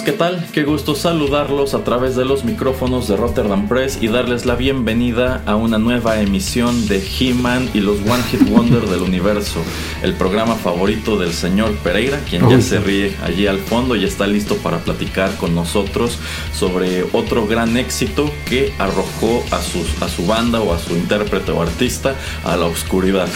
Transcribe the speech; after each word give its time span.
Amigos, 0.00 0.02
¿qué 0.02 0.12
tal? 0.12 0.46
Qué 0.52 0.64
gusto 0.64 0.94
saludarlos 0.94 1.74
a 1.74 1.84
través 1.84 2.16
de 2.16 2.24
los 2.24 2.44
micrófonos 2.44 3.08
de 3.08 3.16
Rotterdam 3.16 3.68
Press 3.68 3.98
y 4.00 4.08
darles 4.08 4.46
la 4.46 4.54
bienvenida 4.54 5.42
a 5.46 5.56
una 5.56 5.78
nueva 5.78 6.20
emisión 6.20 6.86
de 6.88 7.02
He-Man 7.02 7.70
y 7.74 7.80
los 7.80 8.00
One 8.00 8.22
Hit 8.30 8.48
Wonder 8.48 8.86
del 8.86 9.02
universo, 9.02 9.60
el 10.02 10.14
programa 10.14 10.54
favorito 10.54 11.18
del 11.18 11.32
señor 11.32 11.74
Pereira, 11.82 12.20
quien 12.28 12.48
ya 12.48 12.60
se 12.60 12.80
ríe 12.80 13.16
allí 13.22 13.46
al 13.46 13.58
fondo 13.58 13.96
y 13.96 14.04
está 14.04 14.26
listo 14.26 14.56
para 14.56 14.78
platicar 14.78 15.34
con 15.36 15.54
nosotros 15.54 16.18
sobre 16.52 17.04
otro 17.12 17.46
gran 17.46 17.76
éxito 17.76 18.30
que 18.46 18.72
arrojó 18.78 19.44
a, 19.50 19.60
sus, 19.60 20.02
a 20.02 20.08
su 20.08 20.26
banda 20.26 20.60
o 20.60 20.72
a 20.72 20.78
su 20.78 20.94
intérprete 20.94 21.52
o 21.52 21.62
artista 21.62 22.14
a 22.44 22.56
la 22.56 22.66
oscuridad. 22.66 23.28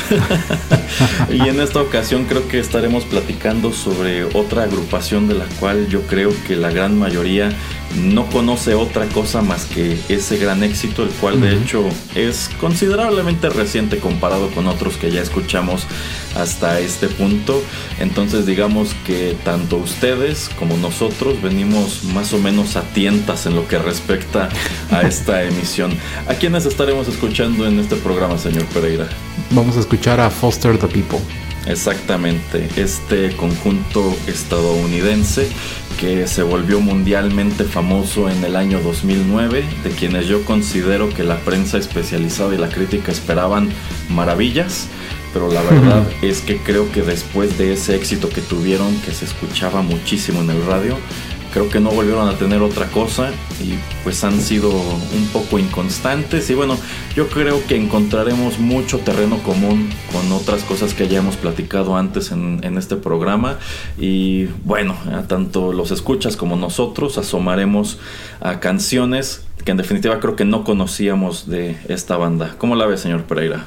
y 1.31 1.49
en 1.49 1.61
esta 1.61 1.81
ocasión 1.81 2.25
creo 2.25 2.49
que 2.49 2.59
estaremos 2.59 3.05
platicando 3.05 3.73
sobre 3.73 4.25
otra 4.25 4.65
agrupación 4.65 5.29
de 5.29 5.35
la 5.35 5.47
cual 5.61 5.89
yo 5.89 6.03
creo 6.03 6.31
que 6.47 6.55
la 6.65 6.71
gran 6.71 6.99
mayoría 6.99 7.51
no 7.95 8.25
conoce 8.31 8.75
otra 8.75 9.05
cosa 9.09 9.43
más 9.43 9.67
que 9.67 9.99
ese 10.09 10.39
gran 10.39 10.65
éxito, 10.65 11.03
el 11.03 11.11
cual 11.11 11.39
de 11.43 11.55
hecho 11.57 11.85
es 12.15 12.51
considerablemente 12.59 13.51
reciente 13.51 13.99
comparado 13.99 14.49
con 14.49 14.67
otros 14.67 14.97
que 14.97 15.11
ya 15.11 15.21
escuchamos 15.21 15.87
hasta 16.35 16.81
este 16.81 17.09
punto. 17.09 17.63
Entonces 18.01 18.47
digamos 18.47 18.97
que 19.05 19.37
tanto 19.45 19.77
ustedes 19.77 20.51
como 20.59 20.79
nosotros 20.79 21.43
venimos 21.43 22.03
más 22.15 22.33
o 22.33 22.39
menos 22.39 22.77
a 22.77 22.83
tientas 22.95 23.45
en 23.45 23.57
lo 23.57 23.69
que 23.69 23.79
respecta 23.79 24.49
a 24.91 25.03
esta 25.03 25.45
emisión. 25.51 25.93
¿A 26.27 26.35
quiénes 26.35 26.65
estaremos 26.65 27.09
escuchando 27.09 27.67
en 27.67 27.79
este 27.79 27.97
programa, 27.97 28.39
señor 28.39 28.65
Pereira? 28.67 29.07
Vamos 29.51 29.77
a 29.77 29.81
escuchar 29.81 30.19
a 30.19 30.31
Foster 30.31 30.79
the 30.79 30.89
People. 30.89 31.21
Exactamente, 31.67 32.69
este 32.77 33.35
conjunto 33.37 34.15
estadounidense 34.27 35.49
que 35.99 36.27
se 36.27 36.43
volvió 36.43 36.81
mundialmente 36.81 37.65
famoso 37.65 38.29
en 38.29 38.45
el 38.45 38.57
año 38.57 38.81
2009, 38.81 39.65
de 39.83 39.91
quienes 39.91 40.27
yo 40.27 40.45
considero 40.45 41.09
que 41.09 41.25
la 41.25 41.39
prensa 41.39 41.79
especializada 41.79 42.55
y 42.55 42.59
la 42.59 42.69
crítica 42.69 43.13
esperaban 43.13 43.71
maravillas, 44.11 44.89
pero 45.33 45.51
la 45.51 45.63
verdad 45.63 46.07
es 46.23 46.41
que 46.41 46.59
creo 46.59 46.91
que 46.93 47.03
después 47.03 47.57
de 47.57 47.73
ese 47.73 47.97
éxito 47.97 48.29
que 48.29 48.41
tuvieron, 48.41 48.95
que 49.03 49.13
se 49.13 49.25
escuchaba 49.25 49.83
muchísimo 49.83 50.43
en 50.43 50.51
el 50.51 50.67
radio, 50.67 50.99
creo 51.55 51.71
que 51.71 51.79
no 51.79 51.91
volvieron 51.91 52.29
a 52.29 52.37
tener 52.37 52.61
otra 52.63 52.89
cosa 52.89 53.31
y 53.63 53.75
pues 54.03 54.25
han 54.25 54.41
sido 54.41 54.71
un 54.71 55.29
poco 55.33 55.61
inconstantes 55.61 56.51
y 56.51 56.55
bueno, 56.55 56.77
yo 57.15 57.29
creo 57.29 57.65
que 57.65 57.77
encontraremos 57.77 58.59
mucho 58.59 58.99
terreno 58.99 59.39
común 59.39 59.89
con 60.13 60.33
otras 60.33 60.65
cosas 60.65 60.95
que 60.95 61.07
ya 61.07 61.21
hemos 61.21 61.37
platicado 61.37 61.97
antes 61.97 62.33
en, 62.33 62.59
en 62.65 62.77
este 62.77 62.97
programa 62.97 63.59
y 63.97 64.47
bueno, 64.65 64.97
tanto 65.29 65.73
los 65.73 65.93
escuchas 65.93 66.37
como 66.37 66.57
nosotros 66.57 67.19
asomaremos 67.19 68.01
a 68.41 68.59
canciones 68.59 69.47
que 69.65 69.71
en 69.71 69.77
definitiva 69.77 70.19
creo 70.19 70.35
que 70.35 70.45
no 70.45 70.65
conocíamos 70.65 71.49
de 71.49 71.77
esta 71.89 72.17
banda. 72.17 72.57
¿Cómo 72.59 72.75
la 72.75 72.87
ve, 72.87 72.99
señor 72.99 73.25
Pereira? 73.25 73.67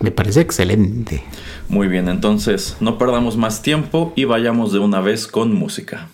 Me 0.00 0.10
parece 0.10 0.40
excelente. 0.40 1.22
Muy 1.68 1.86
bien, 1.86 2.08
entonces 2.08 2.76
no 2.80 2.98
perdamos 2.98 3.36
más 3.36 3.62
tiempo 3.62 4.12
y 4.16 4.24
vayamos 4.24 4.72
de 4.72 4.80
una 4.80 5.00
vez 5.00 5.26
con 5.28 5.54
música. 5.54 6.08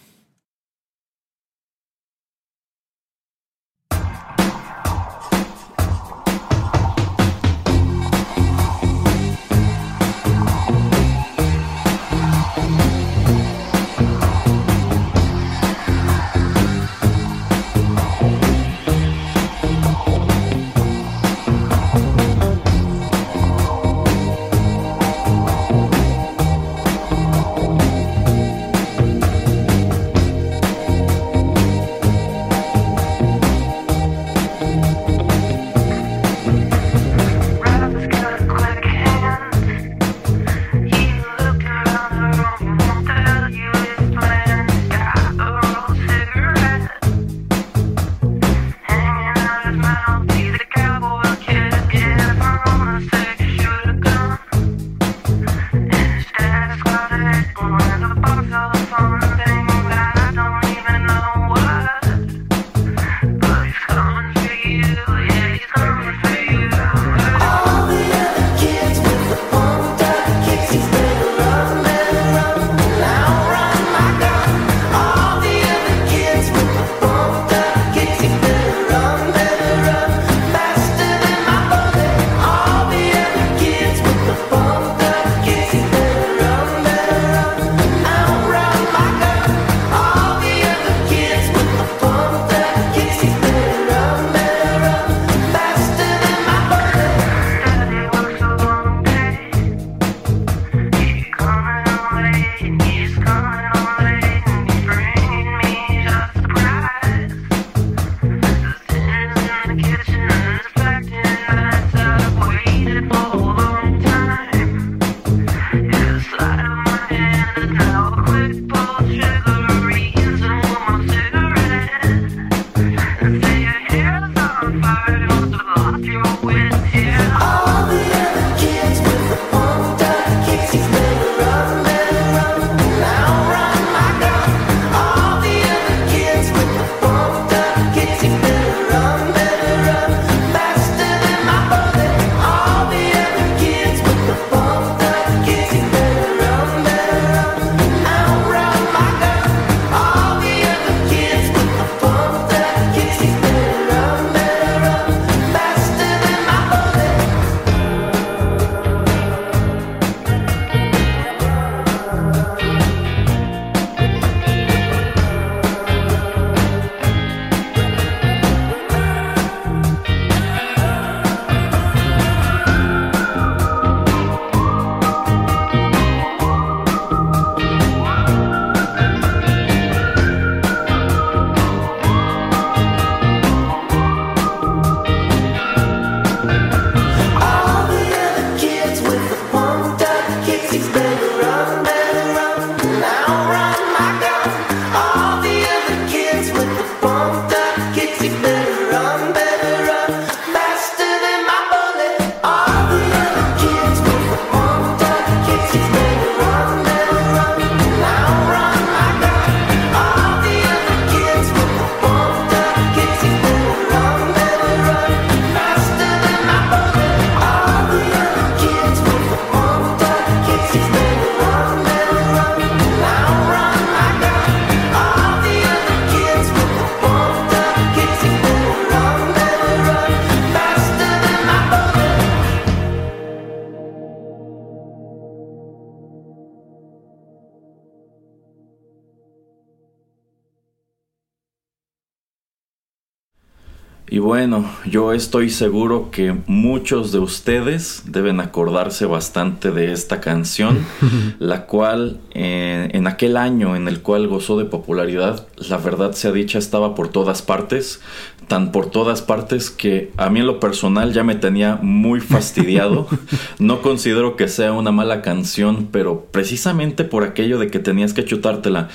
Y 244.15 244.21
bueno, 244.21 244.65
yo 244.87 245.13
estoy 245.13 245.51
seguro 245.51 246.13
que 246.13 246.37
muchos 246.47 247.11
de 247.11 247.19
ustedes 247.19 248.05
deben 248.07 248.39
acordarse 248.39 249.07
bastante 249.07 249.73
de 249.73 249.91
esta 249.91 250.21
canción, 250.21 250.87
la 251.41 251.67
cual 251.67 252.21
eh, 252.33 252.91
en 252.93 253.09
aquel 253.09 253.37
año 253.37 253.75
en 253.75 253.89
el 253.89 254.03
cual 254.03 254.29
gozó 254.29 254.57
de 254.57 254.67
popularidad, 254.67 255.49
la 255.69 255.79
verdad 255.79 256.13
sea 256.13 256.31
dicha, 256.31 256.61
estaba 256.61 256.95
por 256.95 257.09
todas 257.09 257.43
partes, 257.43 258.03
tan 258.47 258.71
por 258.71 258.89
todas 258.89 259.21
partes 259.21 259.69
que 259.69 260.13
a 260.17 260.31
mí 260.31 260.39
en 260.39 260.47
lo 260.47 260.61
personal 260.61 261.13
ya 261.13 261.25
me 261.25 261.35
tenía 261.35 261.81
muy 261.83 262.21
fastidiado. 262.21 263.09
no 263.59 263.83
considero 263.83 264.37
que 264.37 264.47
sea 264.47 264.75
una 264.75 264.93
mala 264.93 265.23
canción, 265.23 265.89
pero 265.91 266.29
precisamente 266.31 267.03
por 267.03 267.25
aquello 267.25 267.59
de 267.59 267.67
que 267.67 267.81
tenías 267.81 268.15
que 268.15 268.25
chutártela 268.25 268.91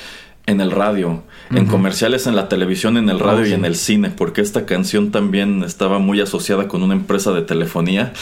en 0.46 0.62
el 0.62 0.72
radio, 0.72 1.24
en 1.52 1.66
comerciales 1.66 2.28
en 2.28 2.36
la 2.36 2.48
televisión, 2.48 2.98
en 2.98 3.10
el 3.10 3.20
radio 3.20 3.44
oh, 3.44 3.48
y 3.48 3.54
en 3.54 3.66
el 3.66 3.76
cine, 3.76 4.12
porque 4.12 4.42
esta 4.42 4.66
canción 4.66 5.12
también 5.12 5.64
estaba 5.64 6.00
muy 6.00 6.22
asociada 6.22 6.68
con 6.68 6.84
una 6.84 6.94
empresa 6.94 7.32
de 7.32 7.42
telefonía. 7.42 8.14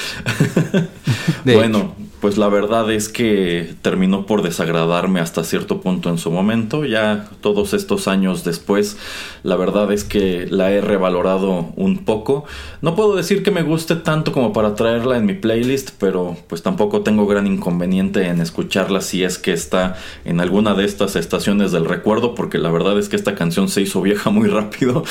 bueno, 1.46 1.96
pues 2.20 2.38
la 2.38 2.50
verdad 2.50 2.92
es 2.92 3.10
que 3.10 3.76
terminó 3.82 4.26
por 4.26 4.42
desagradarme 4.42 5.20
hasta 5.20 5.44
cierto 5.44 5.82
punto 5.82 6.10
en 6.10 6.18
su 6.18 6.32
momento. 6.32 6.84
Ya 6.86 7.30
todos 7.42 7.74
estos 7.74 8.08
años 8.08 8.44
después, 8.44 8.98
la 9.44 9.56
verdad 9.56 9.92
es 9.92 10.04
que 10.04 10.48
la 10.50 10.72
he 10.72 10.82
revalorado 10.82 11.72
un 11.76 12.00
poco. 12.06 12.46
No 12.82 12.96
puedo 12.96 13.16
decir 13.16 13.44
que 13.44 13.52
me 13.52 13.62
guste 13.62 13.96
tanto 13.96 14.32
como 14.32 14.52
para 14.52 14.74
traerla 14.74 15.18
en 15.18 15.26
mi 15.26 15.34
playlist, 15.34 15.92
pero 16.00 16.36
pues 16.48 16.64
tampoco 16.64 17.02
tengo 17.02 17.28
gran 17.28 17.46
inconveniente 17.46 18.28
en 18.28 18.42
escucharla 18.42 19.02
si 19.02 19.24
es 19.24 19.38
que 19.38 19.54
está 19.54 19.96
en 20.26 20.40
alguna 20.40 20.74
de 20.74 20.86
estas 20.86 21.16
estaciones 21.16 21.72
del 21.72 21.86
recuerdo, 21.86 22.34
porque 22.34 22.58
la 22.58 22.72
verdad 22.72 22.98
es 22.98 23.10
que 23.10 23.16
esta 23.16 23.36
canción 23.36 23.70
se 23.70 23.82
hizo 23.82 24.02
vieja 24.02 24.32
muy 24.32 24.48
rápido. 24.48 25.04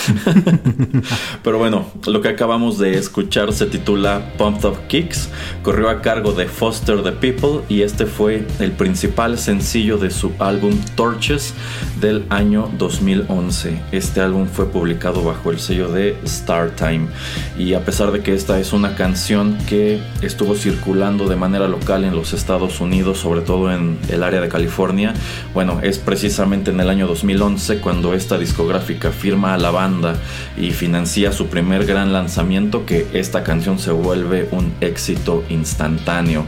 pero 1.45 1.59
bueno, 1.59 1.87
lo 2.07 2.21
que 2.21 2.29
acabamos 2.29 2.79
de 2.79 2.99
escuchar 2.99 3.53
se 3.53 3.67
titula 3.67 4.33
Pumped 4.39 4.69
Up 4.69 4.87
Kicks, 4.89 5.29
corrió 5.63 5.89
a 5.89 6.03
cargo 6.03 6.33
de 6.33 6.47
Foster 6.47 6.96
the 7.03 7.13
People 7.13 7.63
y 7.69 7.83
este 7.83 8.07
fue 8.07 8.47
el 8.61 8.73
principal 8.73 9.39
sencillo 9.39 9.99
de 9.99 10.11
su 10.11 10.33
álbum 10.39 10.79
Torches 10.95 11.55
del 12.01 12.25
año 12.31 12.71
2011. 12.79 13.81
Este 13.93 14.21
álbum 14.21 14.47
fue 14.47 14.67
publicado 14.67 15.25
bajo 15.25 15.51
el 15.51 15.59
sello 15.59 15.91
de 15.91 16.17
Star 16.25 16.71
Time 16.71 17.07
y 17.59 17.75
a 17.75 17.85
pesar 17.85 18.13
de 18.13 18.23
que 18.23 18.35
esta 18.35 18.59
es 18.59 18.73
una 18.73 18.95
canción 18.95 19.59
que 19.69 20.01
estuvo 20.23 20.55
circulando 20.55 21.29
de 21.29 21.37
manera 21.37 21.69
local 21.69 22.05
en 22.05 22.15
los 22.15 22.33
Estados 22.33 22.81
Unidos, 22.81 23.19
sobre 23.19 23.41
todo 23.41 23.73
en 23.73 23.99
el 24.09 24.23
área 24.23 24.41
de 24.41 24.49
California, 24.49 25.15
bueno, 25.55 25.81
es 25.83 25.99
precisamente 25.99 26.71
en 26.71 26.81
el 26.81 26.89
año 26.89 27.07
2011 27.07 27.79
cuando 27.79 28.15
esta 28.15 28.39
discográfica 28.39 29.11
firma 29.11 29.55
a 29.55 29.59
la 29.59 29.71
banda 29.71 30.17
y 30.57 30.71
financia 30.71 31.33
su 31.33 31.47
primer 31.47 31.87
gran 31.87 32.13
lanzamiento 32.13 32.87
que 32.87 33.07
esta 33.13 33.43
canción 33.43 33.79
se 33.79 33.91
vuelve 33.91 34.49
un 34.53 34.73
éxito 34.81 35.45
instantáneo. 35.49 36.47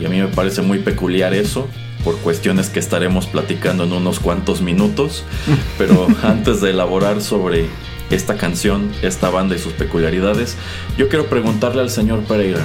Y 0.00 0.04
a 0.04 0.08
mí 0.08 0.20
me 0.20 0.28
parece 0.28 0.62
muy 0.62 0.78
peculiar 0.78 1.34
eso, 1.34 1.68
por 2.04 2.18
cuestiones 2.18 2.68
que 2.68 2.80
estaremos 2.80 3.26
platicando 3.26 3.84
en 3.84 3.92
unos 3.92 4.20
cuantos 4.20 4.62
minutos. 4.62 5.24
Pero 5.78 6.06
antes 6.22 6.60
de 6.60 6.70
elaborar 6.70 7.20
sobre 7.20 7.66
esta 8.10 8.36
canción, 8.36 8.90
esta 9.02 9.30
banda 9.30 9.56
y 9.56 9.58
sus 9.58 9.72
peculiaridades, 9.72 10.56
yo 10.96 11.08
quiero 11.08 11.26
preguntarle 11.26 11.82
al 11.82 11.90
señor 11.90 12.20
Pereira. 12.20 12.64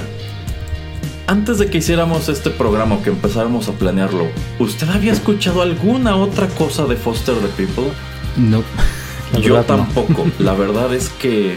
Antes 1.26 1.58
de 1.58 1.68
que 1.68 1.78
hiciéramos 1.78 2.30
este 2.30 2.48
programa 2.48 2.96
o 2.96 3.02
que 3.02 3.10
empezáramos 3.10 3.68
a 3.68 3.72
planearlo, 3.72 4.28
¿usted 4.58 4.88
había 4.88 5.12
escuchado 5.12 5.60
alguna 5.60 6.16
otra 6.16 6.48
cosa 6.48 6.86
de 6.86 6.96
Foster 6.96 7.34
the 7.34 7.48
People? 7.48 7.92
No. 8.36 8.62
Yo 9.38 9.62
tampoco. 9.62 10.26
La 10.38 10.54
verdad 10.54 10.94
es 10.94 11.10
que, 11.10 11.52
eh, 11.52 11.56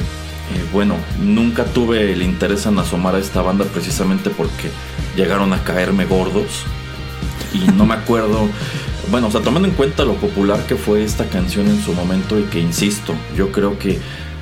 bueno, 0.73 0.95
nunca 1.21 1.63
tuve 1.63 2.11
el 2.11 2.21
interés 2.21 2.65
en 2.65 2.79
asomar 2.79 3.15
a 3.15 3.19
esta 3.19 3.41
banda 3.41 3.63
precisamente 3.63 4.29
porque 4.29 4.69
llegaron 5.15 5.53
a 5.53 5.63
caerme 5.63 6.05
gordos. 6.05 6.63
Y 7.53 7.71
no 7.71 7.85
me 7.85 7.95
acuerdo. 7.95 8.47
Bueno, 9.09 9.27
o 9.27 9.31
sea, 9.31 9.41
tomando 9.41 9.67
en 9.67 9.73
cuenta 9.73 10.05
lo 10.05 10.15
popular 10.15 10.65
que 10.67 10.75
fue 10.75 11.03
esta 11.03 11.25
canción 11.25 11.67
en 11.67 11.81
su 11.81 11.93
momento 11.93 12.39
y 12.39 12.43
que, 12.43 12.59
insisto, 12.59 13.13
yo 13.35 13.51
creo 13.51 13.77
que 13.77 13.99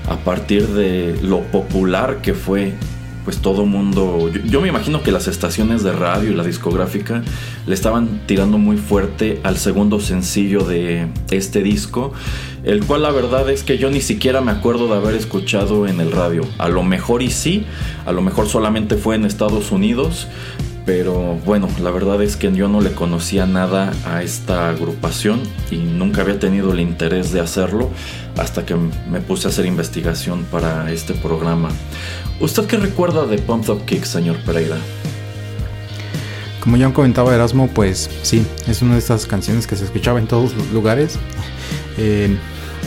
a 0.08 0.18
partir 0.18 0.68
de 0.68 1.18
lo 1.22 1.42
popular 1.42 2.22
que 2.22 2.34
fue, 2.34 2.74
pues 3.24 3.38
todo 3.38 3.66
mundo, 3.66 4.30
yo, 4.46 4.62
me 4.62 4.68
imagino 4.68 5.04
que 5.04 5.12
las 5.12 5.28
estaciones 5.28 5.84
de 5.84 5.92
radio 5.92 6.32
y 6.32 6.36
la 6.36 6.44
discográfica 6.44 7.24
le 7.68 7.74
estaban 7.74 8.22
tirando 8.26 8.58
muy 8.58 8.78
fuerte 8.78 9.40
al 9.44 9.58
segundo 9.58 10.00
sencillo 10.00 10.64
de 10.64 11.08
este 11.30 11.62
disco, 11.62 12.14
el 12.70 12.86
cual 12.86 13.02
la 13.02 13.10
verdad 13.10 13.50
es 13.50 13.64
que 13.64 13.80
yo 13.80 13.90
ni 13.90 14.00
siquiera 14.00 14.42
me 14.42 14.52
acuerdo 14.52 14.88
de 14.88 14.96
haber 14.96 15.16
escuchado 15.16 15.88
en 15.88 16.00
el 16.00 16.12
radio. 16.12 16.46
A 16.60 16.70
lo 16.70 16.84
mejor 16.84 17.24
y 17.24 17.32
sí, 17.32 17.66
a 18.06 18.12
lo 18.12 18.22
mejor 18.22 18.48
solamente 18.48 18.96
fue 18.96 19.16
en 19.16 19.26
Estados 19.26 19.72
Unidos, 19.72 20.28
pero 20.86 21.40
bueno, 21.46 21.68
la 21.82 21.90
verdad 21.90 22.22
es 22.22 22.36
que 22.38 22.52
yo 22.52 22.68
no 22.68 22.80
le 22.80 22.92
conocía 22.92 23.48
nada 23.48 23.92
a 24.06 24.22
esta 24.22 24.70
agrupación 24.70 25.42
y 25.72 25.78
nunca 25.78 26.22
había 26.22 26.38
tenido 26.38 26.72
el 26.72 26.80
interés 26.80 27.32
de 27.32 27.40
hacerlo 27.40 27.90
hasta 28.38 28.68
que 28.68 28.76
me 28.76 29.20
puse 29.20 29.48
a 29.48 29.50
hacer 29.50 29.66
investigación 29.66 30.46
para 30.52 30.92
este 30.92 31.16
programa. 31.16 31.70
¿Usted 32.40 32.66
qué 32.68 32.78
recuerda 32.78 33.26
de 33.26 33.40
Pumped 33.40 33.70
Up 33.70 33.86
Kick, 33.86 34.04
señor 34.04 34.38
Pereira? 34.46 34.78
Como 36.60 36.78
ya 36.78 36.94
comentaba 36.94 37.34
Erasmo, 37.34 37.68
pues 37.68 38.12
sí, 38.22 38.46
es 38.68 38.84
una 38.84 38.94
de 38.94 39.00
estas 39.00 39.26
canciones 39.26 39.66
que 39.66 39.76
se 39.76 39.86
escuchaba 39.86 40.20
en 40.20 40.28
todos 40.28 40.54
los 40.54 40.70
lugares, 40.72 41.18
eh, 41.98 42.38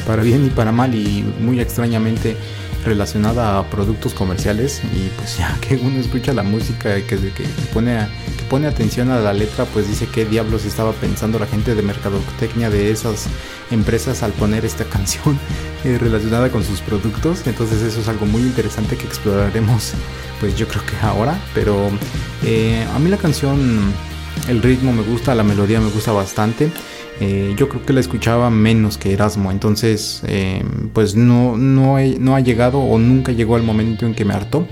para 0.07 0.23
bien 0.23 0.47
y 0.47 0.51
para 0.51 0.73
mal, 0.73 0.95
y 0.95 1.25
muy 1.41 1.61
extrañamente 1.61 2.37
relacionada 2.85 3.59
a 3.59 3.65
productos 3.71 4.15
comerciales. 4.15 4.83
Y 4.95 5.09
pues 5.17 5.39
ya 5.39 5.57
que 5.61 5.77
uno 5.77 5.99
escucha 5.99 6.33
la 6.33 6.43
música 6.43 6.95
que, 6.97 7.17
que, 7.17 7.45
pone, 7.73 8.07
que 8.37 8.45
pone 8.45 8.67
atención 8.67 9.11
a 9.11 9.21
la 9.21 9.33
letra 9.33 9.65
pues 9.67 9.89
dice 9.89 10.09
qué 10.13 10.25
diablos 10.25 10.65
estaba 10.65 10.93
pensando 10.93 11.39
la 11.39 11.47
gente 11.47 11.75
de 11.75 11.83
mercadotecnia 11.83 12.71
de 12.71 12.91
esas 12.91 13.27
empresas 13.71 14.23
al 14.23 14.33
poner 14.33 14.65
esta 14.65 14.85
canción 14.85 15.39
eh, 15.85 15.99
relacionada 15.99 16.51
con 16.51 16.65
sus 16.65 16.81
productos. 16.81 17.47
Entonces 17.47 17.83
eso 17.83 18.01
es 18.01 18.09
algo 18.09 18.27
muy 18.27 18.43
interesante 18.43 18.97
que 18.97 19.07
exploraremos 19.07 19.93
pues 20.41 20.57
yo 20.57 20.67
creo 20.67 20.85
que 20.85 20.97
ahora. 21.05 21.39
Pero 21.55 21.91
eh, 22.45 22.87
a 22.95 22.99
mí 22.99 23.09
la 23.11 23.17
canción 23.17 23.93
el 24.49 24.63
ritmo 24.63 24.93
me 24.93 25.03
gusta 25.03 25.35
la 25.35 25.45
melodía 25.45 25.81
me 25.81 25.91
gusta 25.91 26.11
bastante 26.11 26.71
eh, 27.25 27.55
yo 27.57 27.69
creo 27.69 27.87
que 27.87 27.93
la 27.93 28.01
escuchaba 28.01 28.51
menos 28.51 28.99
que 28.99 29.13
Erasmo, 29.13 29.53
entonces 29.53 30.23
eh, 30.27 30.65
pues 30.93 31.15
no, 31.15 31.57
no, 31.57 31.97
no, 32.19 32.35
ha 32.35 32.41
llegado 32.41 32.81
o 32.81 32.99
nunca 32.99 33.31
llegó 33.31 33.57
el 33.57 33.63
momento 33.63 34.07
en 34.07 34.15
que 34.17 34.25
me 34.25 34.35
hartó. 34.35 34.67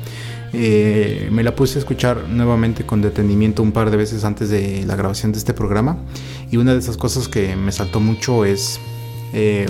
Eh, 0.53 1.29
me 1.31 1.45
la 1.45 1.55
puse 1.55 1.79
a 1.79 1.79
escuchar 1.79 2.29
nuevamente 2.29 2.85
con 2.85 3.03
detenimiento 3.03 3.63
un 3.63 3.71
par 3.71 3.93
de 3.93 3.97
veces 3.97 4.25
antes 4.25 4.51
de 4.51 4.83
la 4.85 4.97
grabación 4.97 5.31
de 5.31 5.39
este 5.39 5.55
programa 5.55 5.99
y 6.51 6.57
una 6.57 6.73
de 6.73 6.81
esas 6.81 6.97
cosas 6.97 7.29
que 7.29 7.55
me 7.55 7.71
saltó 7.71 8.01
mucho 8.01 8.45
es 8.45 8.81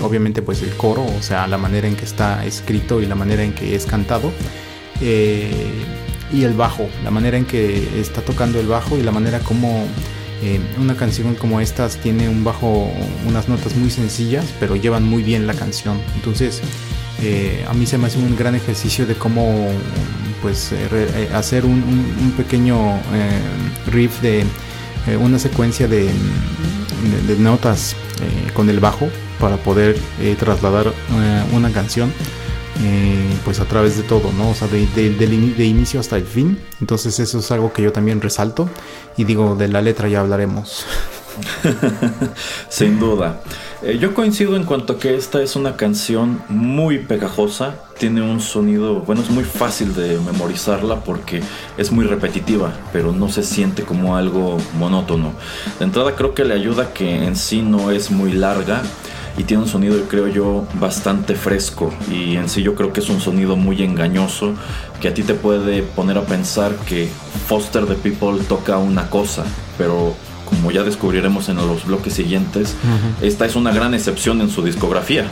obviamente 0.01 0.41
pues 0.41 0.63
el 0.63 0.71
coro, 0.71 1.05
o 1.05 1.21
sea 1.21 1.45
la 1.45 1.59
manera 1.59 1.87
en 1.87 1.95
que 1.95 2.05
está 2.05 2.43
escrito 2.47 2.99
y 2.99 3.05
la 3.05 3.13
manera 3.13 3.43
en 3.43 3.53
que 3.53 3.75
es 3.75 3.85
cantado 3.85 4.31
y 4.99 6.43
el 6.43 6.53
bajo, 6.53 6.89
la 7.03 7.11
manera 7.11 7.37
en 7.37 7.45
que 7.45 8.01
está 8.01 8.21
tocando 8.21 8.59
el 8.59 8.65
bajo 8.65 8.97
y 8.97 9.03
la 9.03 9.11
manera 9.11 9.37
como 9.37 9.85
eh, 10.41 10.59
una 10.79 10.95
canción 10.95 11.35
como 11.35 11.61
estas 11.61 11.97
tiene 11.97 12.27
un 12.27 12.43
bajo, 12.43 12.91
unas 13.27 13.47
notas 13.47 13.75
muy 13.75 13.91
sencillas, 13.91 14.45
pero 14.59 14.75
llevan 14.75 15.03
muy 15.03 15.21
bien 15.21 15.45
la 15.45 15.53
canción. 15.53 15.99
Entonces, 16.15 16.61
eh, 17.21 17.63
a 17.67 17.73
mí 17.73 17.85
se 17.85 17.97
me 17.99 18.07
hace 18.07 18.17
un 18.17 18.35
gran 18.35 18.55
ejercicio 18.55 19.05
de 19.05 19.13
cómo 19.13 19.69
pues 20.41 20.71
eh, 20.71 21.29
hacer 21.33 21.65
un, 21.65 22.33
pequeño 22.35 22.99
riff 23.91 24.21
de 24.21 24.43
una 25.19 25.37
secuencia 25.37 25.87
de, 25.87 26.09
de 27.27 27.35
notas 27.37 27.95
con 28.53 28.69
el 28.69 28.79
bajo 28.79 29.09
para 29.39 29.57
poder 29.57 29.95
trasladar 30.39 30.91
una 31.53 31.69
canción 31.71 32.11
eh, 32.83 33.37
pues 33.45 33.59
a 33.59 33.65
través 33.65 33.95
de 33.97 34.03
todo, 34.03 34.31
¿no? 34.33 34.49
O 34.49 34.53
sea, 34.55 34.67
de, 34.67 34.87
de, 34.87 35.65
inicio 35.65 35.99
hasta 35.99 36.17
el 36.17 36.25
fin. 36.25 36.59
Entonces 36.79 37.19
eso 37.19 37.39
es 37.39 37.51
algo 37.51 37.73
que 37.73 37.83
yo 37.83 37.91
también 37.91 38.21
resalto. 38.21 38.69
Y 39.17 39.25
digo, 39.25 39.55
de 39.55 39.67
la 39.67 39.81
letra 39.81 40.07
ya 40.07 40.21
hablaremos. 40.21 40.85
Sin 42.69 42.99
duda. 42.99 43.41
Eh, 43.83 43.97
yo 43.99 44.13
coincido 44.13 44.55
en 44.55 44.63
cuanto 44.63 44.93
a 44.93 44.99
que 44.99 45.15
esta 45.15 45.41
es 45.41 45.55
una 45.55 45.75
canción 45.75 46.41
muy 46.49 46.99
pegajosa. 46.99 47.75
Tiene 47.99 48.21
un 48.21 48.41
sonido, 48.41 49.01
bueno, 49.01 49.21
es 49.21 49.29
muy 49.29 49.43
fácil 49.43 49.93
de 49.93 50.19
memorizarla 50.19 51.03
porque 51.03 51.41
es 51.77 51.91
muy 51.91 52.05
repetitiva, 52.05 52.73
pero 52.91 53.11
no 53.11 53.29
se 53.29 53.43
siente 53.43 53.83
como 53.83 54.15
algo 54.15 54.57
monótono. 54.77 55.33
De 55.77 55.85
entrada 55.85 56.15
creo 56.15 56.33
que 56.33 56.45
le 56.45 56.55
ayuda 56.55 56.93
que 56.93 57.25
en 57.25 57.35
sí 57.35 57.61
no 57.61 57.91
es 57.91 58.09
muy 58.09 58.33
larga 58.33 58.81
y 59.37 59.43
tiene 59.43 59.63
un 59.63 59.69
sonido, 59.69 59.95
creo 60.09 60.27
yo, 60.27 60.65
bastante 60.75 61.35
fresco 61.35 61.91
y 62.09 62.35
en 62.35 62.49
sí 62.49 62.61
yo 62.61 62.75
creo 62.75 62.93
que 62.93 62.99
es 62.99 63.09
un 63.09 63.21
sonido 63.21 63.55
muy 63.55 63.81
engañoso 63.83 64.53
que 64.99 65.07
a 65.07 65.13
ti 65.13 65.23
te 65.23 65.33
puede 65.33 65.83
poner 65.83 66.17
a 66.17 66.21
pensar 66.23 66.75
que 66.87 67.09
Foster 67.47 67.85
the 67.85 67.95
People 67.95 68.43
toca 68.47 68.77
una 68.77 69.09
cosa, 69.09 69.43
pero 69.77 70.15
como 70.45 70.71
ya 70.71 70.83
descubriremos 70.83 71.47
en 71.49 71.55
los 71.57 71.85
bloques 71.85 72.13
siguientes, 72.13 72.75
esta 73.21 73.45
es 73.45 73.55
una 73.55 73.71
gran 73.71 73.93
excepción 73.93 74.41
en 74.41 74.49
su 74.49 74.63
discografía. 74.63 75.25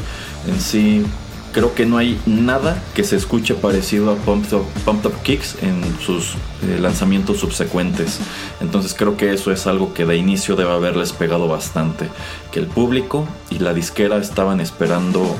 En 0.48 0.60
sí, 0.62 1.06
creo 1.52 1.74
que 1.74 1.86
no 1.86 1.98
hay 1.98 2.20
nada 2.26 2.82
que 2.94 3.04
se 3.04 3.16
escuche 3.16 3.56
parecido 3.56 4.12
a 4.12 4.16
Pumped 4.16 4.54
Up, 4.54 5.22
Kicks 5.24 5.58
en 5.62 5.82
sus 6.00 6.36
eh, 6.64 6.80
lanzamientos 6.80 7.40
subsecuentes. 7.40 8.20
Entonces 8.62 8.94
creo 8.94 9.18
que 9.18 9.34
eso 9.34 9.52
es 9.52 9.68
algo 9.68 9.94
que 9.94 10.06
de 10.06 10.18
inicio 10.18 10.56
debe 10.56 10.72
haberles 10.72 11.12
pegado 11.12 11.48
bastante. 11.48 12.10
Que 12.52 12.60
el 12.60 12.68
público 12.68 13.28
y 13.50 13.60
la 13.60 13.74
disquera 13.74 14.18
estaban 14.18 14.60
esperando 14.60 15.36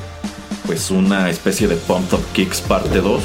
pues 0.66 0.90
una 0.90 1.28
especie 1.30 1.66
de 1.66 1.76
Pumped 1.76 2.16
Up 2.16 2.24
Kicks 2.32 2.60
parte 2.60 3.00
2 3.00 3.22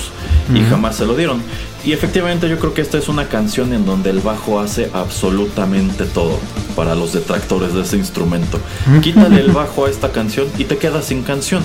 y 0.56 0.62
jamás 0.62 0.96
se 0.96 1.06
lo 1.06 1.15
dieron. 1.15 1.42
Y 1.86 1.94
efectivamente 1.94 2.50
yo 2.50 2.58
creo 2.58 2.74
que 2.74 2.82
esta 2.82 2.98
es 2.98 3.08
una 3.08 3.27
canción 3.27 3.72
en 3.74 3.86
donde 3.86 4.10
el 4.10 4.20
bajo 4.20 4.60
hace 4.60 4.89
absolutamente 4.94 6.06
todo 6.06 6.39
para 6.75 6.96
los 6.96 7.13
detractores 7.13 7.75
de 7.75 7.82
ese 7.82 7.98
instrumento. 7.98 8.60
Quítale 9.01 9.42
el 9.42 9.51
bajo 9.54 9.86
a 9.86 9.89
esta 9.92 10.12
canción 10.12 10.48
y 10.58 10.63
te 10.63 10.77
quedas 10.77 11.06
sin 11.06 11.22
canción. 11.22 11.63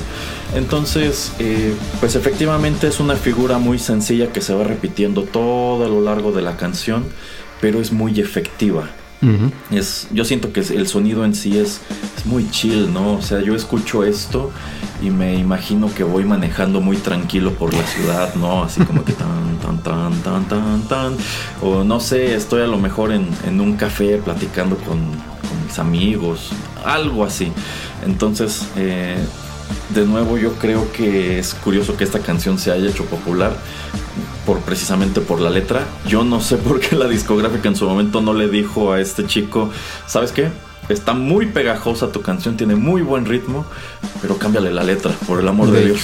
Entonces, 0.54 1.32
eh, 1.38 1.74
pues 2.00 2.16
efectivamente 2.16 2.88
es 2.88 2.98
una 3.00 3.14
figura 3.14 3.58
muy 3.58 3.78
sencilla 3.78 4.32
que 4.32 4.40
se 4.40 4.54
va 4.54 4.64
repitiendo 4.64 5.22
todo 5.22 5.84
a 5.84 5.88
lo 5.88 6.00
largo 6.00 6.32
de 6.32 6.42
la 6.42 6.56
canción, 6.56 7.04
pero 7.60 7.80
es 7.80 7.92
muy 7.92 8.20
efectiva. 8.20 8.90
es, 9.70 10.08
yo 10.12 10.24
siento 10.24 10.50
que 10.52 10.60
el 10.60 10.88
sonido 10.88 11.26
en 11.26 11.34
sí 11.34 11.58
es, 11.58 11.82
es 12.16 12.24
muy 12.24 12.50
chill, 12.50 12.92
¿no? 12.92 13.14
O 13.14 13.22
sea, 13.22 13.40
yo 13.40 13.54
escucho 13.54 14.02
esto 14.02 14.50
y 15.02 15.10
me 15.10 15.34
imagino 15.34 15.92
que 15.94 16.04
voy 16.04 16.24
manejando 16.24 16.80
muy 16.80 16.96
tranquilo 16.96 17.52
por 17.52 17.72
la 17.72 17.86
ciudad, 17.86 18.34
¿no? 18.34 18.64
Así 18.64 18.82
como 18.84 19.04
que 19.04 19.12
tan, 19.12 19.58
tan, 19.58 19.82
tan, 19.82 20.22
tan, 20.22 20.48
tan, 20.48 20.82
tan. 20.88 21.16
O 21.62 21.84
no 21.84 22.00
sé, 22.00 22.34
estoy 22.34 22.62
a 22.62 22.66
lo 22.66 22.78
mejor 22.78 23.12
en, 23.12 23.28
en 23.46 23.60
un 23.60 23.76
café 23.76 24.16
platicando 24.16 24.76
con, 24.76 24.98
con, 24.98 25.66
mis 25.66 25.78
amigos, 25.78 26.50
algo 26.84 27.24
así. 27.24 27.52
Entonces, 28.04 28.66
eh, 28.76 29.18
de 29.94 30.06
nuevo 30.06 30.38
yo 30.38 30.52
creo 30.54 30.90
que 30.92 31.38
es 31.38 31.54
curioso 31.54 31.96
que 31.96 32.04
esta 32.04 32.20
canción 32.20 32.58
se 32.58 32.70
haya 32.70 32.88
hecho 32.88 33.04
popular 33.04 33.56
por 34.46 34.60
precisamente 34.60 35.20
por 35.20 35.40
la 35.40 35.50
letra. 35.50 35.86
Yo 36.06 36.24
no 36.24 36.40
sé 36.40 36.56
por 36.68 36.80
qué 36.80 36.96
la 36.96 37.08
discográfica 37.08 37.68
en 37.68 37.76
su 37.76 37.86
momento 37.86 38.20
no 38.20 38.34
le 38.34 38.48
dijo 38.48 38.92
a 38.92 39.00
este 39.00 39.26
chico, 39.26 39.70
¿sabes 40.06 40.32
qué? 40.32 40.50
Está 40.90 41.12
muy 41.12 41.46
pegajosa 41.46 42.10
tu 42.10 42.20
canción, 42.20 42.56
tiene 42.56 42.74
muy 42.74 43.02
buen 43.02 43.24
ritmo, 43.24 43.64
pero 44.20 44.38
cámbiale 44.38 44.72
la 44.72 44.82
letra, 44.82 45.12
por 45.24 45.38
el 45.38 45.46
amor 45.46 45.70
de, 45.70 45.84
Dios. 45.86 46.00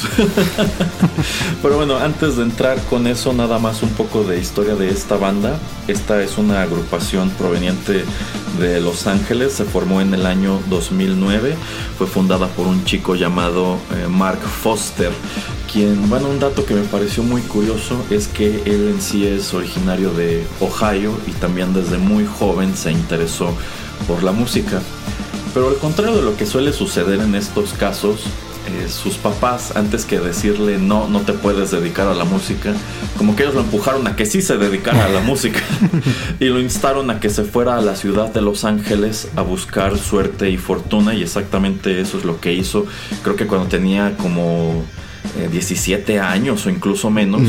pero 1.62 1.76
bueno, 1.76 1.97
antes 1.97 2.37
de 2.37 2.45
entrar 2.45 2.81
con 2.85 3.09
eso, 3.09 3.33
nada 3.33 3.59
más 3.59 3.83
un 3.83 3.90
poco 3.90 4.23
de 4.23 4.38
historia 4.38 4.76
de 4.76 4.88
esta 4.88 5.16
banda. 5.16 5.59
Esta 5.88 6.23
es 6.23 6.38
una 6.38 6.62
agrupación 6.62 7.31
proveniente 7.31 8.05
de 8.61 8.81
Los 8.81 9.09
Ángeles, 9.09 9.55
se 9.55 9.64
formó 9.64 10.00
en 10.00 10.14
el 10.14 10.25
año 10.25 10.61
2009, 10.71 11.57
fue 11.99 12.07
fundada 12.07 12.47
por 12.47 12.69
un 12.69 12.85
chico 12.85 13.16
llamado 13.16 13.78
eh, 13.93 14.07
Mark 14.09 14.40
Foster, 14.40 15.11
quien, 15.71 16.09
bueno, 16.09 16.28
un 16.28 16.38
dato 16.38 16.64
que 16.64 16.75
me 16.75 16.83
pareció 16.83 17.23
muy 17.23 17.43
curioso 17.43 18.02
es 18.09 18.28
que 18.28 18.62
él 18.64 18.93
en 18.95 19.02
sí 19.02 19.26
es 19.26 19.52
originario 19.52 20.12
de 20.12 20.47
Ohio 20.61 21.12
y 21.26 21.33
también 21.33 21.75
desde 21.75 21.99
muy 21.99 22.25
joven 22.25 22.76
se 22.76 22.93
interesó 22.93 23.52
por 24.06 24.22
la 24.22 24.32
música. 24.32 24.80
Pero 25.54 25.68
al 25.68 25.76
contrario 25.76 26.16
de 26.16 26.22
lo 26.22 26.36
que 26.36 26.46
suele 26.46 26.72
suceder 26.72 27.20
en 27.20 27.34
estos 27.34 27.72
casos, 27.72 28.24
eh, 28.66 28.88
sus 28.88 29.14
papás, 29.14 29.76
antes 29.76 30.04
que 30.04 30.18
decirle 30.18 30.78
no, 30.78 31.08
no 31.08 31.20
te 31.20 31.32
puedes 31.32 31.70
dedicar 31.70 32.08
a 32.08 32.14
la 32.14 32.24
música, 32.24 32.74
como 33.16 33.36
que 33.36 33.44
ellos 33.44 33.54
lo 33.54 33.60
empujaron 33.60 34.06
a 34.08 34.16
que 34.16 34.26
sí 34.26 34.42
se 34.42 34.56
dedicara 34.56 35.04
a 35.04 35.08
la 35.08 35.20
música 35.24 35.60
y 36.40 36.46
lo 36.46 36.58
instaron 36.60 37.10
a 37.10 37.20
que 37.20 37.30
se 37.30 37.44
fuera 37.44 37.78
a 37.78 37.80
la 37.80 37.94
ciudad 37.94 38.32
de 38.34 38.42
Los 38.42 38.64
Ángeles 38.64 39.28
a 39.36 39.42
buscar 39.42 39.96
suerte 39.96 40.50
y 40.50 40.56
fortuna 40.56 41.14
y 41.14 41.22
exactamente 41.22 42.00
eso 42.00 42.18
es 42.18 42.24
lo 42.24 42.40
que 42.40 42.54
hizo. 42.54 42.86
Creo 43.22 43.36
que 43.36 43.46
cuando 43.46 43.68
tenía 43.68 44.16
como 44.16 44.84
17 45.50 46.14
eh, 46.14 46.20
años 46.20 46.66
o 46.66 46.70
incluso 46.70 47.08
menos. 47.08 47.42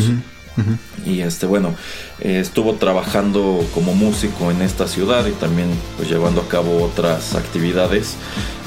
Y 1.08 1.22
este, 1.22 1.46
bueno, 1.46 1.74
eh, 2.20 2.40
estuvo 2.42 2.74
trabajando 2.74 3.66
como 3.74 3.96
músico 3.96 4.52
en 4.52 4.62
esta 4.62 4.88
ciudad 4.88 5.26
y 5.26 5.32
también 5.32 5.70
pues 5.96 6.10
llevando 6.10 6.42
a 6.42 6.48
cabo 6.50 6.84
otras 6.84 7.34
actividades, 7.36 8.16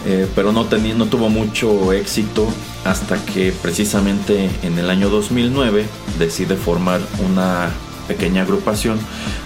eh, 0.06 0.26
pero 0.34 0.50
no, 0.52 0.64
tuvo 0.64 1.28
mucho 1.28 1.92
éxito 1.92 2.48
hasta 2.84 3.22
que 3.26 3.52
precisamente 3.52 4.48
en 4.62 4.78
el 4.78 4.88
año 4.88 5.10
2009 5.10 5.84
decide 6.18 6.56
formar 6.56 7.00
una 7.28 7.68
pequeña 8.08 8.42
agrupación 8.42 8.98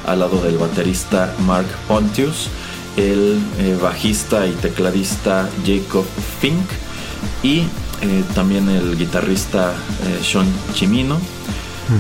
al 0.06 0.20
lado 0.20 0.40
del 0.40 0.56
baterista 0.56 1.34
Mark 1.44 1.66
Pontius, 1.88 2.48
el 2.96 3.40
eh, 3.58 3.76
bajista 3.82 4.46
y 4.46 4.52
tecladista 4.52 5.48
Jacob 5.66 6.04
Fink 6.40 6.64
y 7.42 7.64
también 8.34 8.68
el 8.68 8.98
guitarrista 8.98 9.72
Sean 10.22 10.46
Chimino 10.74 11.18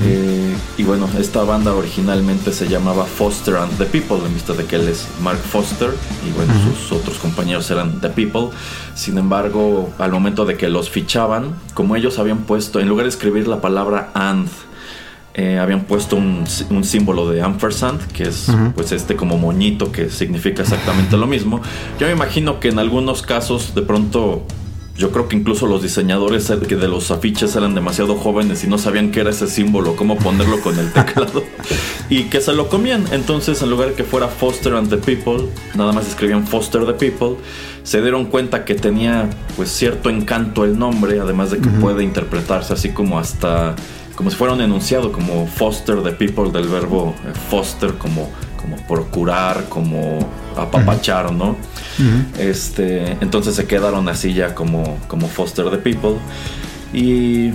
eh, 0.02 0.56
y 0.78 0.82
bueno, 0.82 1.08
esta 1.18 1.42
banda 1.44 1.74
originalmente 1.74 2.52
se 2.52 2.68
llamaba 2.68 3.04
Foster 3.04 3.56
and 3.56 3.76
the 3.76 3.84
People, 3.84 4.18
en 4.24 4.32
vista 4.32 4.52
de 4.54 4.64
que 4.64 4.76
él 4.76 4.88
es 4.88 5.06
Mark 5.22 5.38
Foster 5.38 5.90
y 6.26 6.32
bueno, 6.32 6.54
sus 6.78 6.92
otros 6.92 7.18
compañeros 7.18 7.70
eran 7.70 8.00
The 8.00 8.10
People. 8.10 8.48
Sin 8.94 9.18
embargo, 9.18 9.92
al 9.98 10.10
momento 10.12 10.44
de 10.44 10.56
que 10.56 10.68
los 10.68 10.90
fichaban, 10.90 11.54
como 11.74 11.96
ellos 11.96 12.18
habían 12.18 12.38
puesto, 12.38 12.80
en 12.80 12.88
lugar 12.88 13.04
de 13.04 13.10
escribir 13.10 13.46
la 13.46 13.60
palabra 13.60 14.10
and, 14.14 14.48
eh, 15.34 15.58
habían 15.58 15.82
puesto 15.82 16.16
un, 16.16 16.46
símbolo 16.46 17.28
de 17.28 17.42
ampersand, 17.42 18.00
que 18.12 18.24
es 18.24 18.46
pues 18.74 18.92
este 18.92 19.16
como 19.16 19.36
moñito 19.36 19.90
que 19.90 20.08
significa 20.08 20.62
exactamente 20.62 21.16
lo 21.16 21.26
mismo. 21.26 21.60
Yo 21.98 22.06
me 22.06 22.12
imagino 22.12 22.60
que 22.60 22.68
en 22.68 22.78
algunos 22.78 23.22
casos 23.22 23.74
de 23.74 23.82
pronto 23.82 24.46
yo 24.96 25.10
creo 25.10 25.28
que 25.28 25.36
incluso 25.36 25.66
los 25.66 25.82
diseñadores 25.82 26.48
de 26.48 26.88
los 26.88 27.10
afiches 27.10 27.56
eran 27.56 27.74
demasiado 27.74 28.14
jóvenes 28.14 28.62
y 28.62 28.68
no 28.68 28.78
sabían 28.78 29.10
qué 29.10 29.20
era 29.20 29.30
ese 29.30 29.48
símbolo, 29.48 29.96
cómo 29.96 30.16
ponerlo 30.16 30.60
con 30.60 30.78
el 30.78 30.92
teclado 30.92 31.42
y 32.08 32.24
que 32.24 32.40
se 32.40 32.52
lo 32.52 32.68
comían. 32.68 33.04
Entonces, 33.10 33.60
en 33.62 33.70
lugar 33.70 33.88
de 33.88 33.94
que 33.94 34.04
fuera 34.04 34.28
Foster 34.28 34.74
and 34.74 34.88
the 34.90 34.98
People, 34.98 35.48
nada 35.74 35.92
más 35.92 36.06
escribían 36.06 36.46
Foster 36.46 36.86
the 36.86 36.92
People, 36.92 37.42
se 37.82 38.00
dieron 38.02 38.26
cuenta 38.26 38.64
que 38.64 38.76
tenía 38.76 39.28
pues 39.56 39.70
cierto 39.70 40.10
encanto 40.10 40.64
el 40.64 40.78
nombre, 40.78 41.18
además 41.18 41.50
de 41.50 41.58
que 41.58 41.68
puede 41.68 42.04
interpretarse 42.04 42.72
así 42.72 42.90
como 42.90 43.18
hasta 43.18 43.74
como 44.14 44.30
si 44.30 44.36
fuera 44.36 44.54
un 44.54 44.60
enunciado, 44.60 45.10
como 45.10 45.46
Foster 45.46 46.02
the 46.02 46.12
People 46.12 46.50
del 46.52 46.68
verbo 46.68 47.14
eh, 47.26 47.32
foster, 47.50 47.94
como, 47.94 48.30
como 48.60 48.76
procurar, 48.86 49.64
como 49.68 50.20
apapachar, 50.56 51.32
¿no? 51.32 51.56
Este, 52.38 53.16
entonces 53.20 53.54
se 53.54 53.66
quedaron 53.66 54.08
así 54.08 54.34
ya 54.34 54.54
como, 54.54 54.98
como 55.08 55.28
Foster 55.28 55.70
the 55.70 55.78
People. 55.78 56.16
Y 56.92 57.52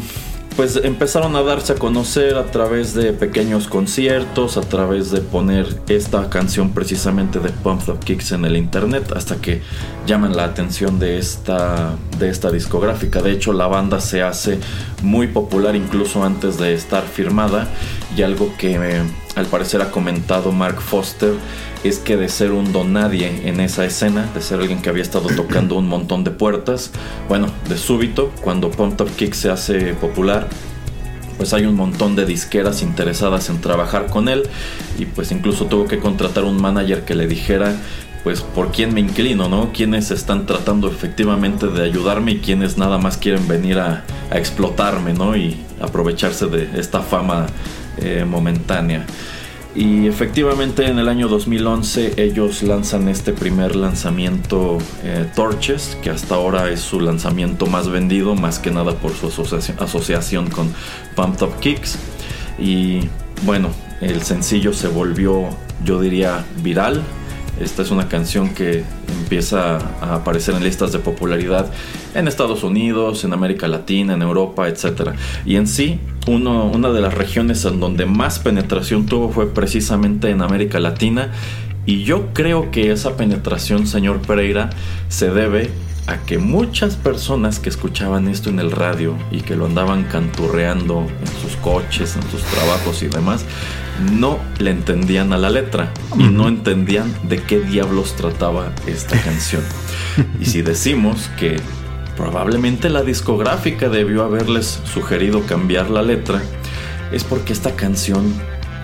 pues 0.60 0.75
empezaron 0.84 1.38
a 1.38 1.41
darse 1.41 1.72
a 1.72 1.75
conocer 1.75 2.36
a 2.36 2.43
través 2.48 2.93
de 2.93 3.13
pequeños 3.13 3.67
conciertos, 3.67 4.58
a 4.58 4.62
través 4.62 5.10
de 5.10 5.22
poner 5.22 5.65
esta 5.88 6.29
canción 6.29 6.72
precisamente 6.72 7.39
de 7.39 7.48
Pump 7.48 7.88
Up 7.88 8.00
Kicks 8.03 8.34
en 8.34 8.43
el 8.43 8.58
internet, 8.58 9.13
hasta 9.15 9.38
que 9.38 9.62
llaman 10.05 10.36
la 10.36 10.43
atención 10.43 11.00
de 11.00 11.17
esta, 11.17 11.96
de 12.17 12.29
esta 12.29 12.51
discográfica. 12.51 13.22
De 13.22 13.31
hecho, 13.31 13.53
la 13.53 13.67
banda 13.67 14.01
se 14.01 14.22
hace 14.22 14.60
muy 15.01 15.27
popular 15.27 15.77
incluso 15.77 16.25
antes 16.25 16.58
de 16.58 16.74
estar 16.74 17.03
firmada, 17.03 17.69
y 18.17 18.24
algo 18.24 18.53
que 18.58 19.01
al 19.39 19.48
parecer 19.48 19.81
ha 19.81 19.91
comentado 19.91 20.51
Mark 20.51 20.81
Foster 20.81 21.34
es 21.84 22.00
que 22.00 22.17
de 22.17 22.29
ser 22.29 22.51
un 22.51 22.74
don 22.74 22.93
nadie 22.93 23.48
en 23.48 23.60
esa 23.60 23.86
escena, 23.86 24.29
de 24.34 24.41
ser 24.41 24.60
alguien 24.60 24.81
que 24.81 24.89
había 24.89 25.03
estado 25.03 25.29
tocando 25.36 25.75
un 25.75 25.88
montón 25.88 26.24
de 26.24 26.31
puertas, 26.31 26.91
bueno, 27.27 27.48
de 27.67 27.77
súbito, 27.77 28.31
cuando 28.41 28.69
Pump 28.69 29.00
Up 29.01 29.10
Kick 29.15 29.34
se 29.34 29.50
hace 29.50 29.93
popular, 29.93 30.48
pues 31.38 31.53
hay 31.53 31.65
un 31.65 31.75
montón 31.75 32.17
de 32.17 32.25
disqueras 32.25 32.81
interesadas 32.81 33.50
en 33.50 33.62
trabajar 33.62 34.08
con 34.08 34.27
él 34.27 34.43
y 34.98 35.05
pues 35.05 35.31
incluso 35.31 35.67
tuvo 35.67 35.88
que 35.88 36.00
contratar 36.00 36.43
un 36.43 36.62
manager 36.62 37.05
que 37.05 37.15
le 37.15 37.27
dijera 37.27 37.77
pues 38.24 38.41
por 38.41 38.72
quién 38.72 38.93
me 38.93 39.00
inclino, 39.00 39.48
¿no? 39.48 39.72
Quienes 39.72 40.12
están 40.12 40.46
tratando 40.46 40.89
efectivamente 40.89 41.67
de 41.67 41.84
ayudarme 41.84 42.34
y 42.34 42.39
quienes 42.39 42.77
nada 42.77 42.98
más 42.98 43.15
quieren 43.15 43.48
venir 43.48 43.79
a, 43.79 44.03
explotarme, 44.31 45.13
¿no? 45.13 45.36
Y 45.36 45.58
aprovecharse 45.81 46.46
de 46.48 46.79
esta 46.79 47.01
fama 47.01 47.48
eh, 48.01 48.25
momentánea. 48.25 49.06
Y 49.75 50.08
efectivamente 50.08 50.88
en 50.88 50.98
el 50.98 51.08
año 51.08 51.27
2011 51.27 52.15
ellos 52.18 52.63
lanzan 52.63 53.08
este 53.08 53.34
primer 53.34 53.75
lanzamiento 53.75 54.79
eh, 55.03 55.27
Torches, 55.36 55.98
que 56.01 56.10
hasta 56.10 56.36
ahora 56.36 56.70
es 56.70 56.79
su 56.79 57.00
lanzamiento 57.00 57.68
más 57.68 57.88
vendido, 57.88 58.34
más 58.36 58.58
que 58.58 58.72
nada 58.72 58.94
por 58.96 59.13
su 59.13 59.27
asociación, 59.27 60.50
con 60.50 60.74
Pumped 61.15 61.44
Up 61.44 61.60
Kicks. 61.60 62.00
Y 62.58 63.01
bueno, 63.44 63.70
el 64.01 64.24
sencillo 64.24 64.74
se 64.74 64.88
volvió, 64.88 65.50
yo 65.86 66.01
diría, 66.01 66.46
viral. 66.63 67.03
Esta 67.60 67.82
es 67.82 67.91
una 67.91 68.08
canción 68.08 68.53
que 68.53 68.84
empieza 69.22 69.77
a 70.01 70.15
aparecer 70.15 70.56
en 70.56 70.63
listas 70.63 70.91
de 70.91 71.00
popularidad 71.00 71.72
en 72.15 72.27
Estados 72.27 72.63
Unidos, 72.63 73.24
en 73.24 73.34
América 73.34 73.68
Latina, 73.68 74.13
en 74.13 74.22
Europa, 74.22 74.68
etc. 74.68 75.12
Y 75.46 75.58
en 75.58 75.68
sí 75.68 76.00
una 76.29 76.89
de 76.89 77.01
las 77.01 77.13
regiones 77.13 77.65
en 77.65 77.79
donde 77.79 78.05
más 78.05 78.39
penetración 78.39 79.05
tuvo 79.05 79.29
fue 79.29 79.53
precisamente 79.53 80.29
en 80.29 80.41
América 80.41 80.79
Latina. 80.79 81.31
Y 81.85 82.03
yo 82.03 82.33
creo 82.33 82.72
que 82.72 82.92
esa 82.92 83.18
penetración, 83.18 83.87
señor 83.87 84.22
Pereira, 84.22 84.70
se 85.07 85.31
debe 85.31 85.72
a 86.09 86.18
que 86.18 86.39
muchas 86.39 86.96
personas 86.96 87.59
que 87.59 87.70
escuchaban 87.70 88.27
esto 88.27 88.50
en 88.50 88.59
el 88.59 88.72
radio 88.72 89.15
y 89.31 89.42
que 89.42 89.55
lo 89.55 89.68
andaban 89.68 90.05
canturreando 90.05 91.01
en 91.01 91.42
sus 91.42 91.55
coches, 91.57 92.15
en 92.15 92.24
sus 92.31 92.42
trabajos 92.44 93.03
y 93.03 93.07
demás, 93.07 93.46
no 94.13 94.39
le 94.59 94.72
entendían 94.72 95.33
a 95.33 95.37
la 95.37 95.50
letra 95.50 95.92
y 96.18 96.24
no 96.24 96.48
entendían 96.48 97.13
de 97.24 97.44
qué 97.44 97.59
diablos 97.59 98.15
trataba 98.15 98.72
esta 98.87 99.22
canción. 99.22 99.61
y 100.39 100.46
si 100.46 100.61
decimos 100.61 101.29
que 101.37 101.57
probablemente 102.20 102.90
la 102.90 103.01
discográfica 103.01 103.88
debió 103.88 104.25
haberles 104.25 104.82
sugerido 104.94 105.46
cambiar 105.46 105.90
la 105.90 106.01
letra, 106.01 106.42
es 107.14 107.24
porque 107.24 107.53
esta 107.53 107.77
canción 107.77 108.34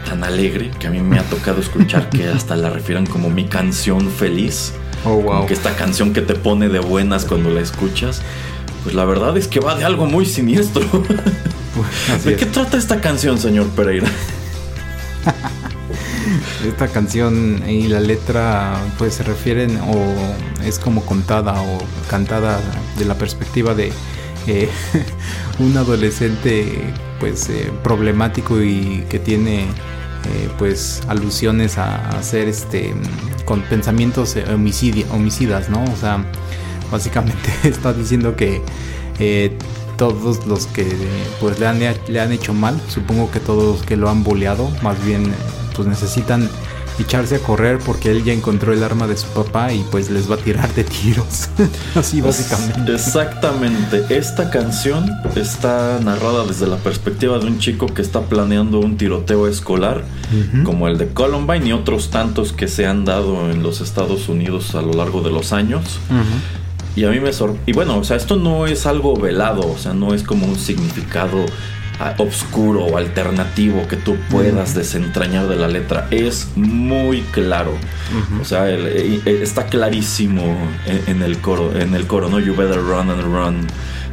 tan 0.06 0.24
alegre 0.24 0.72
que 0.80 0.88
a 0.88 0.90
mí 0.90 1.02
me 1.02 1.20
ha 1.20 1.24
tocado 1.24 1.60
escuchar 1.60 2.10
que 2.10 2.28
hasta 2.34 2.56
la 2.56 2.70
refieran 2.70 3.06
como 3.06 3.30
mi 3.30 3.44
canción 3.44 4.10
feliz. 4.10 4.74
Oh, 5.04 5.18
wow. 5.18 5.46
Que 5.48 5.54
esta 5.54 5.76
canción 5.76 6.14
que 6.14 6.22
te 6.22 6.34
pone 6.34 6.70
de 6.70 6.80
buenas 6.80 7.26
cuando 7.26 7.50
la 7.50 7.60
escuchas. 7.60 8.22
Pues 8.84 8.96
la 8.96 9.04
verdad 9.04 9.36
es 9.36 9.50
que 9.50 9.60
va 9.60 9.76
de 9.76 9.84
algo 9.84 10.06
muy 10.06 10.26
siniestro. 10.26 10.84
Así 12.16 12.30
¿De 12.30 12.36
qué 12.38 12.46
trata 12.46 12.78
esta 12.78 13.02
canción, 13.02 13.38
señor 13.38 13.68
Pereira? 13.72 14.08
Esta 16.66 16.88
canción 16.88 17.64
y 17.68 17.88
la 17.88 18.00
letra 18.00 18.78
pues 18.98 19.16
se 19.16 19.24
refieren 19.24 19.78
o 19.78 20.64
es 20.64 20.80
como 20.80 21.06
contada 21.06 21.62
o 21.62 21.78
cantada 22.10 22.60
de 22.98 23.06
la 23.06 23.16
perspectiva 23.16 23.74
de 23.76 23.92
eh, 24.48 24.70
un 25.60 25.76
adolescente 25.78 26.94
pues 27.20 27.50
eh, 27.50 27.72
problemático 27.84 28.62
y 28.62 29.04
que 29.10 29.20
tiene 29.20 29.62
eh, 29.62 30.50
pues 30.58 31.02
alusiones 31.08 31.78
a, 31.78 32.22
ser 32.22 32.48
este 32.48 32.94
con 33.46 33.62
pensamientos 33.62 34.36
eh, 34.36 34.46
homicidi- 34.48 35.06
homicidas, 35.12 35.70
¿no? 35.70 35.84
O 35.84 35.96
sea, 35.96 36.26
básicamente 36.92 37.50
está 37.64 37.94
diciendo 37.94 38.36
que 38.36 38.62
todos 39.98 40.46
los 40.46 40.66
que 40.68 40.86
pues 41.40 41.58
le 41.60 41.68
han, 41.68 41.80
le 41.80 42.20
han 42.20 42.32
hecho 42.32 42.54
mal, 42.54 42.80
supongo 42.90 43.32
que 43.32 43.40
todos 43.40 43.78
los 43.78 43.86
que 43.86 43.96
lo 43.96 44.10
han 44.10 44.24
boleado, 44.24 44.70
más 44.82 45.04
bien 45.06 45.34
pues 45.76 45.88
necesitan 45.88 46.50
echarse 47.00 47.36
a 47.36 47.40
correr 47.40 47.80
porque 47.80 48.10
él 48.12 48.24
ya 48.24 48.34
encontró 48.34 48.74
el 48.74 48.84
arma 48.84 49.08
de 49.08 49.18
su 49.18 49.28
papá 49.28 49.74
y 49.74 49.84
pues 49.92 50.10
les 50.10 50.30
va 50.30 50.36
a 50.36 50.38
tirar 50.38 50.74
de 50.74 50.84
tiros. 50.84 51.50
Así 51.96 52.22
básicamente. 52.22 52.94
Exactamente. 52.94 54.06
Esta 54.10 54.50
canción 54.50 55.10
está 55.36 56.00
narrada 56.02 56.46
desde 56.46 56.68
la 56.68 56.78
perspectiva 56.78 57.40
de 57.40 57.48
un 57.48 57.60
chico 57.60 57.88
que 57.88 58.02
está 58.02 58.22
planeando 58.22 58.80
un 58.80 58.98
tiroteo 58.98 59.48
escolar, 59.48 60.04
como 60.64 60.88
el 60.88 60.98
de 60.98 61.08
Columbine 61.08 61.68
y 61.68 61.72
otros 61.74 62.10
tantos 62.10 62.54
que 62.54 62.68
se 62.68 62.86
han 62.86 63.06
dado 63.06 63.50
en 63.52 63.64
los 63.64 63.82
Estados 63.82 64.30
Unidos 64.30 64.76
a 64.76 64.82
lo 64.82 64.94
largo 64.94 65.22
de 65.22 65.32
los 65.32 65.54
años. 65.54 66.00
Y 66.96 67.04
a 67.04 67.10
mí 67.10 67.20
me 67.20 67.34
sor... 67.34 67.58
Y 67.66 67.74
bueno, 67.74 67.98
o 67.98 68.04
sea, 68.06 68.16
esto 68.16 68.38
no 68.38 68.68
es 68.68 68.86
algo 68.86 69.18
velado, 69.18 69.70
o 69.70 69.78
sea, 69.78 69.94
no 69.94 70.14
es 70.14 70.24
como 70.24 70.48
un 70.48 70.56
significado 70.56 71.46
obscuro 72.18 72.84
o 72.86 72.98
alternativo 72.98 73.88
que 73.88 73.96
tú 73.96 74.18
puedas 74.30 74.74
desentrañar 74.76 75.48
de 75.48 75.56
la 75.56 75.68
letra. 75.68 76.08
Es 76.12 76.48
muy 76.56 77.22
claro. 77.32 77.74
O 78.42 78.46
sea, 78.46 78.70
el- 78.70 78.88
eh, 78.88 79.22
eh, 79.26 79.40
está 79.42 79.66
clarísimo 79.68 80.44
en, 80.86 81.04
en 81.18 81.22
el 81.24 81.38
coro, 81.40 81.72
en 81.80 81.96
el 81.96 82.06
coro, 82.08 82.30
¿no? 82.30 82.40
You 82.40 82.56
better 82.56 82.82
run 82.82 83.10
and 83.10 83.24
run 83.24 83.68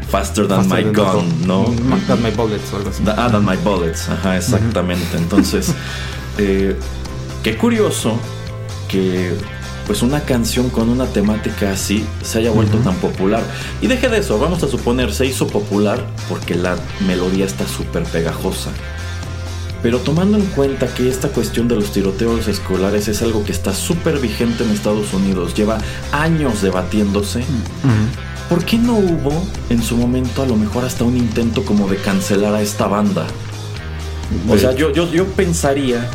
faster 0.08 0.46
than 0.46 0.64
Faster 0.64 0.84
my 0.86 0.92
than 0.92 1.04
gun, 1.14 1.46
¿no? 1.46 1.62
Mm, 1.68 2.06
Than 2.06 2.22
my 2.22 2.30
bullets 2.30 2.72
o 2.72 2.76
algo 2.76 2.90
así. 2.90 3.02
Ah, 3.06 3.28
than 3.30 3.44
my 3.44 3.56
bullets, 3.56 4.08
ajá, 4.08 4.36
exactamente. 4.36 5.16
Entonces, 5.16 5.74
eh, 6.38 6.76
qué 7.42 7.56
curioso 7.56 8.18
que 8.88 9.32
pues 9.86 10.02
una 10.02 10.20
canción 10.20 10.70
con 10.70 10.88
una 10.88 11.06
temática 11.06 11.72
así 11.72 12.04
se 12.22 12.38
haya 12.38 12.50
vuelto 12.50 12.78
tan 12.78 12.94
popular. 12.96 13.42
Y 13.80 13.86
deje 13.86 14.08
de 14.08 14.18
eso, 14.18 14.38
vamos 14.38 14.62
a 14.62 14.68
suponer, 14.68 15.12
se 15.12 15.26
hizo 15.26 15.46
popular 15.46 16.04
porque 16.28 16.54
la 16.54 16.76
melodía 17.06 17.44
está 17.44 17.66
súper 17.66 18.04
pegajosa. 18.04 18.70
Pero 19.82 19.98
tomando 19.98 20.38
en 20.38 20.46
cuenta 20.46 20.86
que 20.86 21.08
esta 21.08 21.28
cuestión 21.28 21.66
de 21.66 21.74
los 21.74 21.92
tiroteos 21.92 22.46
escolares 22.46 23.08
es 23.08 23.20
algo 23.20 23.44
que 23.44 23.50
está 23.50 23.74
súper 23.74 24.18
vigente 24.18 24.62
en 24.62 24.70
Estados 24.70 25.12
Unidos, 25.12 25.54
lleva 25.54 25.78
años 26.12 26.62
debatiéndose. 26.62 27.42
¿por 28.48 28.66
qué 28.66 28.76
no 28.76 28.98
hubo 28.98 29.32
en 29.70 29.82
su 29.82 29.96
momento 29.96 30.42
a 30.42 30.46
lo 30.46 30.56
mejor 30.56 30.84
hasta 30.84 31.04
un 31.04 31.16
intento 31.16 31.64
como 31.64 31.88
de 31.88 31.96
cancelar 31.96 32.54
a 32.54 32.60
esta 32.60 32.86
banda? 32.86 33.26
O 34.48 34.58
sea, 34.58 34.72
yo, 34.72 34.92
yo, 34.92 35.10
yo 35.10 35.26
pensaría 35.26 36.08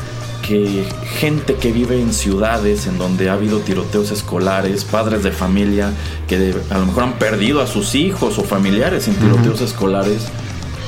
que 0.47 0.85
gente 1.19 1.55
que 1.55 1.71
vive 1.71 1.99
en 2.01 2.13
ciudades 2.13 2.87
en 2.87 2.97
donde 2.97 3.29
ha 3.29 3.33
habido 3.33 3.59
tiroteos 3.59 4.11
escolares, 4.11 4.85
padres 4.85 5.23
de 5.23 5.31
familia 5.31 5.91
que 6.27 6.37
de- 6.39 6.55
a 6.69 6.77
lo 6.77 6.85
mejor 6.85 7.03
han 7.03 7.13
perdido 7.19 7.61
a 7.61 7.67
sus 7.67 7.95
hijos 7.95 8.37
o 8.37 8.43
familiares 8.43 9.07
en 9.07 9.15
tiroteos 9.15 9.61
escolares, 9.61 10.23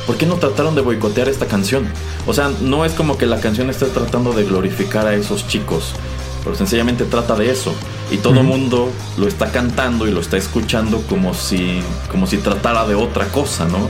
¿por 0.07 0.15
qué 0.17 0.25
no 0.25 0.35
trataron 0.35 0.75
de 0.75 0.81
boicotear 0.81 1.27
esta 1.27 1.45
canción? 1.45 1.83
O 2.25 2.33
sea, 2.33 2.51
no 2.61 2.85
es 2.85 2.93
como 2.93 3.17
que 3.17 3.25
la 3.25 3.39
canción 3.41 3.69
esté 3.69 3.85
tratando 3.87 4.31
de 4.33 4.43
glorificar 4.45 5.05
a 5.07 5.13
esos 5.15 5.47
chicos, 5.47 5.91
pero 6.43 6.55
sencillamente 6.55 7.03
trata 7.05 7.35
de 7.35 7.51
eso. 7.51 7.73
Y 8.11 8.17
todo 8.17 8.39
el 8.39 8.45
mundo 8.45 8.89
lo 9.17 9.27
está 9.27 9.51
cantando 9.51 10.07
y 10.07 10.11
lo 10.11 10.19
está 10.21 10.37
escuchando 10.37 11.01
como 11.09 11.33
si, 11.33 11.81
como 12.09 12.25
si 12.27 12.37
tratara 12.37 12.87
de 12.87 12.95
otra 12.95 13.25
cosa, 13.27 13.65
¿no? 13.65 13.87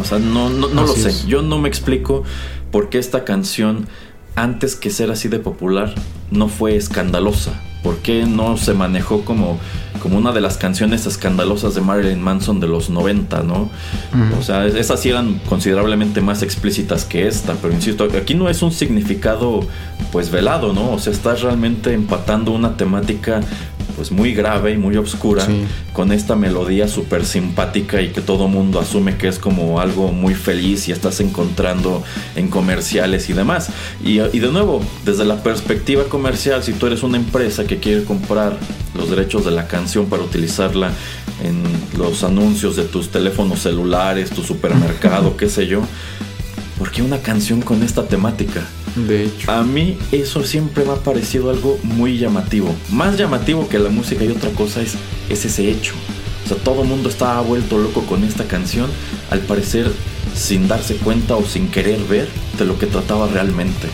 O 0.00 0.04
sea, 0.04 0.18
no, 0.18 0.48
no, 0.50 0.68
no 0.68 0.82
lo 0.86 0.94
sé. 0.94 1.08
es. 1.08 1.26
Yo 1.26 1.42
no 1.42 1.58
me 1.58 1.68
explico 1.68 2.22
por 2.70 2.88
qué 2.88 2.98
esta 2.98 3.24
canción, 3.24 3.88
antes 4.42 4.76
que 4.76 4.90
ser 4.90 5.10
así 5.10 5.28
de 5.28 5.38
popular, 5.38 5.94
no 6.30 6.48
fue 6.48 6.76
escandalosa. 6.76 7.52
¿Por 7.82 7.98
qué 7.98 8.24
no 8.26 8.56
se 8.56 8.74
manejó 8.74 9.24
como, 9.24 9.58
como 10.02 10.18
una 10.18 10.32
de 10.32 10.40
las 10.40 10.58
canciones 10.58 11.06
escandalosas 11.06 11.74
de 11.74 11.80
Marilyn 11.80 12.20
Manson 12.20 12.58
de 12.58 12.66
los 12.66 12.90
90, 12.90 13.44
¿no? 13.44 13.70
O 14.38 14.42
sea, 14.42 14.66
esas 14.66 15.00
sí 15.00 15.10
eran 15.10 15.40
considerablemente 15.48 16.20
más 16.20 16.42
explícitas 16.42 17.04
que 17.04 17.28
esta, 17.28 17.54
pero 17.54 17.72
insisto, 17.72 18.08
aquí 18.20 18.34
no 18.34 18.48
es 18.48 18.62
un 18.62 18.72
significado 18.72 19.60
pues 20.10 20.30
velado, 20.30 20.72
¿no? 20.72 20.90
O 20.90 20.98
sea, 20.98 21.12
estás 21.12 21.42
realmente 21.42 21.92
empatando 21.92 22.50
una 22.50 22.76
temática 22.76 23.40
pues 23.98 24.12
muy 24.12 24.32
grave 24.32 24.70
y 24.72 24.76
muy 24.78 24.96
oscura 24.96 25.44
Sí. 25.44 25.64
con 25.92 26.12
esta 26.12 26.36
melodía 26.36 26.86
súper 26.86 27.24
simpática 27.26 28.00
y 28.00 28.10
que 28.10 28.20
todo 28.20 28.46
mundo 28.46 28.78
asume 28.78 29.16
que 29.16 29.26
es 29.26 29.40
como 29.40 29.80
algo 29.80 30.12
muy 30.12 30.34
feliz 30.34 30.86
y 30.88 30.92
estás 30.92 31.18
encontrando 31.18 32.04
en 32.36 32.46
comerciales 32.48 33.28
y 33.28 33.32
demás. 33.32 33.70
Y, 34.04 34.20
y 34.20 34.38
de 34.38 34.52
nuevo, 34.52 34.80
desde 35.04 35.24
la 35.24 35.42
perspectiva 35.42 36.04
comercial, 36.04 36.62
si 36.62 36.72
tú 36.74 36.86
eres 36.86 37.02
una 37.02 37.16
empresa 37.16 37.64
que 37.66 37.78
quiere 37.78 38.04
comprar 38.04 38.56
los 38.94 39.10
derechos 39.10 39.44
de 39.44 39.50
la 39.50 39.66
canción 39.66 40.06
para 40.06 40.22
utilizarla 40.22 40.92
en 41.44 41.64
los 41.98 42.22
anuncios 42.22 42.76
de 42.76 42.84
tus 42.84 43.08
teléfonos 43.10 43.58
celulares, 43.58 44.30
tu 44.30 44.44
supermercado, 44.44 45.36
qué 45.36 45.48
sé 45.48 45.66
yo, 45.66 45.82
¿por 46.78 46.92
qué 46.92 47.02
una 47.02 47.18
canción 47.18 47.60
con 47.62 47.82
esta 47.82 48.06
temática? 48.06 48.62
De 48.96 49.24
hecho. 49.24 49.50
A 49.50 49.62
mí 49.62 49.96
eso 50.12 50.42
siempre 50.44 50.84
me 50.84 50.92
ha 50.92 50.96
parecido 50.96 51.50
algo 51.50 51.78
muy 51.82 52.18
llamativo. 52.18 52.74
Más 52.90 53.16
llamativo 53.16 53.68
que 53.68 53.78
la 53.78 53.90
música 53.90 54.24
y 54.24 54.28
otra 54.28 54.50
cosa 54.50 54.80
es, 54.82 54.94
es 55.28 55.44
ese 55.44 55.70
hecho. 55.70 55.94
O 56.44 56.48
sea, 56.48 56.56
todo 56.58 56.82
el 56.82 56.88
mundo 56.88 57.08
estaba 57.08 57.40
vuelto 57.42 57.78
loco 57.78 58.02
con 58.02 58.24
esta 58.24 58.44
canción, 58.44 58.88
al 59.30 59.40
parecer 59.40 59.90
sin 60.34 60.66
darse 60.68 60.96
cuenta 60.96 61.36
o 61.36 61.44
sin 61.44 61.68
querer 61.68 61.98
ver 62.04 62.28
de 62.58 62.64
lo 62.64 62.78
que 62.78 62.86
trataba 62.86 63.28
realmente. 63.28 63.88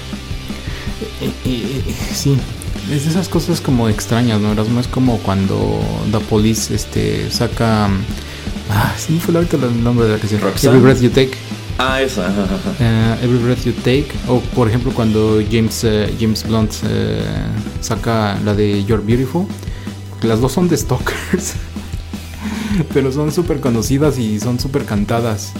Y- 1.44 1.48
y- 1.48 1.52
y- 1.88 2.14
sí, 2.14 2.36
es 2.92 3.04
de 3.04 3.10
esas 3.10 3.28
cosas 3.28 3.60
como 3.60 3.88
extrañas, 3.88 4.40
¿no? 4.40 4.52
Erasmo? 4.52 4.78
es 4.80 4.86
como 4.86 5.18
cuando 5.18 5.80
The 6.12 6.20
Police 6.20 6.74
este, 6.74 7.30
saca. 7.30 7.88
Ah, 8.70 8.94
sí, 8.96 9.18
fue 9.24 9.34
ahorita 9.34 9.56
el 9.56 9.82
nombre 9.82 10.06
de 10.06 10.12
la 10.14 10.18
canción. 10.18 10.40
Roxanne. 10.40 10.76
Every 10.76 10.82
Breath 10.82 11.02
You 11.02 11.10
Take. 11.10 11.32
Ah, 11.78 12.00
esa. 12.02 12.26
ajá. 12.28 12.56
eh, 12.80 13.16
Every 13.22 13.38
Breath 13.38 13.64
You 13.64 13.72
Take. 13.72 14.06
O 14.28 14.40
por 14.54 14.68
ejemplo, 14.68 14.92
cuando 14.92 15.40
James, 15.50 15.82
eh, 15.84 16.14
James 16.20 16.46
Blunt 16.46 16.72
eh, 16.88 17.22
saca 17.80 18.38
la 18.44 18.54
de 18.54 18.84
You're 18.84 19.02
Beautiful. 19.04 19.46
Las 20.22 20.40
dos 20.40 20.52
son 20.52 20.68
de 20.68 20.76
Stalkers. 20.76 21.54
Pero 22.92 23.12
son 23.12 23.32
súper 23.32 23.60
conocidas 23.60 24.18
y 24.18 24.40
son 24.40 24.58
súper 24.58 24.84
cantadas. 24.84 25.52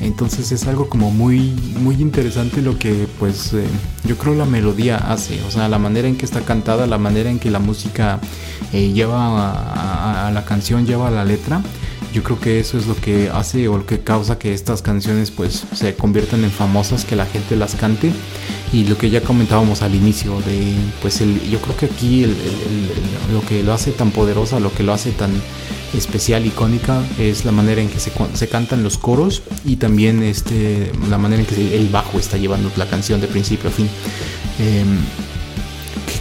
Entonces 0.00 0.52
es 0.52 0.66
algo 0.68 0.88
como 0.88 1.10
muy, 1.10 1.50
muy 1.80 1.96
interesante 1.96 2.62
lo 2.62 2.78
que 2.78 3.08
pues 3.18 3.52
eh, 3.52 3.64
yo 4.04 4.16
creo 4.16 4.34
la 4.34 4.44
melodía 4.44 4.96
hace. 4.96 5.42
O 5.42 5.50
sea, 5.50 5.68
la 5.68 5.78
manera 5.78 6.06
en 6.08 6.16
que 6.16 6.24
está 6.24 6.40
cantada, 6.42 6.86
la 6.86 6.98
manera 6.98 7.30
en 7.30 7.38
que 7.40 7.50
la 7.50 7.58
música 7.58 8.20
eh, 8.72 8.92
lleva 8.92 9.26
a, 9.26 9.52
a- 9.52 10.28
a 10.28 10.30
la 10.30 10.44
canción, 10.44 10.86
lleva 10.86 11.08
a 11.08 11.10
la 11.10 11.24
letra. 11.24 11.62
Yo 12.18 12.24
creo 12.24 12.40
que 12.40 12.58
eso 12.58 12.76
es 12.76 12.88
lo 12.88 12.96
que 12.96 13.30
hace 13.32 13.68
o 13.68 13.78
lo 13.78 13.86
que 13.86 14.00
causa 14.00 14.40
que 14.40 14.52
estas 14.52 14.82
canciones 14.82 15.30
pues 15.30 15.62
se 15.72 15.94
conviertan 15.94 16.42
en 16.42 16.50
famosas, 16.50 17.04
que 17.04 17.14
la 17.14 17.26
gente 17.26 17.54
las 17.54 17.76
cante. 17.76 18.10
Y 18.72 18.86
lo 18.86 18.98
que 18.98 19.08
ya 19.08 19.20
comentábamos 19.20 19.82
al 19.82 19.94
inicio 19.94 20.40
de 20.40 20.74
pues 21.00 21.20
el, 21.20 21.40
yo 21.48 21.60
creo 21.60 21.76
que 21.76 21.86
aquí 21.86 22.24
el- 22.24 22.30
el- 22.30 23.32
lo 23.34 23.40
que 23.42 23.62
lo 23.62 23.72
hace 23.72 23.92
tan 23.92 24.10
poderosa, 24.10 24.58
lo 24.58 24.72
que 24.74 24.82
lo 24.82 24.92
hace 24.92 25.12
tan 25.12 25.30
especial, 25.94 26.44
icónica, 26.44 27.00
es 27.20 27.44
la 27.44 27.52
manera 27.52 27.80
en 27.82 27.88
que 27.88 28.00
se, 28.00 28.10
se 28.34 28.48
cantan 28.48 28.82
los 28.82 28.98
coros 28.98 29.42
y 29.64 29.76
también 29.76 30.20
este, 30.24 30.90
la 31.08 31.18
manera 31.18 31.42
en 31.42 31.46
que 31.46 31.76
el 31.78 31.88
bajo 31.88 32.18
está 32.18 32.36
llevando 32.36 32.68
la 32.76 32.86
canción 32.88 33.20
de 33.20 33.28
principio 33.28 33.70
a 33.70 33.72
fin. 33.72 33.88
Em, 34.58 34.98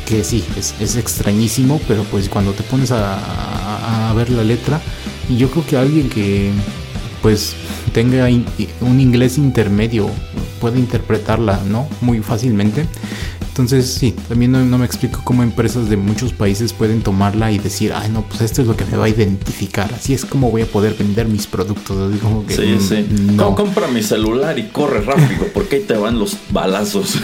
que, 0.05 0.17
que 0.17 0.23
sí, 0.23 0.43
es, 0.57 0.75
es 0.79 0.95
extrañísimo, 0.95 1.81
pero 1.88 2.03
pues 2.03 2.29
cuando 2.29 2.51
te 2.53 2.62
pones 2.62 2.91
a, 2.91 3.15
a- 3.17 4.10
a, 4.12 4.13
ver 4.13 4.29
la 4.29 4.43
letra. 4.43 4.79
Y 5.29 5.37
yo 5.37 5.49
creo 5.49 5.65
que 5.65 5.77
alguien 5.77 6.09
que 6.09 6.51
pues 7.21 7.55
tenga 7.93 8.27
un 8.81 8.99
inglés 8.99 9.37
intermedio 9.37 10.09
puede 10.61 10.79
interpretarla, 10.79 11.61
¿no? 11.67 11.87
Muy 12.01 12.19
fácilmente. 12.19 12.85
Entonces, 13.57 13.91
sí, 13.91 14.13
también 14.29 14.51
no, 14.51 14.77
me 14.77 14.85
explico 14.85 15.21
cómo 15.23 15.41
empresas 15.41 15.89
de 15.89 15.97
muchos 15.97 16.31
países 16.31 16.73
pueden 16.73 17.01
tomarla 17.01 17.51
y 17.51 17.57
decir, 17.57 17.91
ay, 17.91 18.07
no, 18.11 18.21
pues 18.21 18.41
esto 18.41 18.61
es 18.61 18.67
lo 18.67 18.77
que 18.77 18.85
me 18.85 18.97
va 18.97 19.05
a 19.05 19.09
identificar. 19.09 19.91
Así 19.95 20.13
es 20.13 20.25
como 20.25 20.51
voy 20.51 20.61
a 20.61 20.67
poder 20.67 20.93
vender 20.93 21.27
mis 21.27 21.47
productos. 21.47 22.13
Digo 22.13 22.45
que, 22.45 22.55
sí, 22.55 22.77
sí. 22.79 23.07
No. 23.33 23.55
Compra 23.55 23.87
mi 23.87 24.03
celular 24.03 24.59
y 24.59 24.67
corre 24.67 25.01
rápido, 25.01 25.47
porque 25.55 25.77
ahí 25.77 25.81
te 25.81 25.95
van 25.95 26.19
los 26.19 26.37
balazos. 26.51 27.15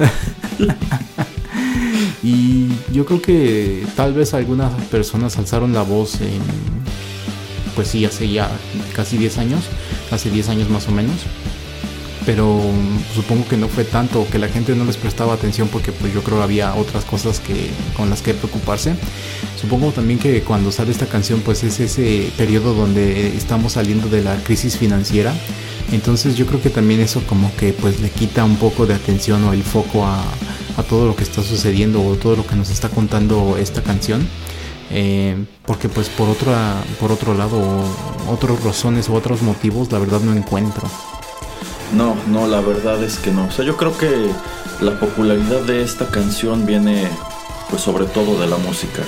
y 2.24 2.66
yo 2.92 3.06
creo 3.06 3.22
que 3.22 3.86
tal 3.94 4.14
vez 4.14 4.34
algunas 4.34 4.72
personas 4.86 5.38
alzaron 5.38 5.74
la 5.74 5.82
voz 5.82 6.20
en, 6.20 6.77
pues 7.78 7.86
sí, 7.86 8.04
hace 8.04 8.28
ya 8.28 8.50
casi 8.92 9.18
10 9.18 9.38
años, 9.38 9.66
hace 10.10 10.32
10 10.32 10.48
años 10.48 10.68
más 10.68 10.88
o 10.88 10.90
menos 10.90 11.14
pero 12.28 12.60
supongo 13.14 13.48
que 13.48 13.56
no 13.56 13.68
fue 13.68 13.84
tanto 13.84 14.26
que 14.30 14.38
la 14.38 14.48
gente 14.48 14.74
no 14.74 14.84
les 14.84 14.98
prestaba 14.98 15.32
atención 15.32 15.66
porque 15.68 15.92
pues 15.92 16.12
yo 16.12 16.22
creo 16.22 16.36
que 16.36 16.44
había 16.44 16.74
otras 16.74 17.06
cosas 17.06 17.40
que 17.40 17.70
con 17.96 18.10
las 18.10 18.20
que 18.20 18.34
preocuparse. 18.34 18.96
Supongo 19.58 19.92
también 19.92 20.18
que 20.18 20.42
cuando 20.42 20.70
sale 20.70 20.90
esta 20.90 21.06
canción 21.06 21.40
pues 21.40 21.64
es 21.64 21.80
ese 21.80 22.30
periodo 22.36 22.74
donde 22.74 23.28
estamos 23.34 23.72
saliendo 23.72 24.10
de 24.10 24.22
la 24.22 24.36
crisis 24.44 24.76
financiera. 24.76 25.32
Entonces 25.90 26.36
yo 26.36 26.44
creo 26.44 26.60
que 26.60 26.68
también 26.68 27.00
eso 27.00 27.22
como 27.26 27.50
que 27.56 27.72
pues 27.72 27.98
le 28.00 28.10
quita 28.10 28.44
un 28.44 28.56
poco 28.56 28.84
de 28.84 28.92
atención 28.92 29.42
o 29.44 29.54
el 29.54 29.62
foco 29.62 30.04
a, 30.04 30.22
todo 30.86 31.06
lo 31.06 31.16
que 31.16 31.22
está 31.22 31.42
sucediendo 31.42 32.04
o 32.04 32.16
todo 32.16 32.36
lo 32.36 32.46
que 32.46 32.56
nos 32.56 32.68
está 32.68 32.90
contando 32.90 33.56
esta 33.58 33.82
canción. 33.82 34.28
Eh, 34.90 35.44
porque 35.66 35.88
pues 35.90 36.08
por 36.08 36.30
otra 36.30 36.82
por 36.98 37.12
otro 37.12 37.34
lado 37.34 37.60
otras 38.26 38.62
razones 38.64 39.10
o 39.10 39.14
otros 39.14 39.42
motivos 39.42 39.92
la 39.92 39.98
verdad 39.98 40.20
no 40.20 40.32
encuentro 40.32 40.88
no, 41.92 42.16
no, 42.26 42.46
la 42.46 42.60
verdad 42.60 43.02
es 43.02 43.18
que 43.18 43.30
no. 43.30 43.46
O 43.46 43.50
sea, 43.50 43.64
yo 43.64 43.76
creo 43.76 43.96
que 43.96 44.30
la 44.80 44.98
popularidad 45.00 45.62
de 45.62 45.82
esta 45.82 46.06
canción 46.06 46.66
viene 46.66 47.08
pues 47.70 47.82
sobre 47.82 48.04
todo 48.04 48.40
de 48.40 48.46
la 48.46 48.56
música. 48.58 49.02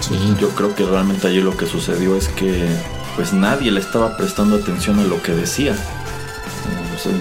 Sí. 0.00 0.14
Yo 0.40 0.50
creo 0.50 0.74
que 0.74 0.84
realmente 0.84 1.26
allí 1.26 1.40
lo 1.40 1.56
que 1.56 1.66
sucedió 1.66 2.16
es 2.16 2.28
que 2.28 2.68
pues 3.16 3.32
nadie 3.32 3.70
le 3.70 3.80
estaba 3.80 4.16
prestando 4.16 4.56
atención 4.56 4.98
a 5.00 5.04
lo 5.04 5.22
que 5.22 5.32
decía. 5.32 5.76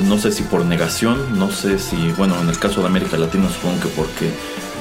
no 0.07 0.17
sé 0.17 0.31
si 0.31 0.43
por 0.43 0.63
negación, 0.65 1.39
no 1.39 1.51
sé 1.51 1.79
si, 1.79 2.11
bueno, 2.11 2.39
en 2.41 2.49
el 2.49 2.59
caso 2.59 2.81
de 2.81 2.87
América 2.87 3.17
Latina 3.17 3.49
supongo 3.49 3.81
que 3.81 3.87
porque 3.89 4.31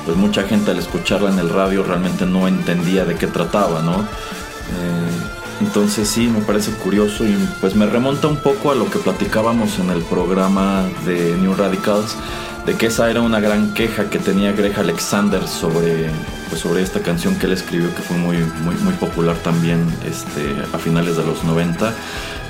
pues 0.09 0.17
mucha 0.17 0.45
gente 0.45 0.71
al 0.71 0.79
escucharla 0.79 1.29
en 1.29 1.39
el 1.39 1.51
radio 1.51 1.83
realmente 1.83 2.25
no 2.25 2.49
entendía 2.49 3.05
de 3.05 3.17
qué 3.17 3.27
trataba, 3.27 3.83
¿no? 3.83 4.01
Eh, 4.01 5.61
entonces 5.61 6.09
sí, 6.09 6.29
me 6.29 6.41
parece 6.41 6.71
curioso 6.73 7.27
y 7.27 7.37
pues 7.61 7.75
me 7.75 7.85
remonta 7.85 8.27
un 8.27 8.39
poco 8.39 8.71
a 8.71 8.75
lo 8.75 8.89
que 8.89 8.99
platicábamos 9.01 9.79
en 9.79 9.91
el 9.91 10.01
programa 10.01 10.89
de 11.05 11.37
New 11.37 11.53
Radicals, 11.53 12.17
de 12.65 12.75
que 12.75 12.87
esa 12.87 13.11
era 13.11 13.21
una 13.21 13.39
gran 13.39 13.75
queja 13.75 14.09
que 14.09 14.19
tenía 14.19 14.53
Greg 14.53 14.79
Alexander 14.79 15.47
sobre, 15.47 16.09
pues 16.49 16.63
sobre 16.63 16.83
esta 16.83 17.01
canción 17.01 17.39
que 17.39 17.45
él 17.45 17.53
escribió, 17.53 17.95
que 17.95 18.01
fue 18.01 18.17
muy, 18.17 18.39
muy, 18.65 18.77
muy 18.77 18.95
popular 18.95 19.37
también 19.37 19.85
este, 20.07 20.57
a 20.73 20.79
finales 20.79 21.19
de 21.19 21.27
los 21.27 21.45
90, 21.45 21.93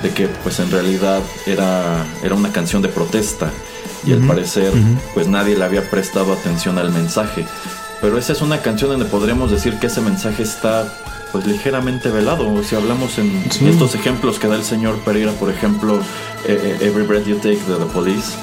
de 0.01 0.09
que 0.11 0.29
pues 0.29 0.61
en 0.61 0.71
realidad 0.71 1.21
era, 1.45 2.05
era 2.23 2.35
una 2.35 2.53
canción 2.53 2.81
de 2.81 2.87
protesta 2.87 3.51
y 4.05 4.13
al 4.13 4.19
parecer 4.19 4.71
pues 5.13 5.27
nadie 5.27 5.57
le 5.57 5.65
había 5.65 5.89
prestado 5.89 6.33
atención 6.33 6.77
al 6.77 6.91
mensaje. 6.91 7.45
Pero 8.01 8.17
esa 8.17 8.33
es 8.33 8.41
una 8.41 8.61
canción 8.61 8.91
donde 8.91 9.05
podríamos 9.05 9.51
decir 9.51 9.77
que 9.79 9.87
ese 9.87 10.01
mensaje 10.01 10.43
está 10.43 10.85
pues 11.31 11.45
ligeramente 11.45 12.09
velado. 12.09 12.63
Si 12.63 12.75
hablamos 12.75 13.17
en 13.17 13.43
estos 13.67 13.95
ejemplos 13.95 14.39
que 14.39 14.47
da 14.47 14.55
el 14.55 14.63
señor 14.63 14.99
Pereira, 14.99 15.31
por 15.33 15.49
ejemplo, 15.49 15.99
eh, 16.45 16.77
eh, 16.81 16.85
Every 16.87 17.05
Breath 17.05 17.25
You 17.25 17.35
Take 17.37 17.59
de 17.67 17.75
The 17.75 17.85
Police, 17.93 18.33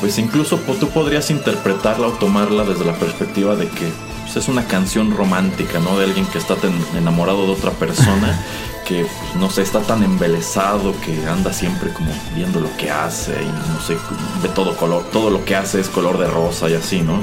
pues 0.00 0.18
incluso 0.18 0.56
tú 0.56 0.88
podrías 0.88 1.30
interpretarla 1.30 2.08
o 2.08 2.12
tomarla 2.12 2.64
desde 2.64 2.84
la 2.84 2.94
perspectiva 2.94 3.56
de 3.56 3.68
que 3.68 3.88
pues, 4.22 4.36
es 4.36 4.48
una 4.48 4.64
canción 4.64 5.10
romántica, 5.10 5.80
¿no? 5.80 5.98
De 5.98 6.04
alguien 6.04 6.26
que 6.26 6.38
está 6.38 6.56
enamorado 6.96 7.46
de 7.46 7.52
otra 7.52 7.70
persona, 7.72 8.38
que 8.88 9.02
pues, 9.02 9.36
no 9.36 9.50
sé, 9.50 9.62
está 9.62 9.80
tan 9.80 10.02
embelesado 10.02 10.94
que 11.04 11.26
anda 11.28 11.52
siempre 11.52 11.92
como 11.92 12.10
viendo 12.34 12.58
lo 12.58 12.74
que 12.78 12.90
hace 12.90 13.32
y 13.32 13.46
no 13.46 13.80
sé, 13.86 13.96
ve 14.42 14.48
todo 14.48 14.74
color, 14.76 15.04
todo 15.12 15.28
lo 15.28 15.44
que 15.44 15.54
hace 15.54 15.80
es 15.80 15.88
color 15.88 16.18
de 16.18 16.26
rosa 16.26 16.70
y 16.70 16.74
así, 16.74 17.02
¿no? 17.02 17.22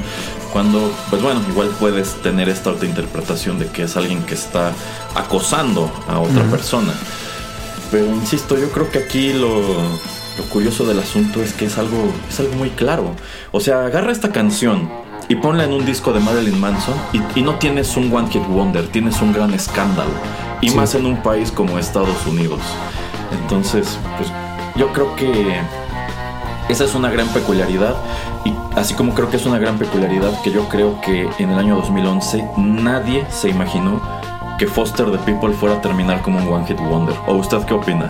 Cuando, 0.52 0.92
pues 1.10 1.20
bueno, 1.20 1.42
igual 1.50 1.68
puedes 1.80 2.14
tener 2.22 2.48
esta 2.48 2.70
otra 2.70 2.88
interpretación 2.88 3.58
de 3.58 3.66
que 3.66 3.82
es 3.82 3.96
alguien 3.96 4.22
que 4.22 4.34
está 4.34 4.72
acosando 5.14 5.90
a 6.08 6.20
otra 6.20 6.44
persona. 6.44 6.94
Pero 7.90 8.06
insisto, 8.06 8.56
yo 8.56 8.70
creo 8.70 8.90
que 8.90 9.00
aquí 9.00 9.32
lo, 9.32 9.76
curioso 10.50 10.86
del 10.86 11.00
asunto 11.00 11.42
es 11.42 11.52
que 11.52 11.66
es 11.66 11.76
algo, 11.78 12.10
es 12.28 12.40
algo 12.40 12.54
muy 12.54 12.70
claro. 12.70 13.14
O 13.52 13.60
sea, 13.60 13.84
agarra 13.84 14.12
esta 14.12 14.32
canción 14.32 14.88
y 15.28 15.34
ponla 15.36 15.64
en 15.64 15.72
un 15.72 15.84
disco 15.84 16.12
de 16.12 16.20
Marilyn 16.20 16.60
Manson 16.60 16.94
y, 17.34 17.42
no 17.42 17.56
tienes 17.56 17.96
un 17.96 18.14
One 18.14 18.28
Hit 18.30 18.46
Wonder, 18.46 18.86
tienes 18.88 19.20
un 19.20 19.32
gran 19.32 19.52
escándalo. 19.54 20.10
Y 20.60 20.70
más 20.70 20.94
en 20.94 21.06
un 21.06 21.22
país 21.22 21.52
como 21.52 21.78
Estados 21.78 22.26
Unidos. 22.26 22.60
Entonces, 23.42 23.98
pues 24.16 24.30
yo 24.76 24.92
creo 24.92 25.14
que 25.16 25.60
esa 26.68 26.84
es 26.84 26.94
una 26.94 27.10
gran 27.10 27.28
peculiaridad 27.28 27.94
y 28.44 28.52
así 28.76 28.94
como 28.94 29.14
creo 29.14 29.30
que 29.30 29.36
es 29.36 29.46
una 29.46 29.58
gran 29.58 29.78
peculiaridad 29.78 30.40
que 30.42 30.50
yo 30.50 30.68
creo 30.68 31.00
que 31.00 31.28
en 31.38 31.50
el 31.50 31.58
año 31.58 31.76
2011 31.76 32.44
nadie 32.56 33.24
se 33.30 33.48
imaginó 33.48 34.00
que 34.58 34.66
Foster 34.66 35.10
the 35.10 35.18
People 35.18 35.52
fuera 35.52 35.76
a 35.76 35.80
terminar 35.80 36.22
como 36.22 36.38
un 36.38 36.48
One 36.48 36.66
Hit 36.66 36.78
Wonder. 36.78 37.14
¿O 37.26 37.34
usted 37.34 37.62
qué 37.64 37.74
opina? 37.74 38.08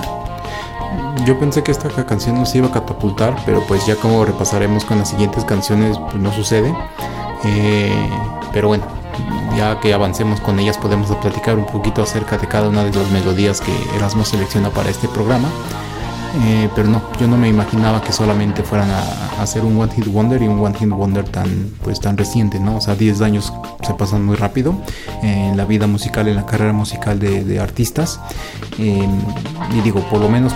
Yo 1.25 1.39
pensé 1.39 1.63
que 1.63 1.73
esta 1.73 1.89
canción 2.07 2.37
nos 2.37 2.55
iba 2.55 2.69
a 2.69 2.73
catapultar, 2.73 3.37
pero 3.45 3.63
pues 3.67 3.85
ya 3.87 3.97
como 3.97 4.25
repasaremos 4.25 4.85
con 4.85 4.99
las 4.99 5.11
siguientes 5.11 5.45
canciones, 5.45 5.99
pues 5.99 6.17
no 6.17 6.33
sucede. 6.33 6.75
Eh, 7.45 8.11
pero 8.53 8.69
bueno, 8.69 8.85
ya 9.57 9.81
que 9.81 9.93
avancemos 9.93 10.41
con 10.41 10.59
ellas 10.59 10.79
podemos 10.79 11.15
platicar 11.17 11.57
un 11.57 11.67
poquito 11.67 12.03
acerca 12.03 12.39
de 12.39 12.47
cada 12.47 12.69
una 12.69 12.85
de 12.85 12.93
las 12.93 13.11
melodías 13.11 13.61
que 13.61 13.73
Erasmo 13.97 14.25
selecciona 14.25 14.71
para 14.71 14.91
este 14.91 15.09
programa. 15.09 15.49
Eh, 16.35 16.69
pero 16.75 16.89
no, 16.89 17.03
yo 17.19 17.27
no 17.27 17.37
me 17.37 17.49
imaginaba 17.49 18.03
que 18.03 18.13
solamente 18.13 18.63
fueran 18.63 18.91
a, 18.91 19.43
hacer 19.43 19.65
un 19.65 19.81
One 19.81 19.93
Hit 19.93 20.07
Wonder 20.07 20.43
y 20.43 20.49
un 20.49 20.63
One 20.65 20.77
Hit 20.79 20.89
Wonder 20.91 21.29
tan, 21.29 21.73
pues, 21.83 22.01
tan 22.01 22.17
reciente, 22.17 22.61
¿no? 22.61 22.77
O 22.77 22.81
sea, 22.81 22.95
10 22.95 23.21
años 23.23 23.53
se 23.83 23.95
pasan 23.95 24.25
muy 24.25 24.37
rápido 24.37 24.75
en 25.23 25.57
la 25.57 25.65
vida 25.65 25.87
musical, 25.87 26.29
en 26.29 26.37
la 26.37 26.47
carrera 26.47 26.73
musical 26.73 27.19
de, 27.19 27.61
artistas. 27.61 28.21
Eh, 28.79 29.09
y 29.75 29.81
digo, 29.81 30.01
por 30.11 30.21
lo 30.21 30.29
menos 30.29 30.53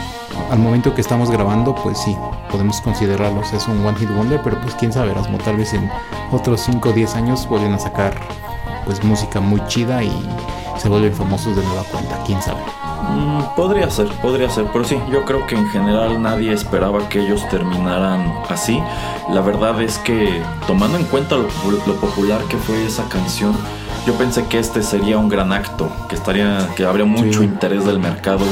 al 0.51 0.59
momento 0.59 0.95
que 0.95 1.01
estamos 1.01 1.31
grabando, 1.31 1.75
pues 1.75 1.99
sí, 1.99 2.17
podemos 2.51 2.81
considerarlos 2.81 3.53
es 3.53 3.67
un 3.69 3.85
One 3.85 3.99
Hit 3.99 4.11
Wonder, 4.11 4.41
pero 4.43 4.61
pues 4.61 4.75
quién 4.75 4.93
sabe, 4.93 5.13
Erasmo, 5.13 5.39
tal 5.39 5.57
vez 5.57 5.73
en 5.75 5.89
otros 6.33 6.63
5 6.63 6.89
o 6.89 6.93
10 6.93 7.15
años 7.15 7.49
vuelven 7.49 7.73
a 7.73 7.79
sacar 7.79 8.15
pues 8.85 9.03
música 9.05 9.41
muy 9.41 9.65
chida 9.67 10.03
y 10.03 10.11
se 10.79 10.89
vuelven 10.89 11.15
famosos 11.15 11.57
de 11.57 11.63
nueva 11.63 11.85
cuenta, 11.85 12.19
quién 12.27 12.41
sabe. 12.43 12.61
Mm, 13.09 13.55
podría 13.57 13.91
ser, 13.91 14.09
podría 14.21 14.51
ser, 14.51 14.67
pero 14.73 14.85
sí, 14.85 14.99
yo 15.11 15.25
creo 15.25 15.47
que 15.47 15.57
en 15.57 15.69
general 15.69 16.23
nadie 16.23 16.53
esperaba 16.53 17.09
que 17.09 17.21
ellos 17.21 17.49
terminaran 17.49 18.33
así. 18.49 18.81
La 19.31 19.41
verdad 19.41 19.81
es 19.83 19.99
que 19.99 20.43
tomando 20.67 20.99
en 20.99 21.05
cuenta 21.05 21.37
lo, 21.37 21.49
popular 21.97 22.41
que 22.49 22.57
fue 22.57 22.85
esa 22.85 23.09
canción, 23.09 23.57
yo 24.07 24.15
pensé 24.15 24.47
que 24.47 24.59
este 24.59 24.83
sería 24.83 25.19
un 25.19 25.29
gran 25.29 25.53
acto, 25.53 25.91
que 26.09 26.15
estaría, 26.15 26.69
que 26.77 26.85
habría 26.85 27.05
mucho 27.05 27.43
interés 27.43 27.85
del 27.85 27.99
mercado 27.99 28.45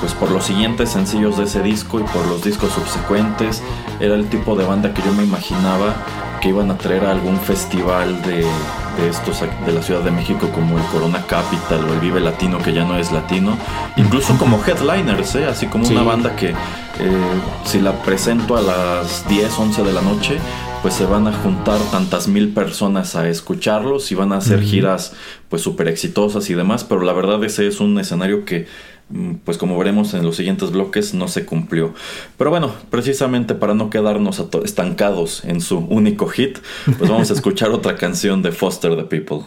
pues 0.00 0.12
por 0.12 0.30
los 0.30 0.44
siguientes 0.44 0.90
sencillos 0.90 1.38
de 1.38 1.44
ese 1.44 1.62
disco 1.62 2.00
y 2.00 2.02
por 2.02 2.26
los 2.26 2.44
discos 2.44 2.70
subsecuentes. 2.72 3.62
Era 4.00 4.14
el 4.14 4.28
tipo 4.28 4.56
de 4.56 4.64
banda 4.64 4.92
que 4.92 5.02
yo 5.02 5.12
me 5.12 5.24
imaginaba 5.24 5.94
que 6.40 6.48
iban 6.50 6.70
a 6.70 6.76
traer 6.76 7.06
a 7.06 7.12
algún 7.12 7.38
festival 7.38 8.20
de, 8.22 8.46
estos 8.98 9.40
de 9.40 9.72
la 9.72 9.82
Ciudad 9.82 10.02
de 10.02 10.10
México 10.10 10.50
como 10.54 10.78
el 10.78 10.84
Corona 10.86 11.24
Capital 11.26 11.84
o 11.88 11.92
el 11.92 12.00
Vive 12.00 12.20
Latino 12.20 12.58
que 12.58 12.72
ya 12.72 12.84
no 12.84 12.98
es 12.98 13.12
latino, 13.12 13.56
incluso 13.96 14.36
como 14.38 14.62
headliners, 14.64 15.34
¿eh? 15.36 15.46
así 15.46 15.66
como 15.66 15.86
una 15.86 16.02
banda 16.02 16.36
que 16.36 16.50
eh, 16.50 16.54
si 17.64 17.80
la 17.80 17.92
presento 18.02 18.56
a 18.56 18.62
las 18.62 19.28
10, 19.28 19.58
11 19.58 19.82
de 19.82 19.92
la 19.92 20.00
noche, 20.00 20.38
pues 20.82 20.94
se 20.94 21.04
van 21.04 21.26
a 21.26 21.32
juntar 21.32 21.80
tantas 21.90 22.28
mil 22.28 22.50
personas 22.50 23.16
a 23.16 23.28
escucharlos 23.28 24.12
y 24.12 24.14
van 24.14 24.32
a 24.32 24.36
hacer 24.36 24.62
giras 24.62 25.14
pues 25.48 25.62
súper 25.62 25.88
exitosas 25.88 26.48
y 26.48 26.54
demás, 26.54 26.84
pero 26.84 27.02
la 27.02 27.12
verdad 27.12 27.42
ese 27.44 27.66
es 27.66 27.80
un 27.80 27.98
escenario 27.98 28.44
que 28.44 28.66
pues 29.44 29.56
como 29.56 29.78
veremos 29.78 30.14
en 30.14 30.24
los 30.24 30.36
siguientes 30.36 30.72
bloques, 30.72 31.14
no 31.14 31.28
se 31.28 31.46
cumplió. 31.46 31.94
Pero 32.36 32.50
bueno, 32.50 32.72
precisamente 32.90 33.54
para 33.54 33.74
no 33.74 33.88
quedarnos 33.90 34.42
estancados 34.64 35.44
en 35.44 35.60
su 35.60 35.78
único 35.78 36.26
hit, 36.26 36.58
pues 36.98 37.10
vamos 37.10 37.30
a 37.30 37.32
escuchar 37.34 37.70
otra 37.70 37.96
canción 37.96 38.42
de 38.42 38.52
Foster 38.52 38.96
the 38.96 39.04
People. 39.04 39.46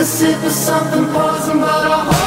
a 0.00 0.02
sip 0.02 0.42
of 0.42 0.50
something 0.50 1.04
poison, 1.12 1.60
but 1.60 1.68
I. 1.68 2.19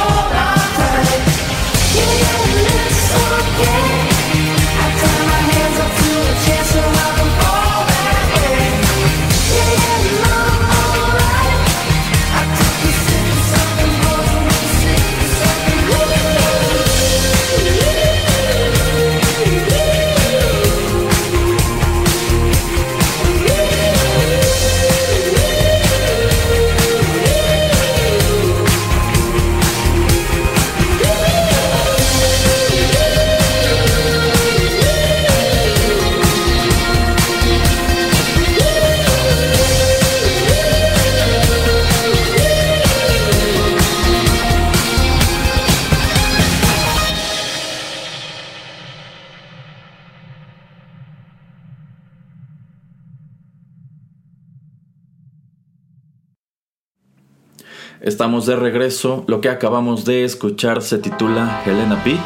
De 58.46 58.56
regreso. 58.56 59.24
Lo 59.26 59.40
que 59.40 59.48
acabamos 59.48 60.04
de 60.04 60.24
escuchar 60.24 60.82
se 60.82 60.98
titula 60.98 61.62
Helena 61.64 62.02
Beat. 62.04 62.20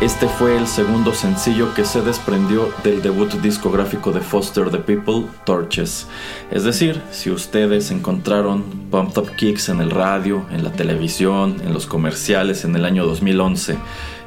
Este 0.00 0.28
fue 0.28 0.56
el 0.56 0.68
segundo 0.68 1.12
sencillo 1.12 1.74
que 1.74 1.84
se 1.84 2.00
desprendió 2.00 2.68
del 2.84 3.02
debut 3.02 3.32
discográfico 3.42 4.12
de 4.12 4.20
Foster 4.20 4.70
the 4.70 4.78
People, 4.78 5.24
Torches. 5.44 6.06
Es 6.52 6.62
decir, 6.62 7.02
si 7.10 7.30
ustedes 7.30 7.90
encontraron 7.90 8.62
Pumped 8.88 9.18
Up 9.18 9.34
Kicks 9.34 9.68
en 9.68 9.80
el 9.80 9.90
radio, 9.90 10.46
en 10.52 10.62
la 10.62 10.70
televisión, 10.70 11.56
en 11.64 11.72
los 11.72 11.86
comerciales 11.86 12.64
en 12.64 12.76
el 12.76 12.84
año 12.84 13.04
2011, 13.04 13.76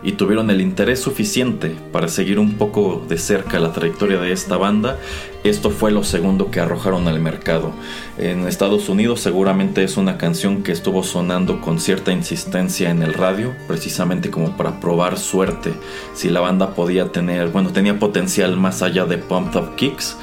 y 0.04 0.14
tuvieron 0.14 0.50
el 0.50 0.62
interés 0.62 1.00
suficiente 1.00 1.76
para 1.92 2.08
seguir 2.08 2.40
un 2.40 2.54
poco 2.54 3.04
de 3.08 3.18
cerca 3.18 3.60
la 3.60 3.72
trayectoria 3.72 4.20
de 4.20 4.32
esta 4.32 4.58
banda, 4.58 4.98
esto 5.44 5.72
fue 5.72 5.92
lo 5.92 6.04
segundo 6.04 6.52
que 6.52 6.60
arrojaron 6.60 7.08
al 7.08 7.20
mercado. 7.20 7.72
En 8.18 8.48
Estados 8.48 8.90
Unidos 8.90 9.22
seguramente 9.22 9.84
es 9.84 9.98
una 9.98 10.18
canción 10.18 10.64
que 10.64 10.72
estuvo 10.72 11.04
sonando 11.04 11.62
con 11.62 11.80
cierta 11.80 12.12
insistencia 12.12 12.90
en 12.90 13.04
el 13.04 13.14
radio, 13.14 13.54
precisamente 13.68 14.30
como 14.30 14.56
para 14.56 14.80
probar 14.80 15.18
suerte 15.18 15.74
si 16.14 16.30
la 16.30 16.40
banda 16.40 16.76
podía 16.76 17.12
tener, 17.12 17.50
bueno, 17.50 17.72
tenía 17.72 18.00
potencial 18.00 18.58
más 18.58 18.82
allá 18.82 19.06
de 19.06 19.18
Pumped 19.18 19.60
Up 19.60 19.76
Kicks, 19.76 20.18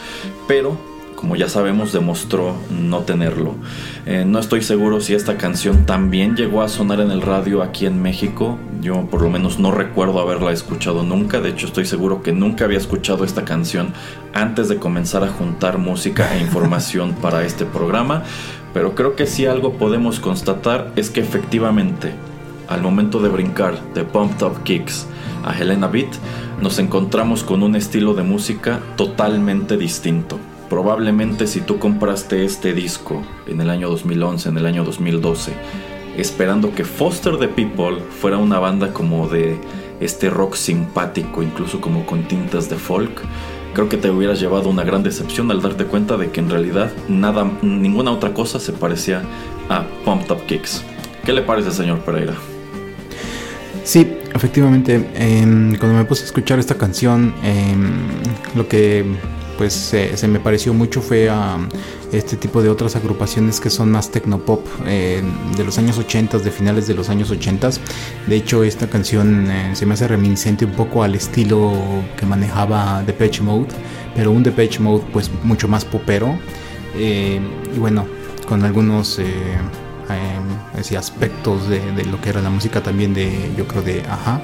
pero 0.47 0.88
como 1.19 1.35
ya 1.35 1.49
sabemos, 1.49 1.93
demostró 1.93 2.55
no 2.71 3.01
tenerlo. 3.01 3.57
Eh, 4.07 4.25
no 4.25 4.39
estoy 4.39 4.63
seguro 4.63 5.01
si 5.01 5.15
esta 5.15 5.37
canción 5.37 5.85
también 5.85 6.37
llegó 6.37 6.63
a 6.63 6.69
sonar 6.69 7.01
en 7.01 7.11
el 7.11 7.23
radio 7.23 7.65
aquí 7.65 7.87
en 7.87 8.01
México. 8.01 8.57
Yo 8.81 9.09
por 9.11 9.23
lo 9.23 9.29
menos 9.29 9.59
no 9.59 9.73
recuerdo 9.73 10.21
haberla 10.21 10.53
escuchado 10.53 11.03
nunca. 11.03 11.41
De 11.41 11.49
hecho, 11.49 11.67
estoy 11.67 11.87
seguro 11.87 12.23
que 12.23 12.31
nunca 12.31 12.67
había 12.67 12.79
escuchado 12.79 13.25
esta 13.25 13.45
canción 13.45 13.95
antes 14.33 14.69
de 14.69 14.77
comenzar 14.77 15.25
a 15.25 15.29
juntar 15.29 15.79
música 15.79 16.37
e 16.37 16.41
información 16.41 17.15
para 17.21 17.45
este 17.45 17.65
programa. 17.65 18.23
Pero 18.73 18.95
creo 18.95 19.17
que 19.17 19.27
si 19.27 19.45
algo 19.45 19.73
podemos 19.73 20.21
constatar 20.21 20.93
es 20.95 21.11
que 21.11 21.21
efectivamente, 21.21 22.13
al 22.69 22.81
momento 22.81 23.19
de 23.21 23.29
brincar 23.29 23.75
de 23.93 24.05
Pumped 24.05 24.47
Up 24.47 24.63
Kicks 24.63 25.09
a 25.45 25.59
Helena 25.59 25.89
Beat, 25.89 26.15
nos 26.63 26.79
encontramos 26.79 27.43
con 27.43 27.65
un 27.65 27.75
estilo 27.75 28.15
de 28.15 28.23
música 28.23 28.79
totalmente 28.97 29.77
distinto. 29.77 30.39
Probablemente 30.69 31.47
si 31.47 31.61
tú 31.61 31.79
compraste 31.79 32.45
este 32.45 32.75
disco 32.75 33.23
en 33.47 33.61
el 33.61 33.71
año 33.71 33.89
2011, 33.89 34.51
en 34.51 34.59
el 34.59 34.67
año 34.67 34.85
2012, 34.85 35.53
esperando 36.17 36.75
que 36.75 36.85
Foster 36.85 37.39
the 37.39 37.49
People 37.49 38.03
fuera 38.21 38.37
una 38.39 38.59
banda 38.59 38.93
como 38.93 39.29
de 39.29 39.57
este 40.01 40.29
rock 40.29 40.55
simpático, 40.55 41.43
incluso 41.43 41.81
como 41.81 42.05
con 42.05 42.25
tintas 42.29 42.69
de 42.69 42.77
folk, 42.77 43.23
creo 43.73 43.89
que 43.89 43.97
te 43.97 44.11
hubieras 44.11 44.41
llevado 44.41 44.69
una 44.69 44.85
gran 44.85 45.03
decepción 45.03 45.51
al 45.51 45.63
darte 45.63 45.85
cuenta 45.85 46.17
de 46.17 46.31
que 46.31 46.41
en 46.41 46.51
realidad 46.51 46.93
nada, 47.09 47.51
ninguna 47.63 48.11
otra 48.11 48.35
cosa 48.35 48.61
se 48.61 48.73
parecía 48.73 49.23
a 49.69 49.85
Pumped 50.05 50.31
Up 50.31 50.47
Kicks. 50.47 50.85
¿Qué 51.25 51.33
le 51.33 51.43
parece, 51.43 51.71
señor 51.73 52.01
Pereira? 52.01 52.35
Sí, 53.85 54.07
efectivamente, 54.35 55.09
em, 55.15 55.77
cuando 55.77 55.97
me 55.97 56.05
puse 56.05 56.23
a 56.23 56.27
escuchar 56.27 56.59
esta 56.59 56.77
canción, 56.77 57.35
em, 57.43 58.07
lo 58.55 58.69
que 58.69 59.05
pues 59.59 59.75
se 59.75 60.29
me 60.29 60.39
pareció 60.39 60.73
mucho 60.73 61.03
fue 61.03 61.29
a 61.29 61.59
este 62.13 62.37
tipo 62.37 62.63
de 62.63 62.71
otras 62.71 62.95
agrupaciones 62.97 63.61
que 63.61 63.69
son 63.69 63.91
más 63.91 64.11
tecnopop 64.11 64.65
eh, 64.87 65.21
de 65.57 65.65
los 65.65 65.77
años 65.79 65.99
80, 65.99 66.39
de 66.39 66.51
finales 66.51 66.87
de 66.87 66.95
los 66.95 67.11
años 67.11 67.31
80. 67.31 67.71
De 68.29 68.37
hecho, 68.37 68.63
esta 68.63 68.89
canción 68.89 69.51
eh, 69.51 69.71
se 69.75 69.85
me 69.85 69.95
hace 69.95 70.07
reminiscente 70.07 70.65
un 70.65 70.73
poco 70.73 71.03
al 71.03 71.17
estilo 71.17 71.73
que 72.17 72.25
manejaba 72.25 73.03
Depeche 73.03 73.43
Mode, 73.43 73.69
pero 74.15 74.31
un 74.31 74.45
Depeche 74.45 74.79
Mode 74.79 75.05
pues 75.13 75.31
mucho 75.43 75.67
más 75.67 75.85
popero. 75.85 76.39
Eh, 76.95 77.41
y 77.75 77.79
bueno, 77.79 78.07
con 78.49 78.65
algunos 78.65 79.21
aspectos 80.97 81.69
de, 81.69 81.81
de, 81.93 82.05
lo 82.07 82.21
que 82.21 82.31
era 82.31 82.41
la 82.41 82.49
música 82.49 82.83
también 82.83 83.13
de, 83.13 83.51
yo 83.57 83.67
creo, 83.67 83.83
de 83.83 84.01
Aja. 84.03 84.41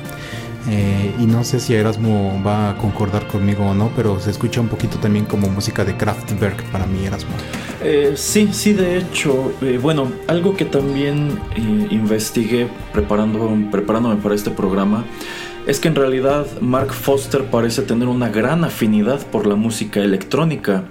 Eh, 0.68 1.14
y 1.18 1.26
no 1.26 1.44
sé 1.44 1.60
si 1.60 1.74
Erasmo 1.74 2.40
va 2.44 2.70
a 2.70 2.76
concordar 2.78 3.26
conmigo 3.26 3.66
o 3.66 3.74
no, 3.74 3.90
pero 3.94 4.18
se 4.18 4.30
escucha 4.30 4.60
un 4.60 4.68
poquito 4.68 4.98
también 4.98 5.26
como 5.26 5.48
música 5.48 5.84
de 5.84 5.96
Kraftwerk 5.96 6.64
para 6.70 6.86
mí, 6.86 7.04
Erasmo. 7.04 7.34
Eh, 7.82 8.14
sí, 8.16 8.48
sí, 8.52 8.72
de 8.72 8.98
hecho, 8.98 9.52
eh, 9.60 9.78
bueno, 9.80 10.10
algo 10.26 10.56
que 10.56 10.64
también 10.64 11.38
investigué 11.90 12.68
preparando, 12.92 13.50
preparándome 13.70 14.16
para 14.16 14.34
este 14.34 14.50
programa 14.50 15.04
es 15.66 15.80
que 15.80 15.88
en 15.88 15.94
realidad 15.94 16.46
Mark 16.60 16.92
Foster 16.92 17.44
parece 17.44 17.82
tener 17.82 18.08
una 18.08 18.28
gran 18.28 18.64
afinidad 18.64 19.20
por 19.28 19.46
la 19.46 19.54
música 19.54 20.00
electrónica. 20.00 20.84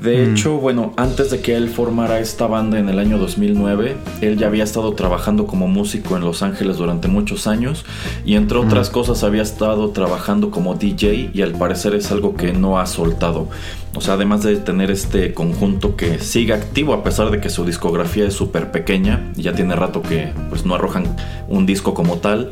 De 0.00 0.26
mm. 0.26 0.30
hecho, 0.30 0.58
bueno, 0.58 0.92
antes 0.96 1.30
de 1.30 1.40
que 1.40 1.56
él 1.56 1.70
formara 1.70 2.20
esta 2.20 2.46
banda 2.46 2.78
en 2.78 2.88
el 2.88 2.98
año 2.98 3.18
2009, 3.18 3.96
él 4.20 4.36
ya 4.36 4.46
había 4.46 4.64
estado 4.64 4.92
trabajando 4.92 5.46
como 5.46 5.68
músico 5.68 6.16
en 6.16 6.22
Los 6.22 6.42
Ángeles 6.42 6.76
durante 6.76 7.08
muchos 7.08 7.46
años 7.46 7.84
y 8.24 8.34
entre 8.34 8.58
otras 8.58 8.90
cosas 8.90 9.24
había 9.24 9.42
estado 9.42 9.90
trabajando 9.90 10.50
como 10.50 10.74
DJ 10.74 11.30
y 11.32 11.42
al 11.42 11.52
parecer 11.52 11.94
es 11.94 12.10
algo 12.12 12.34
que 12.34 12.52
no 12.52 12.78
ha 12.78 12.86
soltado. 12.86 13.48
O 13.94 14.02
sea, 14.02 14.14
además 14.14 14.42
de 14.42 14.56
tener 14.56 14.90
este 14.90 15.32
conjunto 15.32 15.96
que 15.96 16.18
sigue 16.18 16.52
activo 16.52 16.92
a 16.92 17.02
pesar 17.02 17.30
de 17.30 17.40
que 17.40 17.48
su 17.48 17.64
discografía 17.64 18.26
es 18.26 18.34
súper 18.34 18.70
pequeña 18.70 19.32
y 19.36 19.42
ya 19.42 19.54
tiene 19.54 19.74
rato 19.74 20.02
que 20.02 20.32
pues 20.50 20.66
no 20.66 20.74
arrojan 20.74 21.16
un 21.48 21.64
disco 21.64 21.94
como 21.94 22.18
tal. 22.18 22.50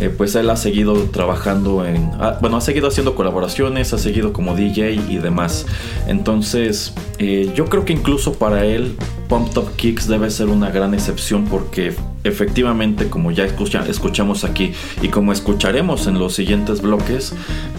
Eh, 0.00 0.10
pues 0.16 0.34
él 0.36 0.48
ha 0.50 0.56
seguido 0.56 0.94
trabajando 1.10 1.84
en, 1.84 2.10
ah, 2.20 2.38
bueno, 2.40 2.56
ha 2.56 2.60
seguido 2.60 2.88
haciendo 2.88 3.14
colaboraciones, 3.14 3.92
ha 3.92 3.98
seguido 3.98 4.32
como 4.32 4.54
DJ 4.54 4.92
y 4.92 5.18
demás. 5.18 5.66
Entonces, 6.06 6.94
eh, 7.18 7.50
yo 7.54 7.64
creo 7.64 7.84
que 7.84 7.92
incluso 7.92 8.34
para 8.34 8.64
él, 8.64 8.96
Pumped 9.28 9.58
Up 9.58 9.72
Kicks 9.76 10.06
debe 10.06 10.30
ser 10.30 10.48
una 10.48 10.70
gran 10.70 10.94
excepción 10.94 11.46
porque 11.46 11.94
efectivamente, 12.24 13.10
como 13.10 13.30
ya 13.30 13.44
escuchamos 13.44 14.44
aquí 14.44 14.72
y 15.02 15.08
como 15.08 15.32
escucharemos 15.32 16.06
en 16.06 16.18
los 16.18 16.34
siguientes 16.34 16.80
bloques, 16.80 17.34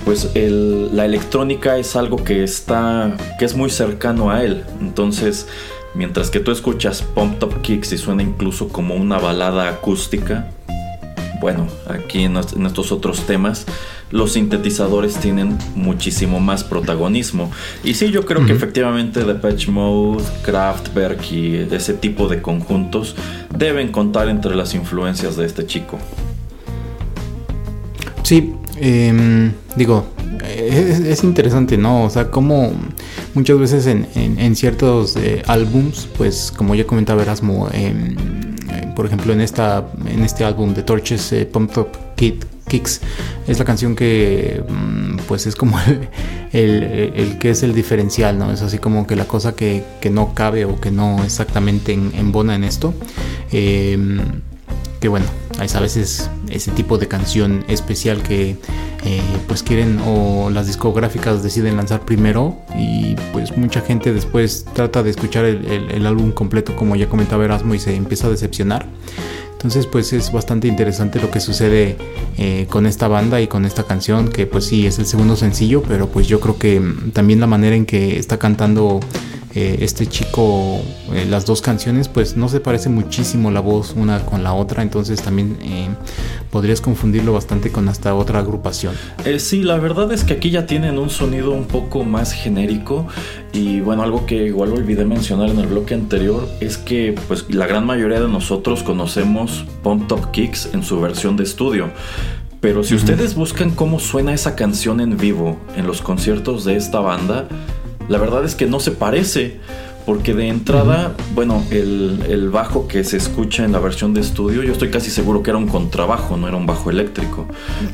pues 0.05 0.29
la 0.35 1.05
electrónica 1.05 1.77
es 1.77 1.95
algo 1.95 2.23
que 2.23 2.43
está, 2.43 3.15
que 3.39 3.45
es 3.45 3.55
muy 3.55 3.69
cercano 3.69 4.29
a 4.29 4.43
él. 4.43 4.63
Entonces, 4.79 5.47
mientras 5.95 6.29
que 6.29 6.39
tú 6.39 6.51
escuchas 6.51 7.01
Pumped 7.01 7.47
Up 7.47 7.61
Kicks 7.61 7.93
y 7.93 7.97
suena 7.97 8.21
incluso 8.21 8.67
como 8.67 8.95
una 8.95 9.17
balada 9.17 9.69
acústica, 9.69 10.51
bueno, 11.39 11.67
aquí 11.87 12.23
en, 12.23 12.37
estos 12.37 12.91
otros 12.91 13.25
temas, 13.25 13.65
los 14.11 14.33
sintetizadores 14.33 15.15
tienen 15.15 15.57
muchísimo 15.75 16.39
más 16.39 16.63
protagonismo. 16.63 17.51
Y 17.83 17.93
sí, 17.93 18.11
yo 18.11 18.25
creo 18.25 18.45
que 18.45 18.53
efectivamente 18.53 19.23
Depeche 19.23 19.71
Mode, 19.71 20.23
Kraftwerk 20.43 21.31
y 21.31 21.55
ese 21.71 21.93
tipo 21.93 22.27
de 22.27 22.41
conjuntos 22.41 23.15
deben 23.55 23.91
contar 23.91 24.27
entre 24.27 24.55
las 24.55 24.73
influencias 24.73 25.37
de 25.37 25.45
este 25.45 25.65
chico. 25.65 25.97
Sí, 28.23 28.53
em, 28.77 29.53
digo, 29.75 30.05
es, 30.45 31.23
interesante, 31.23 31.77
¿no? 31.77 32.03
O 32.03 32.09
sea, 32.09 32.29
como 32.29 32.71
muchas 33.33 33.57
veces 33.59 33.87
en, 33.87 34.55
ciertos 34.55 35.15
eh, 35.15 35.43
álbums, 35.47 36.07
pues 36.17 36.51
como 36.55 36.75
ya 36.75 36.85
comentaba 36.85 37.21
Erasmo, 37.21 37.69
em, 37.71 38.15
por 38.99 39.05
ejemplo, 39.05 39.31
en, 39.31 39.39
esta, 39.39 39.85
en 40.07 40.23
este 40.23 40.43
álbum 40.43 40.73
de 40.73 40.83
Torches, 40.83 41.31
eh, 41.31 41.45
Pumped 41.45 41.77
Up 41.77 41.87
Kicks, 42.17 42.99
es 43.47 43.57
la 43.57 43.63
canción 43.63 43.95
que 43.95 44.61
mm, 44.67 45.19
pues 45.25 45.47
es 45.47 45.55
como 45.55 45.79
el, 46.51 47.37
que 47.39 47.51
es 47.51 47.63
el 47.63 47.73
diferencial, 47.73 48.37
¿no? 48.37 48.51
Es 48.51 48.61
así 48.61 48.77
como 48.77 49.07
que 49.07 49.15
la 49.15 49.23
cosa 49.23 49.55
que, 49.55 49.85
no 50.11 50.33
cabe 50.33 50.65
o 50.65 50.81
que 50.81 50.91
no 50.91 51.23
exactamente 51.23 51.93
en, 51.93 52.11
embona 52.13 52.55
en 52.55 52.65
esto. 52.65 52.93
Em, 53.53 54.41
que 54.99 55.07
bueno, 55.07 55.25
hay 55.57 55.67
a 55.73 55.79
veces 55.79 56.29
ese 56.49 56.71
tipo 56.71 56.97
de 56.97 57.07
canción 57.07 57.63
especial 57.67 58.21
que 58.21 58.57
eh, 59.05 59.21
pues 59.47 59.63
quieren 59.63 59.99
o 60.05 60.49
las 60.49 60.67
discográficas 60.67 61.41
deciden 61.41 61.77
lanzar 61.77 62.01
primero 62.01 62.57
y 62.77 63.15
pues 63.31 63.55
mucha 63.55 63.81
gente 63.81 64.13
después 64.13 64.65
trata 64.73 65.03
de 65.03 65.09
escuchar 65.09 65.45
el, 65.45 66.05
álbum 66.05 66.31
completo 66.31 66.75
como 66.75 66.95
ya 66.95 67.07
comentaba 67.07 67.45
Erasmo 67.45 67.75
y 67.75 67.79
se 67.79 67.95
empieza 67.95 68.27
a 68.27 68.29
decepcionar. 68.29 68.87
Entonces 69.53 69.85
pues 69.85 70.13
es 70.13 70.31
bastante 70.31 70.67
interesante 70.67 71.19
lo 71.19 71.31
que 71.31 71.39
sucede 71.39 71.97
eh, 72.37 72.65
con 72.69 72.85
esta 72.85 73.07
banda 73.07 73.41
y 73.41 73.47
con 73.47 73.65
esta 73.65 73.83
canción 73.83 74.29
que 74.29 74.47
pues 74.47 74.65
sí 74.65 74.87
es 74.87 74.99
el 74.99 75.05
segundo 75.05 75.35
sencillo 75.35 75.83
pero 75.83 76.07
pues 76.07 76.27
yo 76.27 76.39
creo 76.39 76.57
que 76.57 76.81
también 77.11 77.41
la 77.41 77.47
manera 77.47 77.75
en 77.75 77.85
que 77.85 78.17
está 78.17 78.37
cantando 78.37 79.01
eh, 79.61 79.79
este 79.81 80.07
chico, 80.07 80.81
eh, 81.13 81.25
las 81.29 81.45
dos 81.45 81.61
canciones, 81.61 82.07
pues 82.07 82.37
no 82.37 82.47
se 82.47 82.61
parece 82.61 82.87
muchísimo 82.87 83.51
la 83.51 83.59
voz 83.59 83.93
una 83.93 84.25
con 84.25 84.41
la 84.41 84.53
otra, 84.53 84.83
entonces 84.83 85.21
también 85.21 85.57
eh, 85.61 85.89
podrías 86.49 86.79
confundirlo 86.79 87.33
bastante 87.33 87.69
con 87.69 87.89
hasta 87.89 88.15
otra 88.15 88.39
agrupación. 88.39 88.93
sí, 89.37 89.63
la 89.63 89.75
verdad 89.75 90.13
es 90.13 90.23
que 90.23 90.31
aquí 90.31 90.49
ya 90.49 90.65
tienen 90.65 90.97
un 90.97 91.09
sonido 91.09 91.51
un 91.51 91.65
poco 91.65 92.05
más 92.05 92.31
genérico 92.31 93.05
y 93.51 93.81
bueno, 93.81 94.01
algo 94.03 94.25
que 94.25 94.45
igual 94.45 94.71
olvidé 94.71 95.03
mencionar 95.03 95.49
en 95.49 95.59
el 95.59 95.67
bloque 95.67 95.93
anterior 95.93 96.47
es 96.61 96.77
que 96.77 97.13
pues 97.27 97.53
la 97.53 97.67
gran 97.67 97.85
mayoría 97.85 98.21
de 98.21 98.29
nosotros 98.29 98.81
conocemos 98.81 99.65
Pump 99.83 100.07
Top 100.07 100.31
Kicks 100.31 100.69
en 100.71 100.83
su 100.83 101.01
versión 101.01 101.35
de 101.35 101.43
estudio. 101.43 101.89
Pero 102.61 102.83
si 102.83 102.95
ustedes 102.95 103.35
buscan 103.35 103.71
cómo 103.71 103.99
suena 103.99 104.33
esa 104.33 104.55
canción 104.55 104.99
en 104.99 105.17
vivo 105.17 105.57
en 105.77 105.87
los 105.87 106.01
conciertos 106.01 106.65
de 106.65 106.75
esta 106.75 106.99
banda, 106.99 107.47
la 108.09 108.17
verdad 108.17 108.43
es 108.43 108.55
que 108.55 108.65
no 108.65 108.79
se 108.79 108.91
parece. 108.91 109.59
Porque 110.05 110.33
de 110.33 110.47
entrada, 110.47 111.13
bueno, 111.35 111.61
el, 111.69 112.49
bajo 112.51 112.87
que 112.87 113.03
se 113.03 113.15
escucha 113.17 113.63
en 113.63 113.73
la 113.73 113.79
versión 113.79 114.15
de 114.15 114.21
estudio, 114.21 114.63
yo 114.63 114.71
estoy 114.71 114.89
casi 114.89 115.11
seguro 115.11 115.43
que 115.43 115.51
era 115.51 115.59
un 115.59 115.67
contrabajo, 115.67 116.35
no 116.35 116.47
era 116.47 116.57
un 116.57 116.65
bajo 116.65 116.89
eléctrico. 116.89 117.45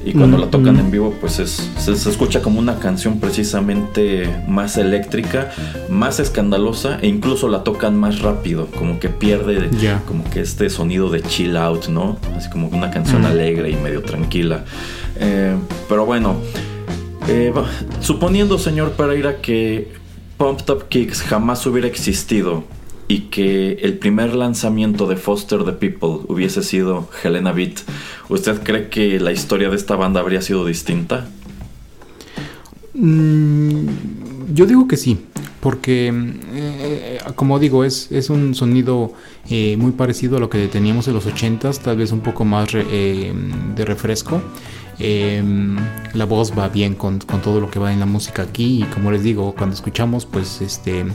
Y 0.06 0.14
cuando 0.14 0.38
la 0.38 0.50
tocan 0.50 0.80
en 0.80 0.92
vivo, 0.92 1.14
pues 1.20 1.34
se, 1.34 1.92
escucha 1.92 2.42
como 2.42 2.60
una 2.60 2.80
canción 2.80 3.20
precisamente 3.20 4.34
más 4.48 4.78
eléctrica, 4.78 5.52
más 5.90 6.22
escandalosa 6.22 7.00
e 7.02 7.08
incluso 7.08 7.50
la 7.50 7.66
tocan 7.66 7.98
más 7.98 8.22
rápido, 8.22 8.68
como 8.68 8.98
que 8.98 9.10
pierde 9.10 9.70
como 10.08 10.24
que 10.30 10.40
este 10.40 10.70
sonido 10.70 11.10
de 11.10 11.22
chill 11.22 11.58
out, 11.58 11.88
¿no? 11.88 12.18
Así 12.38 12.50
como 12.50 12.70
una 12.70 12.92
canción 12.92 13.26
alegre 13.26 13.72
y 13.72 13.76
medio 13.76 14.02
tranquila. 14.02 14.64
Eh, 15.20 15.54
pero 15.90 16.06
bueno, 16.06 16.38
eh, 17.28 17.52
suponiendo, 18.00 18.58
señor 18.58 18.92
Pereira, 18.92 19.42
que 19.42 20.05
Pumped 20.38 20.70
Up 20.70 20.88
Kicks 20.90 21.22
jamás 21.22 21.66
hubiera 21.66 21.88
existido 21.88 22.64
y 23.08 23.22
que 23.30 23.74
el 23.82 23.98
primer 23.98 24.34
lanzamiento 24.36 25.08
de 25.08 25.16
Foster 25.16 25.64
the 25.64 25.74
People 25.74 26.26
hubiese 26.28 26.64
sido 26.64 27.08
Helena 27.24 27.52
Beat, 27.52 27.80
¿usted 28.30 28.64
cree 28.64 28.90
que 28.90 29.20
la 29.20 29.32
historia 29.32 29.70
de 29.70 29.76
esta 29.76 29.96
banda 29.96 30.20
habría 30.20 30.42
sido 30.42 30.66
distinta? 30.66 31.28
Mm, 32.96 33.88
yo 34.54 34.66
digo 34.66 34.88
que 34.88 34.98
sí, 34.98 35.20
porque 35.60 36.12
eh, 36.54 37.20
como 37.36 37.60
digo, 37.60 37.84
es, 37.84 38.12
es 38.12 38.30
un 38.30 38.56
sonido 38.56 39.14
eh, 39.50 39.78
muy 39.78 39.92
parecido 39.92 40.38
a 40.38 40.40
lo 40.40 40.50
que 40.50 40.68
teníamos 40.68 41.08
en 41.08 41.14
los 41.14 41.26
80s, 41.28 41.80
tal 41.80 41.98
vez 41.98 42.12
un 42.12 42.22
poco 42.22 42.46
más 42.46 42.70
eh, 42.74 43.34
de 43.76 43.86
refresco. 43.86 44.42
Em, 44.98 45.76
la 46.14 46.26
voz 46.26 46.58
va 46.58 46.70
bien 46.70 46.96
con, 46.96 47.20
todo 47.20 47.60
lo 47.60 47.70
que 47.70 47.80
va 47.80 47.92
en 47.92 48.00
la 48.00 48.06
música 48.06 48.44
aquí 48.44 48.82
y 48.82 48.84
como 48.86 49.12
les 49.12 49.24
digo, 49.24 49.54
cuando 49.54 49.76
escuchamos 49.76 50.26
pues 50.26 50.62
este 50.62 51.06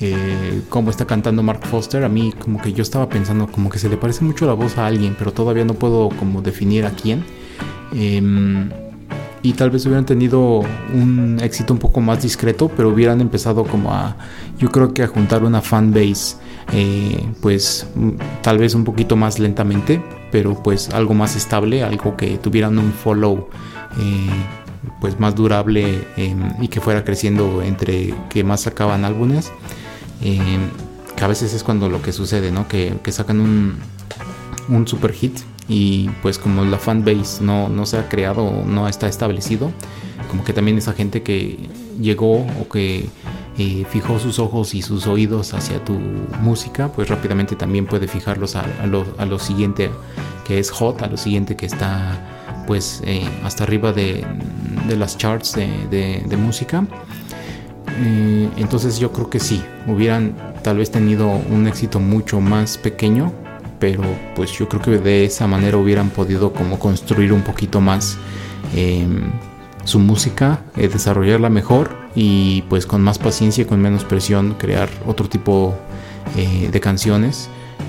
eh, 0.00 0.60
como 0.68 0.90
está 0.90 1.06
cantando 1.06 1.42
Mark 1.42 1.64
Foster, 1.66 2.04
a 2.04 2.08
mí 2.08 2.34
como 2.38 2.60
que 2.60 2.72
yo 2.72 2.82
estaba 2.82 3.08
pensando 3.08 3.46
como 3.46 3.70
que 3.70 3.78
se 3.78 3.88
le 3.88 3.96
parece 3.96 4.24
mucho 4.24 4.46
la 4.46 4.52
voz 4.52 4.76
a 4.76 4.86
alguien, 4.86 5.16
pero 5.18 5.32
todavía 5.32 5.64
no 5.64 5.74
puedo 5.74 6.10
como 6.10 6.42
definir 6.42 6.84
a 6.84 6.90
quién. 6.90 7.24
Em, 7.94 8.70
y 9.42 9.52
tal 9.52 9.70
vez 9.70 9.84
hubieran 9.84 10.06
tenido 10.06 10.62
un 10.94 11.38
éxito 11.42 11.74
un 11.74 11.78
poco 11.78 12.00
más 12.00 12.22
discreto, 12.22 12.70
pero 12.74 12.88
hubieran 12.88 13.20
empezado 13.20 13.64
como 13.64 13.92
a, 13.92 14.16
yo 14.58 14.70
creo 14.70 14.94
que 14.94 15.02
a 15.02 15.06
juntar 15.06 15.44
una 15.44 15.60
fan 15.60 15.92
base, 15.92 16.36
eh, 16.72 17.24
pues 17.40 17.86
tal 18.42 18.58
vez 18.58 18.74
un 18.74 18.84
poquito 18.84 19.16
más 19.16 19.38
lentamente, 19.38 20.02
pero 20.32 20.62
pues 20.62 20.90
algo 20.90 21.14
más 21.14 21.36
estable, 21.36 21.82
algo 21.82 22.16
que 22.16 22.38
tuvieran 22.38 22.78
un 22.78 22.92
follow 22.92 23.48
eh, 24.00 24.30
pues 25.00 25.20
más 25.20 25.34
durable 25.34 26.06
em, 26.16 26.52
y 26.60 26.68
que 26.68 26.80
fuera 26.80 27.04
creciendo 27.04 27.62
entre 27.62 28.14
que 28.30 28.44
más 28.44 28.62
sacaban 28.62 29.04
álbumes. 29.04 29.52
Em, 30.22 30.70
que 31.16 31.24
a 31.24 31.28
veces 31.28 31.54
es 31.54 31.62
cuando 31.62 31.88
lo 31.88 32.02
que 32.02 32.12
sucede, 32.12 32.50
¿no? 32.50 32.66
Que, 32.66 32.98
sacan 33.10 33.40
un, 33.40 33.76
un 34.68 34.88
super 34.88 35.12
hit 35.12 35.38
y 35.68 36.08
pues 36.22 36.38
como 36.38 36.64
la 36.64 36.78
fanbase 36.78 37.42
no, 37.42 37.68
no 37.68 37.86
se 37.86 37.98
ha 37.98 38.08
creado, 38.08 38.64
no 38.66 38.88
está 38.88 39.06
establecido, 39.06 39.70
como 40.28 40.44
que 40.44 40.52
también 40.52 40.76
esa 40.78 40.92
gente 40.92 41.22
que 41.22 41.58
llegó 42.00 42.38
o 42.60 42.68
que 42.70 43.06
eh, 43.56 43.86
fijó 43.88 44.18
sus 44.18 44.40
ojos 44.40 44.74
y 44.74 44.82
sus 44.82 45.06
oídos 45.06 45.54
hacia 45.54 45.84
tu 45.84 45.92
música, 45.92 46.88
pues 46.88 47.08
rápidamente 47.08 47.54
también 47.54 47.86
puede 47.86 48.08
fijarlos 48.08 48.56
a, 48.56 48.66
lo, 48.86 49.38
siguiente 49.38 49.92
que 50.44 50.58
es 50.58 50.72
hot, 50.72 51.02
a 51.02 51.06
lo 51.06 51.16
siguiente 51.16 51.54
que 51.54 51.66
está 51.66 52.64
pues 52.66 53.00
eh, 53.06 53.28
hasta 53.44 53.62
arriba 53.62 53.92
de, 53.92 54.26
las 54.88 55.16
charts 55.18 55.54
de, 55.54 56.36
música. 56.36 56.84
Eh, 58.02 58.48
entonces 58.56 58.98
yo 58.98 59.12
creo 59.12 59.30
que 59.30 59.38
sí, 59.38 59.62
hubieran 59.86 60.34
tal 60.64 60.78
vez 60.78 60.90
tenido 60.90 61.28
un 61.28 61.68
éxito 61.68 62.00
mucho 62.00 62.40
más 62.40 62.76
pequeño, 62.76 63.32
pero 63.78 64.02
pues 64.34 64.50
yo 64.50 64.68
creo 64.68 64.82
que 64.82 64.98
de 64.98 65.26
esa 65.26 65.46
manera 65.46 65.76
hubieran 65.76 66.10
podido 66.10 66.52
como 66.52 66.80
construir 66.80 67.32
un 67.32 67.42
poquito 67.42 67.80
más 67.80 68.18
su 69.84 70.00
música, 70.00 70.64
desarrollarla 70.74 71.50
mejor 71.50 72.03
y 72.14 72.62
pues 72.62 72.86
con 72.86 73.02
más 73.02 73.18
paciencia 73.18 73.62
y 73.62 73.64
con 73.66 73.80
menos 73.80 74.04
presión 74.04 74.54
crear 74.54 74.88
otro 75.06 75.28
tipo 75.28 75.74
eh, 76.36 76.68
de 76.70 76.80
canciones 76.80 77.48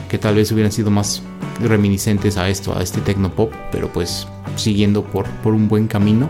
que 0.09 0.17
tal 0.17 0.35
vez 0.35 0.51
hubieran 0.51 0.71
sido 0.71 0.91
más 0.91 1.21
reminiscentes 1.61 2.37
a 2.37 2.49
esto, 2.49 2.77
a 2.77 2.81
este 2.81 2.99
pop 3.35 3.51
pero 3.71 3.91
pues 3.91 4.27
siguiendo 4.55 5.03
por, 5.03 5.27
por 5.41 5.53
un 5.53 5.67
buen 5.67 5.87
camino, 5.87 6.29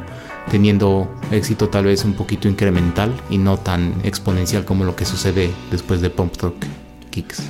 teniendo 0.51 1.09
éxito 1.31 1.69
tal 1.69 1.85
vez 1.85 2.03
un 2.05 2.13
poquito 2.13 2.47
incremental 2.47 3.13
y 3.29 3.37
no 3.37 3.57
tan 3.57 3.93
exponencial 4.03 4.65
como 4.65 4.83
lo 4.83 4.95
que 4.95 5.05
sucede 5.05 5.51
después 5.71 6.01
de 6.01 6.09
Pump 6.09 6.35
Talk. 6.37 6.84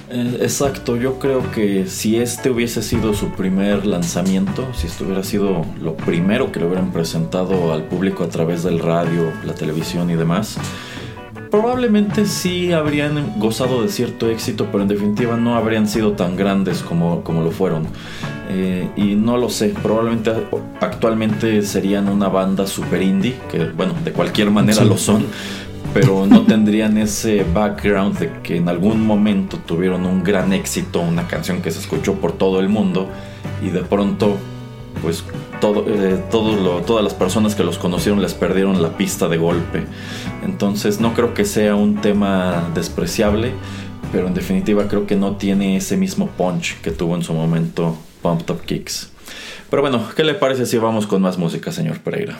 Eh, 0.10 0.38
exacto, 0.42 0.96
yo 0.98 1.20
creo 1.20 1.52
que 1.52 1.88
si 1.88 2.18
este 2.18 2.50
hubiese 2.50 2.82
sido 2.82 3.14
su 3.14 3.30
primer 3.30 3.86
lanzamiento, 3.86 4.68
si 4.76 4.88
esto 4.88 5.06
hubiera 5.06 5.24
sido 5.24 5.66
lo 5.82 5.96
primero 5.96 6.52
que 6.52 6.60
le 6.60 6.68
hubieran 6.68 6.92
presentado 6.92 7.74
al 7.74 7.84
público 7.84 8.24
a 8.24 8.30
través 8.30 8.64
del 8.64 8.80
radio, 8.80 9.32
la 9.46 9.54
televisión 9.54 10.10
y 10.10 10.16
demás, 10.16 10.58
probablemente 11.50 12.26
sí 12.26 12.74
habrían 12.74 13.40
gozado 13.40 13.82
de 13.82 13.90
cierto 13.90 14.30
éxito, 14.30 14.68
pero 14.72 14.84
en 14.84 14.90
definitiva 14.90 15.38
no 15.38 15.56
habrían 15.56 15.88
sido 15.88 16.12
tan 16.12 16.36
grandes 16.36 16.82
como, 16.82 17.24
como 17.24 17.42
lo 17.44 17.52
fueron. 17.52 17.88
Eh, 18.50 18.90
y 18.96 19.16
no 19.16 19.38
lo 19.38 19.50
sé, 19.50 19.70
probablemente 19.70 20.32
actualmente 20.80 21.62
serían 21.64 22.10
una 22.10 22.28
banda 22.28 22.68
super 22.68 23.02
indie, 23.02 23.36
que 23.50 23.66
bueno, 23.66 23.94
de 24.04 24.12
cualquier 24.12 24.52
manera 24.52 24.84
lo 24.84 24.98
son 24.98 25.26
pero 25.96 26.28
no 26.28 26.46
tendrían 26.46 26.98
ese 26.98 27.46
background 27.54 28.20
de 28.20 28.30
que 28.44 28.58
en 28.58 28.68
algún 28.68 29.08
momento 29.08 29.58
tuvieron 29.66 30.06
un 30.06 30.26
gran 30.26 30.52
éxito, 30.52 31.00
una 31.00 31.26
canción 31.26 31.62
que 31.62 31.72
se 31.72 31.80
escuchó 31.80 32.16
por 32.16 32.34
todo 32.34 32.60
el 32.60 32.68
mundo 32.68 33.08
y 33.64 33.70
de 33.70 33.80
pronto 33.82 34.36
pues 35.02 35.24
todo, 35.62 35.86
eh, 35.88 36.22
todas 36.30 37.02
las 37.02 37.14
personas 37.14 37.56
que 37.56 37.64
los 37.64 37.78
conocieron 37.78 38.22
les 38.22 38.34
perdieron 38.34 38.82
la 38.82 38.98
pista 38.98 39.30
de 39.30 39.38
golpe. 39.38 39.86
Entonces 40.44 41.00
no 41.00 41.14
creo 41.14 41.34
que 41.34 41.46
sea 41.46 41.76
un 41.76 42.02
tema 42.02 42.72
despreciable, 42.76 43.54
pero 44.12 44.28
en 44.28 44.34
definitiva 44.34 44.90
creo 44.90 45.08
que 45.08 45.16
no 45.16 45.38
tiene 45.38 45.78
ese 45.78 45.96
mismo 45.96 46.28
punch 46.28 46.82
que 46.82 46.92
tuvo 46.92 47.16
en 47.16 47.24
su 47.24 47.32
momento 47.32 47.96
Pump 48.22 48.44
Top 48.44 48.66
Kicks. 48.66 49.14
Pero 49.70 49.82
bueno, 49.82 50.04
¿qué 50.14 50.26
le 50.26 50.34
parece 50.34 50.66
si 50.66 50.78
vamos 50.78 51.08
con 51.08 51.22
más 51.22 51.38
música, 51.38 51.72
señor 51.72 52.00
Pereira? 52.00 52.38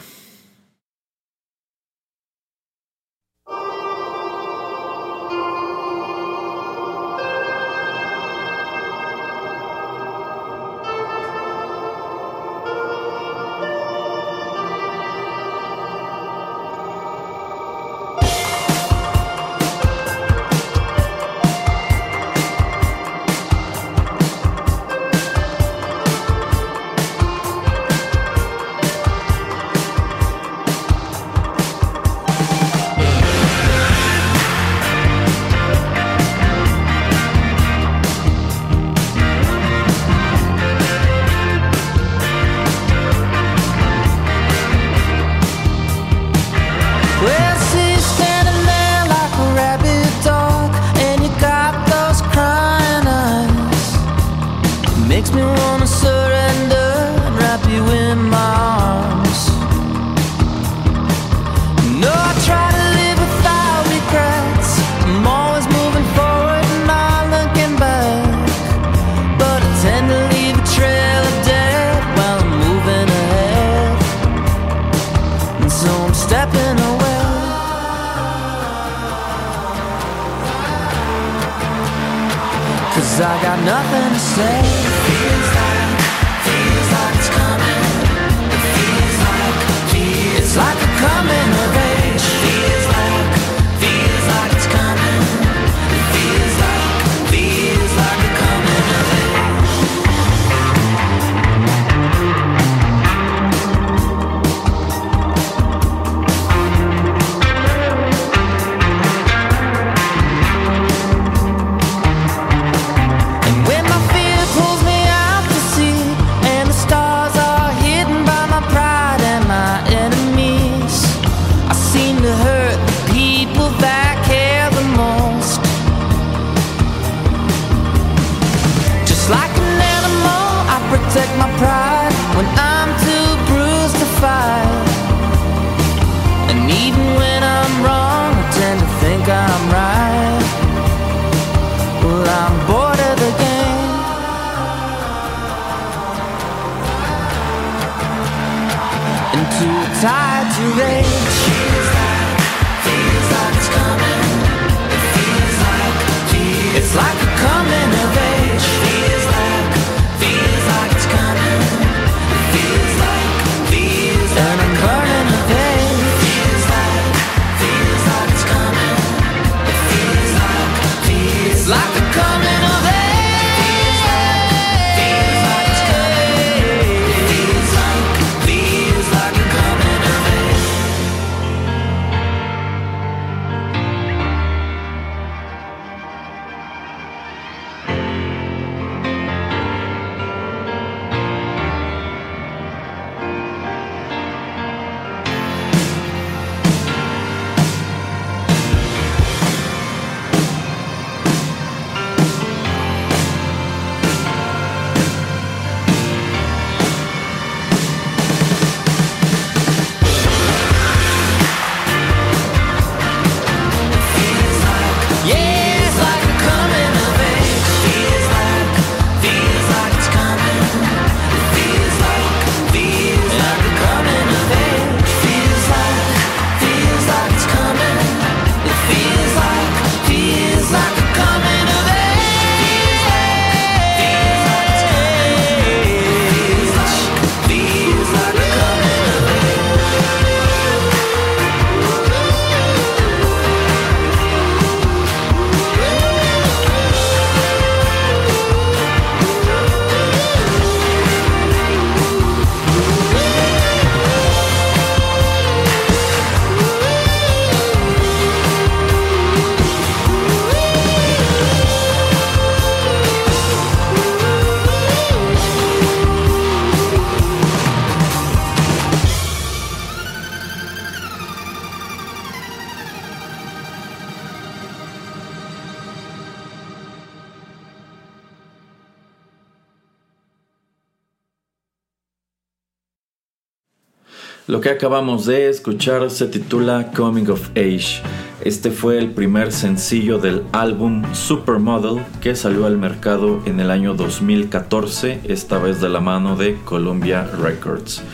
Lo 284.48 284.60
que 284.60 284.70
acabamos 284.70 285.26
de 285.26 285.48
escuchar 285.48 286.08
se 286.08 286.28
titula 286.28 286.92
Coming 286.92 287.28
of 287.30 287.50
Age. 287.56 288.00
Este 288.44 288.70
fue 288.70 288.96
el 288.96 289.10
primer 289.10 289.50
sencillo 289.50 290.18
del 290.18 290.44
álbum 290.52 291.02
Supermodel 291.14 292.00
que 292.20 292.36
salió 292.36 292.66
al 292.66 292.78
mercado 292.78 293.42
en 293.44 293.58
el 293.58 293.72
año 293.72 293.94
2014, 293.94 295.22
esta 295.24 295.58
vez 295.58 295.80
de 295.80 295.88
la 295.88 295.98
mano 295.98 296.36
de 296.36 296.54
Columbia 296.64 297.28
Records. 297.42 298.04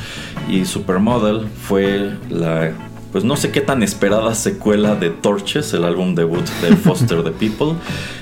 Y 0.48 0.64
Supermodel 0.64 1.48
fue 1.48 2.16
la, 2.30 2.72
pues 3.12 3.24
no 3.24 3.36
sé 3.36 3.50
qué 3.50 3.60
tan 3.60 3.82
esperada 3.82 4.34
secuela 4.34 4.94
de 4.94 5.10
Torches, 5.10 5.74
el 5.74 5.84
álbum 5.84 6.14
debut 6.14 6.48
de 6.62 6.74
Foster 6.82 7.22
the 7.22 7.32
People. 7.32 7.76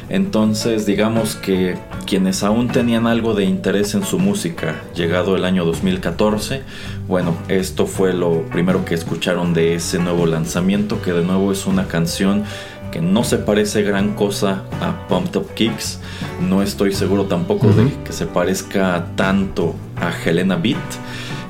Entonces 0.09 0.85
digamos 0.85 1.37
que 1.37 1.79
quienes 2.07 2.43
aún 2.43 2.69
tenían 2.69 3.07
algo 3.07 3.35
de 3.35 3.45
interés 3.45 3.95
en 3.95 4.05
su 4.05 4.19
música, 4.19 4.83
llegado 4.95 5.37
el 5.37 5.45
año 5.45 5.65
2014, 5.65 6.63
bueno, 7.09 7.35
esto 7.49 7.87
fue 7.87 8.13
lo 8.13 8.43
primero 8.51 8.85
que 8.85 8.95
escucharon 8.95 9.55
de 9.55 9.75
ese 9.75 9.99
nuevo 9.99 10.27
lanzamiento, 10.27 11.01
que 11.03 11.13
de 11.13 11.23
nuevo 11.25 11.53
es 11.53 11.67
una 11.67 11.87
canción 11.87 12.45
que 12.91 13.01
no 13.01 13.23
se 13.23 13.39
parece 13.39 13.83
gran 13.83 14.15
cosa 14.15 14.65
a 14.81 15.07
Pumped 15.07 15.37
Up 15.37 15.55
Kicks. 15.55 16.01
No 16.49 16.61
estoy 16.61 16.93
seguro 16.93 17.25
tampoco 17.27 17.69
de 17.69 17.89
que 18.05 18.13
se 18.13 18.27
parezca 18.27 19.07
tanto 19.15 19.77
a 19.97 20.11
Helena 20.29 20.57
Beat. 20.57 20.77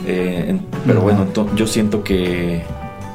Eh, 0.07 0.59
pero 0.86 0.98
No. 0.98 1.05
bueno, 1.05 1.26
yo 1.57 1.66
siento 1.66 2.05
que 2.05 2.62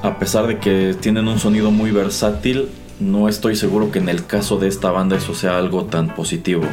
a 0.01 0.17
pesar 0.17 0.47
de 0.47 0.57
que 0.57 0.95
tienen 0.99 1.27
un 1.27 1.38
sonido 1.39 1.69
muy 1.69 1.91
versátil, 1.91 2.69
no 2.99 3.27
estoy 3.27 3.55
seguro 3.55 3.91
que 3.91 3.99
en 3.99 4.07
el 4.09 4.25
caso 4.25 4.57
de 4.57 4.69
esta 4.69 4.89
banda 4.89 5.17
eso 5.17 5.36
sea 5.36 5.57
algo 5.57 5.86
tan 5.86 6.15
positivo. 6.15 6.63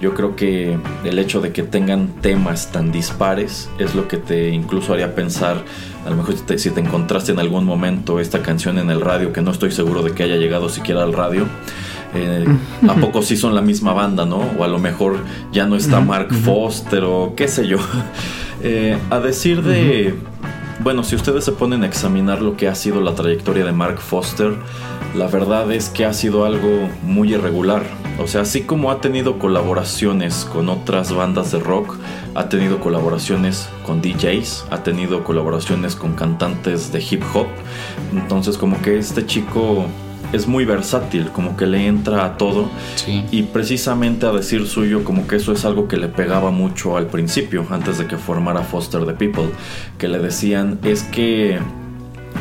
Yo 0.00 0.14
creo 0.14 0.36
que 0.36 0.78
el 1.04 1.18
hecho 1.18 1.40
de 1.40 1.52
que 1.52 1.62
tengan 1.62 2.08
temas 2.20 2.70
tan 2.70 2.92
dispares 2.92 3.70
es 3.78 3.94
lo 3.94 4.08
que 4.08 4.18
te 4.18 4.50
incluso 4.50 4.92
haría 4.92 5.14
pensar, 5.14 5.64
a 6.04 6.10
lo 6.10 6.16
mejor 6.16 6.36
si 6.36 6.42
te, 6.42 6.58
si 6.58 6.70
te 6.70 6.80
encontraste 6.80 7.32
en 7.32 7.38
algún 7.38 7.64
momento 7.64 8.20
esta 8.20 8.42
canción 8.42 8.78
en 8.78 8.90
el 8.90 9.00
radio, 9.00 9.32
que 9.32 9.40
no 9.40 9.50
estoy 9.50 9.72
seguro 9.72 10.02
de 10.02 10.12
que 10.12 10.22
haya 10.22 10.36
llegado 10.36 10.68
siquiera 10.68 11.02
al 11.02 11.14
radio, 11.14 11.46
eh, 12.14 12.44
¿a 12.88 12.94
poco 13.00 13.22
sí 13.22 13.36
son 13.36 13.54
la 13.54 13.62
misma 13.62 13.94
banda, 13.94 14.26
no? 14.26 14.38
O 14.58 14.64
a 14.64 14.68
lo 14.68 14.78
mejor 14.78 15.18
ya 15.52 15.66
no 15.66 15.76
está 15.76 16.00
Mark 16.00 16.32
Foster 16.32 17.04
o 17.04 17.34
qué 17.36 17.48
sé 17.48 17.66
yo. 17.66 17.78
Eh, 18.62 18.96
a 19.10 19.20
decir 19.20 19.62
de... 19.62 20.14
Bueno, 20.80 21.04
si 21.04 21.14
ustedes 21.14 21.44
se 21.44 21.52
ponen 21.52 21.82
a 21.82 21.86
examinar 21.86 22.40
lo 22.40 22.56
que 22.56 22.68
ha 22.68 22.74
sido 22.74 23.02
la 23.02 23.14
trayectoria 23.14 23.66
de 23.66 23.72
Mark 23.72 23.98
Foster, 23.98 24.54
la 25.16 25.26
verdad 25.28 25.72
es 25.72 25.88
que 25.88 26.04
ha 26.04 26.12
sido 26.12 26.44
algo 26.44 26.88
muy 27.02 27.34
irregular. 27.34 27.82
O 28.18 28.26
sea, 28.26 28.42
así 28.42 28.62
como 28.62 28.90
ha 28.90 29.00
tenido 29.00 29.38
colaboraciones 29.38 30.44
con 30.44 30.68
otras 30.68 31.12
bandas 31.12 31.52
de 31.52 31.58
rock, 31.58 31.96
ha 32.34 32.48
tenido 32.48 32.80
colaboraciones 32.80 33.68
con 33.84 34.00
DJs, 34.00 34.66
ha 34.70 34.82
tenido 34.82 35.24
colaboraciones 35.24 35.96
con 35.96 36.14
cantantes 36.14 36.92
de 36.92 37.02
hip 37.10 37.22
hop. 37.34 37.46
Entonces 38.12 38.58
como 38.58 38.80
que 38.82 38.98
este 38.98 39.26
chico 39.26 39.86
es 40.32 40.46
muy 40.46 40.64
versátil, 40.64 41.30
como 41.30 41.56
que 41.56 41.66
le 41.66 41.86
entra 41.86 42.24
a 42.24 42.36
todo. 42.36 42.68
Sí. 42.96 43.24
Y 43.30 43.44
precisamente 43.44 44.26
a 44.26 44.32
decir 44.32 44.66
suyo, 44.66 45.04
como 45.04 45.26
que 45.26 45.36
eso 45.36 45.52
es 45.52 45.64
algo 45.64 45.88
que 45.88 45.96
le 45.96 46.08
pegaba 46.08 46.50
mucho 46.50 46.96
al 46.96 47.06
principio, 47.06 47.66
antes 47.70 47.98
de 47.98 48.06
que 48.06 48.16
formara 48.16 48.62
Foster 48.62 49.04
the 49.06 49.12
People, 49.12 49.50
que 49.98 50.08
le 50.08 50.18
decían 50.18 50.78
es 50.82 51.02
que 51.04 51.58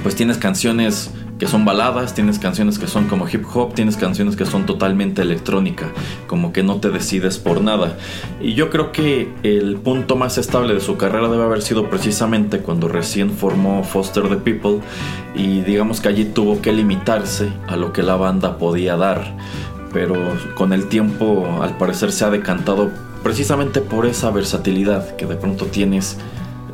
pues 0.04 0.16
tienes 0.16 0.38
canciones 0.38 1.12
que 1.40 1.48
son 1.48 1.66
baladas, 1.66 2.14
tienes 2.14 2.40
canciones 2.40 2.80
que 2.80 2.88
son 2.88 3.08
como 3.08 3.28
hip 3.28 3.44
hop, 3.54 3.74
tienes 3.74 3.98
canciones 3.98 4.36
que 4.36 4.46
son 4.46 4.66
totalmente 4.66 5.22
electrónica, 5.22 5.88
como 6.28 6.54
que 6.54 6.64
no 6.64 6.78
te 6.78 6.90
decides 6.90 7.38
por 7.38 7.62
nada. 7.62 7.98
Y 8.40 8.54
yo 8.54 8.70
creo 8.70 8.92
que 8.92 9.34
el 9.44 9.76
punto 9.78 10.16
más 10.16 10.38
estable 10.38 10.74
de 10.74 10.80
su 10.80 10.98
carrera 10.98 11.28
debe 11.28 11.44
haber 11.44 11.62
sido 11.62 11.90
precisamente 11.90 12.60
cuando 12.60 12.88
recién 12.88 13.32
formó 13.32 13.84
Foster 13.84 14.30
the 14.30 14.38
People 14.38 14.80
y 15.36 15.62
digamos 15.62 16.00
que 16.00 16.08
allí 16.08 16.26
tuvo 16.26 16.62
que 16.62 16.72
limitarse 16.72 17.52
a 17.68 17.76
lo 17.76 17.92
que 17.92 18.04
la 18.04 18.16
banda 18.16 18.58
podía 18.58 18.96
dar. 18.96 19.36
Pero 19.92 20.16
con 20.56 20.74
el 20.74 20.88
tiempo 20.88 21.60
al 21.62 21.78
parecer 21.78 22.12
se 22.12 22.26
ha 22.26 22.30
decantado 22.30 22.92
precisamente 23.24 23.82
por 23.82 24.06
esa 24.06 24.30
versatilidad 24.30 25.16
que 25.16 25.26
de 25.26 25.36
pronto 25.36 25.66
tienes 25.66 26.18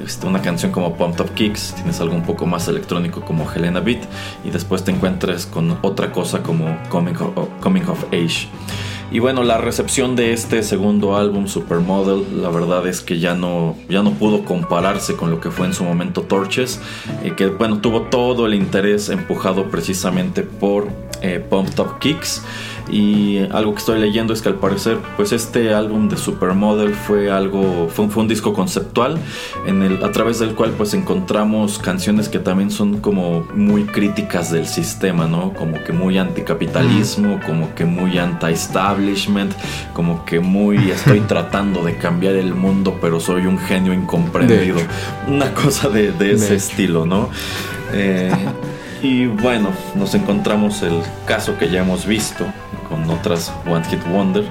este, 0.06 0.28
una 0.28 0.41
canción 0.41 0.72
como 0.72 0.95
Pumped 0.95 1.22
Up 1.22 1.34
Kicks, 1.34 1.76
tienes 1.76 1.99
algo 1.99 2.16
un 2.16 2.24
poco 2.24 2.45
más 2.45 2.68
electrónico 2.68 3.22
como 3.22 3.49
Helena 3.52 3.80
Beat 3.80 4.02
y 4.43 4.49
después 4.49 4.84
te 4.84 4.91
encuentres 4.91 5.45
con 5.45 5.78
otra 5.82 6.12
cosa 6.12 6.43
como 6.43 6.78
Coming 6.89 7.16
of, 7.16 7.49
Coming 7.62 7.84
of 7.84 8.04
Age. 8.14 8.47
Y 9.12 9.20
bueno, 9.20 9.43
la 9.43 9.58
recepción 9.58 10.16
de 10.16 10.32
este 10.32 10.64
segundo 10.64 11.18
álbum, 11.18 11.47
Supermodel, 11.47 12.41
la 12.41 12.49
verdad 12.49 12.88
es 12.88 13.02
que 13.02 13.20
ya 13.20 13.36
no, 13.36 13.76
ya 13.89 14.04
no 14.04 14.12
pudo 14.12 14.45
compararse 14.45 15.18
con 15.18 15.30
lo 15.30 15.41
que 15.41 15.52
fue 15.52 15.68
en 15.68 15.74
su 15.74 15.84
momento 15.84 16.22
Torches, 16.22 16.80
eh, 17.22 17.34
que 17.36 17.47
bueno, 17.47 17.80
tuvo 17.80 18.04
todo 18.04 18.45
el 18.45 18.54
interés 18.54 19.10
empujado 19.10 19.70
precisamente 19.70 20.43
por 20.43 20.88
eh, 21.22 21.45
Pumped 21.47 21.78
Up 21.80 21.99
Kicks. 21.99 22.41
Y 22.91 23.37
algo 23.51 23.71
que 23.73 23.79
estoy 23.79 23.99
leyendo 23.99 24.33
es 24.33 24.41
que 24.41 24.49
al 24.49 24.55
parecer, 24.55 24.97
pues 25.15 25.31
este 25.31 25.73
álbum 25.73 26.09
de 26.09 26.17
Supermodel 26.17 26.93
fue 26.93 27.31
algo, 27.31 27.87
fue, 27.89 28.09
fue 28.09 28.23
un 28.23 28.27
disco 28.27 28.53
conceptual 28.53 29.17
en 29.65 29.81
el, 29.81 30.03
a 30.03 30.11
través 30.11 30.39
del 30.39 30.55
cual 30.55 30.71
pues 30.71 30.93
encontramos 30.93 31.79
canciones 31.79 32.27
que 32.27 32.39
también 32.39 32.69
son 32.69 32.99
como 32.99 33.45
muy 33.55 33.85
críticas 33.85 34.51
del 34.51 34.67
sistema, 34.67 35.25
¿no? 35.25 35.53
Como 35.53 35.81
que 35.85 35.93
muy 35.93 36.17
anticapitalismo, 36.17 37.39
como 37.45 37.73
que 37.75 37.85
muy 37.85 38.17
anti-establishment, 38.17 39.53
como 39.93 40.25
que 40.25 40.41
muy 40.41 40.91
estoy 40.91 41.19
tratando 41.27 41.83
de 41.85 41.95
cambiar 41.95 42.35
el 42.35 42.53
mundo, 42.53 42.97
pero 42.99 43.19
soy 43.21 43.45
un 43.45 43.57
genio 43.57 43.93
incomprendido. 43.93 44.79
Una 45.29 45.53
cosa 45.53 45.87
de, 45.87 46.11
de 46.11 46.33
ese 46.33 46.49
De- 46.49 46.55
estilo, 46.55 47.05
¿no? 47.05 47.29
Eh, 47.93 48.31
y 49.02 49.28
bueno, 49.28 49.70
nos 49.95 50.14
encontramos 50.16 50.82
el 50.84 51.02
caso 51.26 51.58
que 51.58 51.70
ya 51.70 51.82
hemos 51.82 52.06
visto 52.06 52.45
con 52.88 53.10
otras 53.10 53.52
One 53.66 53.86
Hit 53.86 54.04
Wonder, 54.12 54.45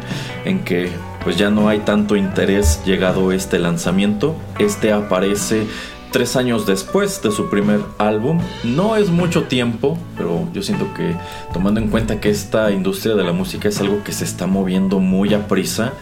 en 0.45 0.65
que 0.65 0.91
pues 1.23 1.37
ya 1.37 1.51
no 1.51 1.69
hay 1.69 1.81
tanto 1.81 2.17
interés 2.17 2.83
llegado 2.85 3.33
este 3.33 3.59
lanzamiento. 3.59 4.35
Este 4.59 4.93
aparece 4.93 5.67
tres 6.11 6.37
años 6.37 6.67
después 6.67 7.23
de 7.23 7.31
su 7.31 7.49
primer 7.51 7.81
álbum. 7.99 8.41
No 8.65 8.97
es 8.97 9.11
mucho 9.11 9.45
tiempo, 9.45 9.99
pero 10.17 10.49
yo 10.53 10.63
siento 10.63 10.93
que 10.95 11.15
tomando 11.53 11.81
en 11.81 11.89
cuenta 11.89 12.21
que 12.21 12.31
esta 12.31 12.71
industria 12.71 13.15
de 13.15 13.25
la 13.25 13.33
música 13.33 13.69
es 13.69 13.81
algo 13.81 14.03
que 14.03 14.13
se 14.13 14.25
está 14.25 14.47
moviendo 14.47 14.99
muy 14.99 15.35
a 15.35 15.47
prisa, 15.47 15.93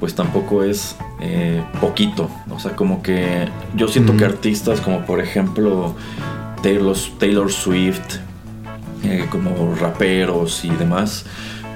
pues 0.00 0.14
tampoco 0.14 0.62
es 0.62 0.96
eh, 1.20 1.62
poquito. 1.80 2.28
O 2.50 2.58
sea, 2.58 2.76
como 2.76 3.02
que 3.02 3.48
yo 3.74 3.88
siento 3.88 4.16
que 4.16 4.24
artistas 4.24 4.80
como 4.80 5.06
por 5.06 5.20
ejemplo 5.20 5.94
Taylor, 6.66 6.96
Taylor 7.20 7.52
Swift, 7.52 8.16
eh, 9.04 9.26
como 9.30 9.76
raperos 9.76 10.64
y 10.64 10.70
demás, 10.70 11.24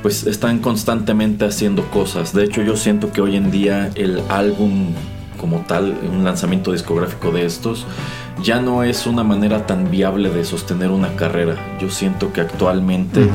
pues 0.02 0.26
están 0.26 0.58
constantemente 0.58 1.44
haciendo 1.44 1.84
cosas. 1.90 2.32
De 2.32 2.42
hecho, 2.42 2.60
yo 2.62 2.76
siento 2.76 3.12
que 3.12 3.20
hoy 3.20 3.36
en 3.36 3.52
día 3.52 3.92
el 3.94 4.20
álbum 4.28 4.88
como 5.38 5.60
tal, 5.60 5.96
un 6.10 6.24
lanzamiento 6.24 6.72
discográfico 6.72 7.30
de 7.30 7.46
estos, 7.46 7.86
ya 8.42 8.60
no 8.60 8.82
es 8.82 9.06
una 9.06 9.22
manera 9.22 9.64
tan 9.64 9.92
viable 9.92 10.28
de 10.28 10.44
sostener 10.44 10.90
una 10.90 11.14
carrera. 11.14 11.54
Yo 11.80 11.88
siento 11.88 12.32
que 12.32 12.40
actualmente 12.40 13.20
Ujú. 13.20 13.30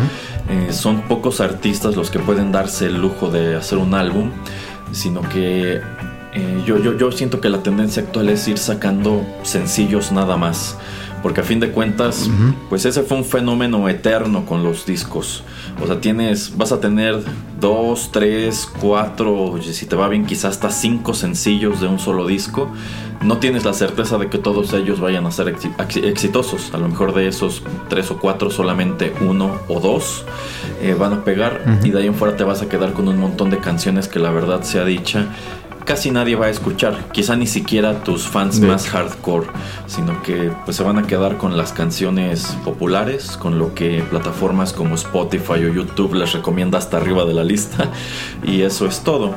eh, 0.49 0.74
son 0.74 1.03
pocos 1.03 1.39
artistas 1.39 1.95
los 1.95 2.12
que 2.12 2.20
pueden 2.20 2.51
darse 2.51 2.88
el 2.88 2.99
lujo 2.99 3.32
de 3.32 3.56
hacer 3.56 3.78
un 3.78 3.93
álbum, 3.93 4.30
sino 4.91 5.22
que 5.22 5.80
eh, 6.34 6.64
yo, 6.66 6.80
yo, 6.80 6.97
yo 6.97 7.14
siento 7.14 7.39
que 7.39 7.47
la 7.47 7.64
tendencia 7.64 8.03
actual 8.03 8.28
es 8.28 8.45
ir 8.49 8.58
sacando 8.58 9.26
sencillos 9.43 10.12
nada 10.12 10.36
más. 10.36 10.78
Porque 11.26 11.41
a 11.41 11.43
fin 11.43 11.59
de 11.59 11.71
cuentas, 11.71 12.30
pues 12.69 12.86
ese 12.86 13.01
fue 13.01 13.17
un 13.17 13.26
fenómeno 13.26 13.89
eterno 13.89 14.45
con 14.45 14.61
los 14.63 14.86
discos. 14.86 15.41
O 15.82 15.88
sea, 15.88 15.99
tienes, 15.99 16.55
vas 16.55 16.71
a 16.71 16.80
tener 16.80 17.19
dos, 17.59 18.11
tres, 18.11 18.69
cuatro, 18.80 19.55
si 19.59 19.88
te 19.88 19.95
va 19.95 20.07
bien, 20.07 20.28
quizás 20.28 20.51
hasta 20.51 20.69
cinco 20.69 21.15
sencillos 21.15 21.82
de 21.82 21.88
un 21.88 21.97
solo 21.97 22.28
disco. 22.28 22.69
No 23.23 23.38
tienes 23.39 23.65
la 23.65 23.73
certeza 23.73 24.19
de 24.19 24.30
que 24.30 24.38
todos 24.38 24.71
ellos 24.73 24.99
vayan 24.99 25.26
a 25.26 25.32
ser 25.32 25.47
exi- 25.47 25.76
exi- 25.78 26.03
exitosos. 26.05 26.71
A 26.76 26.78
lo 26.78 26.89
mejor 26.89 27.15
de 27.15 27.28
esos 27.28 27.63
tres 27.89 28.11
o 28.11 28.19
cuatro, 28.19 28.51
solamente 28.51 29.11
uno 29.21 29.55
o 29.67 29.80
dos 29.80 30.26
eh, 30.84 30.93
van 30.93 31.11
a 31.13 31.23
pegar. 31.23 31.80
Y 31.84 31.89
de 31.89 32.01
ahí 32.01 32.05
en 32.05 32.13
fuera 32.13 32.38
te 32.38 32.43
vas 32.43 32.61
a 32.61 32.69
quedar 32.69 32.93
con 32.93 33.07
un 33.07 33.17
montón 33.17 33.49
de 33.49 33.57
canciones 33.57 34.07
que 34.07 34.19
la 34.19 34.30
verdad 34.30 34.61
sea 34.61 34.86
dicha. 34.86 35.26
Casi 35.86 36.10
nadie 36.10 36.36
va 36.36 36.48
a 36.48 36.50
escuchar, 36.50 36.96
quizá 37.12 37.36
ni 37.36 37.46
siquiera 37.46 38.04
tus 38.04 38.28
fans 38.28 38.60
De 38.60 38.66
más 38.66 38.88
hecho. 38.88 38.98
hardcore, 38.98 39.46
sino 39.86 40.22
que 40.24 40.52
pues 40.66 40.78
se 40.78 40.84
van 40.84 40.98
a 40.98 41.04
quedar 41.04 41.38
con 41.38 41.58
las 41.58 41.74
canciones 41.74 42.58
populares, 42.66 43.38
con 43.38 43.60
lo 43.60 43.76
que 43.76 44.04
plataformas 44.10 44.74
como 44.74 44.96
Spotify 44.96 45.64
o 45.64 45.72
YouTube 45.72 46.16
les 46.16 46.34
recomienda 46.34 46.80
hasta 46.80 46.98
arriba 46.98 47.24
de 47.26 47.36
la 47.36 47.44
lista 47.44 47.88
y 48.44 48.62
eso 48.62 48.88
es 48.88 49.02
todo. 49.02 49.36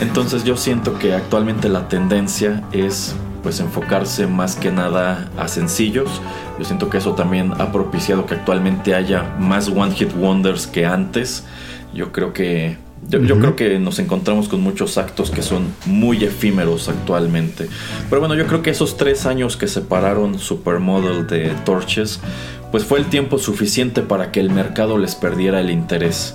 Entonces 0.00 0.44
yo 0.44 0.58
siento 0.58 0.98
que 0.98 1.14
actualmente 1.14 1.70
la 1.70 1.88
tendencia 1.88 2.62
es 2.72 3.16
pues 3.42 3.60
enfocarse 3.60 4.26
más 4.26 4.56
que 4.56 4.70
nada 4.72 5.30
a 5.38 5.48
sencillos. 5.48 6.20
Yo 6.58 6.64
siento 6.64 6.90
que 6.90 6.98
eso 6.98 7.14
también 7.14 7.52
ha 7.58 7.72
propiciado 7.72 8.26
que 8.26 8.34
actualmente 8.34 8.94
haya 8.94 9.34
más 9.38 9.68
one 9.68 9.94
hit 9.94 10.12
wonders 10.14 10.66
que 10.66 10.84
antes. 10.84 11.44
Yo 11.94 12.12
creo 12.12 12.32
que 12.32 12.76
yo, 13.08 13.38
creo 13.38 13.56
que 13.56 13.78
nos 13.78 13.98
encontramos 13.98 14.48
con 14.48 14.60
muchos 14.60 14.98
actos 14.98 15.30
que 15.30 15.42
son 15.42 15.72
muy 15.86 16.24
efímeros 16.24 16.88
actualmente. 16.88 17.68
Pero 18.08 18.20
bueno, 18.20 18.34
yo 18.34 18.46
creo 18.46 18.62
que 18.62 18.70
esos 18.70 18.96
tres 18.96 19.26
años 19.26 19.56
que 19.56 19.68
separaron 19.68 20.38
Supermodel 20.38 21.26
de 21.26 21.50
Torches, 21.64 22.20
pues 22.70 22.84
fue 22.84 22.98
el 22.98 23.06
tiempo 23.06 23.38
suficiente 23.38 24.02
para 24.02 24.32
que 24.32 24.40
el 24.40 24.50
mercado 24.50 24.98
les 24.98 25.14
perdiera 25.14 25.60
el 25.60 25.70
interés. 25.70 26.34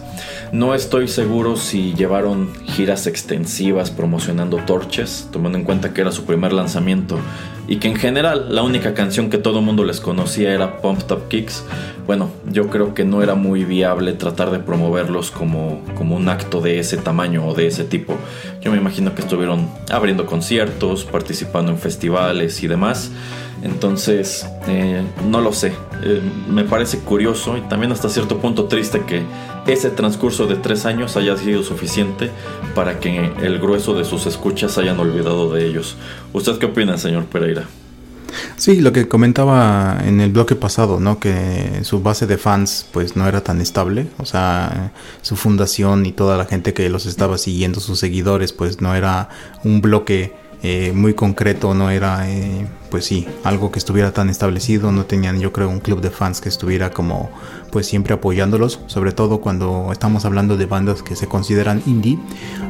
No 0.51 0.73
estoy 0.73 1.07
seguro 1.07 1.55
si 1.57 1.93
llevaron 1.93 2.49
giras 2.65 3.07
extensivas 3.07 3.91
promocionando 3.91 4.57
Torches, 4.57 5.27
tomando 5.31 5.57
en 5.57 5.65
cuenta 5.65 5.93
que 5.93 6.01
era 6.01 6.11
su 6.11 6.25
primer 6.25 6.53
lanzamiento 6.53 7.17
y 7.67 7.77
que 7.77 7.87
en 7.87 7.95
general 7.95 8.53
la 8.53 8.63
única 8.63 8.93
canción 8.93 9.29
que 9.29 9.37
todo 9.37 9.59
el 9.59 9.65
mundo 9.65 9.83
les 9.83 9.99
conocía 9.99 10.53
era 10.53 10.81
Pumped 10.81 11.11
Up 11.11 11.27
Kicks. 11.29 11.63
Bueno, 12.05 12.29
yo 12.51 12.69
creo 12.69 12.93
que 12.93 13.05
no 13.05 13.21
era 13.23 13.35
muy 13.35 13.63
viable 13.63 14.13
tratar 14.13 14.51
de 14.51 14.59
promoverlos 14.59 15.31
como, 15.31 15.81
como 15.95 16.15
un 16.15 16.27
acto 16.29 16.61
de 16.61 16.79
ese 16.79 16.97
tamaño 16.97 17.47
o 17.47 17.53
de 17.53 17.67
ese 17.67 17.83
tipo. 17.83 18.15
Yo 18.61 18.71
me 18.71 18.77
imagino 18.77 19.15
que 19.15 19.21
estuvieron 19.21 19.69
abriendo 19.89 20.25
conciertos, 20.25 21.05
participando 21.05 21.71
en 21.71 21.77
festivales 21.77 22.61
y 22.63 22.67
demás. 22.67 23.11
Entonces, 23.63 24.47
eh, 24.67 25.03
no 25.29 25.39
lo 25.39 25.53
sé. 25.53 25.73
Eh, 26.03 26.21
me 26.49 26.63
parece 26.63 26.99
curioso 26.99 27.57
y 27.57 27.61
también 27.61 27.91
hasta 27.91 28.09
cierto 28.09 28.39
punto 28.39 28.65
triste 28.65 29.03
que 29.05 29.21
ese 29.67 29.89
transcurso 29.89 30.47
de 30.47 30.55
tres 30.55 30.85
años 30.85 31.17
haya 31.17 31.37
sido 31.37 31.63
suficiente 31.63 32.31
para 32.75 32.99
que 32.99 33.31
el 33.41 33.59
grueso 33.59 33.93
de 33.93 34.05
sus 34.05 34.25
escuchas 34.25 34.77
hayan 34.77 34.99
olvidado 34.99 35.53
de 35.53 35.65
ellos. 35.65 35.97
¿Usted 36.33 36.57
qué 36.57 36.67
opina, 36.67 36.97
señor 36.97 37.25
Pereira? 37.25 37.67
Sí, 38.55 38.79
lo 38.79 38.93
que 38.93 39.07
comentaba 39.07 39.99
en 40.05 40.21
el 40.21 40.31
bloque 40.31 40.55
pasado, 40.55 40.99
¿no? 40.99 41.19
Que 41.19 41.81
su 41.83 42.01
base 42.01 42.27
de 42.27 42.37
fans 42.37 42.87
pues 42.91 43.15
no 43.15 43.27
era 43.27 43.43
tan 43.43 43.59
estable, 43.59 44.07
o 44.17 44.25
sea, 44.25 44.93
su 45.21 45.35
fundación 45.35 46.05
y 46.05 46.11
toda 46.11 46.37
la 46.37 46.45
gente 46.45 46.73
que 46.73 46.89
los 46.89 47.05
estaba 47.05 47.37
siguiendo, 47.37 47.79
sus 47.79 47.99
seguidores, 47.99 48.53
pues 48.53 48.81
no 48.81 48.95
era 48.95 49.29
un 49.63 49.81
bloque 49.81 50.33
eh, 50.63 50.91
muy 50.93 51.13
concreto, 51.13 51.73
no 51.73 51.89
era, 51.89 52.29
eh, 52.29 52.65
pues 52.89 53.05
sí, 53.05 53.27
algo 53.43 53.71
que 53.71 53.79
estuviera 53.79 54.11
tan 54.11 54.29
establecido, 54.29 54.91
no 54.91 55.05
tenían 55.05 55.39
yo 55.39 55.51
creo 55.51 55.69
un 55.69 55.79
club 55.79 56.01
de 56.01 56.09
fans 56.11 56.41
que 56.41 56.49
estuviera 56.49 56.91
como 56.91 57.29
pues 57.71 57.85
siempre 57.87 58.13
apoyándolos, 58.13 58.81
sobre 58.87 59.13
todo 59.13 59.39
cuando 59.39 59.89
estamos 59.93 60.25
hablando 60.25 60.57
de 60.57 60.65
bandas 60.65 61.01
que 61.01 61.15
se 61.15 61.27
consideran 61.27 61.81
indie, 61.85 62.19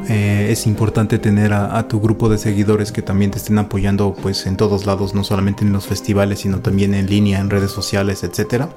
eh, 0.07 0.49
es 0.51 0.67
importante 0.67 1.17
tener 1.17 1.53
a, 1.53 1.75
a 1.77 1.87
tu 1.87 1.99
grupo 1.99 2.29
de 2.29 2.37
seguidores 2.37 2.91
que 2.91 3.01
también 3.01 3.31
te 3.31 3.39
estén 3.39 3.57
apoyando 3.57 4.13
pues 4.13 4.45
en 4.45 4.57
todos 4.57 4.85
lados, 4.85 5.15
no 5.15 5.23
solamente 5.23 5.65
en 5.65 5.73
los 5.73 5.87
festivales, 5.87 6.39
sino 6.41 6.59
también 6.59 6.93
en 6.93 7.07
línea, 7.07 7.39
en 7.39 7.49
redes 7.49 7.71
sociales, 7.71 8.23
etcétera. 8.23 8.69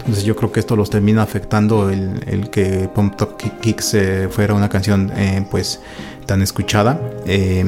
Entonces 0.00 0.24
yo 0.24 0.36
creo 0.36 0.52
que 0.52 0.60
esto 0.60 0.76
los 0.76 0.90
termina 0.90 1.22
afectando 1.22 1.88
el, 1.88 2.22
el 2.26 2.50
que 2.50 2.90
Pumped 2.94 3.22
Up 3.22 3.36
Ki- 3.38 3.52
Kicks 3.62 3.96
fuera 4.30 4.52
una 4.52 4.68
canción 4.68 5.10
eh, 5.16 5.46
pues 5.50 5.80
tan 6.30 6.42
escuchada 6.42 7.00
eh, 7.26 7.64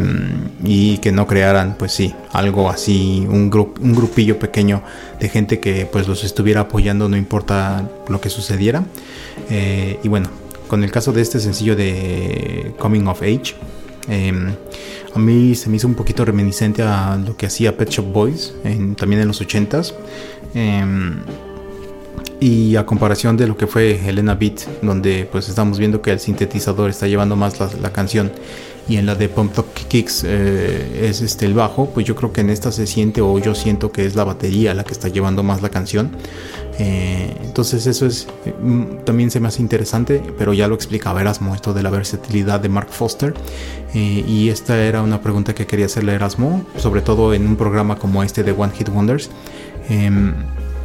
y 0.63 0.99
que 0.99 1.11
no 1.11 1.27
crearan 1.27 1.75
pues 1.77 1.91
sí 1.91 2.15
algo 2.31 2.71
así 2.71 3.27
un, 3.29 3.51
un 3.81 3.93
grupillo 3.93 4.39
pequeño 4.39 4.85
de 5.19 5.29
gente 5.29 5.59
que 5.59 5.85
pues 5.85 6.07
los 6.07 6.23
estuviera 6.23 6.61
apoyando 6.61 7.09
no 7.09 7.17
importa 7.17 7.91
lo 8.07 8.21
que 8.21 8.31
sucediera. 8.31 8.85
Eh, 9.51 9.99
y 10.05 10.07
bueno 10.07 10.29
con 10.69 10.85
el 10.85 10.93
caso 10.93 11.13
de 11.13 11.23
este 11.23 11.41
sencillo 11.41 11.75
de 11.75 12.73
Coming 12.79 13.09
of 13.09 13.23
Age 13.23 13.57
em, 14.07 14.55
a 15.13 15.19
mí 15.19 15.57
se 15.57 15.69
me 15.69 15.79
hizo 15.79 15.89
un 15.89 15.97
poquito 15.97 16.25
reminiscente 16.25 16.83
a 16.85 17.17
lo 17.17 17.37
que 17.37 17.47
hacía 17.47 17.77
Pet 17.77 17.91
Shop 17.91 18.07
Boys 18.13 18.55
en, 18.63 18.95
también 18.95 19.23
en 19.23 19.27
los 19.27 19.43
80s 19.43 19.93
y 22.43 22.75
a 22.75 22.85
comparación 22.85 23.37
de 23.37 23.47
lo 23.47 23.57
que 23.57 23.69
fue 23.69 24.01
Elena 24.09 24.35
Beat, 24.35 24.83
donde 24.83 25.29
pues 25.31 25.49
estamos 25.49 25.79
viendo 25.79 26.03
que 26.03 26.11
el 26.11 26.19
sintetizador 26.19 26.91
está 26.91 27.07
llevando 27.07 27.37
más 27.37 27.55
la, 27.81 27.93
canción 27.93 28.33
y 28.89 28.97
en 28.97 29.07
la 29.07 29.15
de 29.15 29.29
Pump 29.29 29.57
Up 29.61 29.67
Kicks 29.87 30.25
eh, 30.27 31.09
es 31.09 31.21
este 31.21 31.47
el 31.47 31.55
bajo, 31.55 31.91
pues 31.91 32.05
yo 32.05 32.17
creo 32.17 32.33
que 32.33 32.41
en 32.41 32.51
esta 32.51 32.73
se 32.73 32.89
siente 32.89 33.21
o 33.21 33.39
yo 33.39 33.55
siento 33.55 33.93
que 33.93 34.07
es 34.07 34.17
la 34.17 34.25
batería 34.25 34.75
la 34.75 34.83
que 34.83 34.91
está 34.91 35.07
llevando 35.07 35.45
más 35.45 35.63
la 35.63 35.69
canción. 35.69 36.11
Eh, 36.81 37.33
entonces 37.45 37.87
eso 37.87 38.07
es 38.07 38.27
mm, 38.61 39.05
también 39.05 39.31
se 39.31 39.39
me 39.39 39.47
hace 39.47 39.63
interesante, 39.63 40.21
pero 40.37 40.53
ya 40.53 40.67
lo 40.67 40.75
explicaba 40.75 41.21
Erasmo 41.21 41.55
esto 41.55 41.73
de 41.73 41.85
la 41.85 41.91
versatilidad 41.91 42.59
de 42.59 42.69
Mark 42.69 42.89
Foster 42.91 43.35
eh, 43.95 44.25
y 44.27 44.49
esta 44.49 44.83
era 44.83 45.03
una 45.03 45.21
pregunta 45.21 45.55
que 45.55 45.69
quería 45.69 45.87
hacerle 45.87 46.11
a 46.11 46.15
Erasmo, 46.17 46.65
sobre 46.77 47.03
todo 47.03 47.35
en 47.35 47.47
un 47.47 47.55
programa 47.55 48.01
como 48.01 48.25
este 48.25 48.43
de 48.43 48.51
One 48.51 48.73
Hit 48.77 48.89
Wonders. 48.89 49.31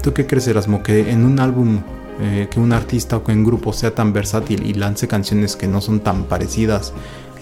¿Tú 0.08 0.14
qué 0.14 0.26
crees, 0.26 0.48
Erasmo? 0.48 0.84
Que 0.84 1.12
en 1.12 1.26
un 1.26 1.38
álbum, 1.38 1.82
eh, 2.22 2.48
que 2.50 2.62
un 2.62 2.72
artista 2.72 3.18
o 3.18 3.26
que 3.26 3.34
un 3.34 3.44
grupo 3.44 3.74
sea 3.74 3.94
tan 3.94 4.14
versátil 4.14 4.66
y 4.66 4.74
lance 4.74 5.06
canciones 5.06 5.58
que 5.58 5.68
no 5.68 5.82
son 5.82 6.00
tan 6.00 6.24
parecidas, 6.24 6.94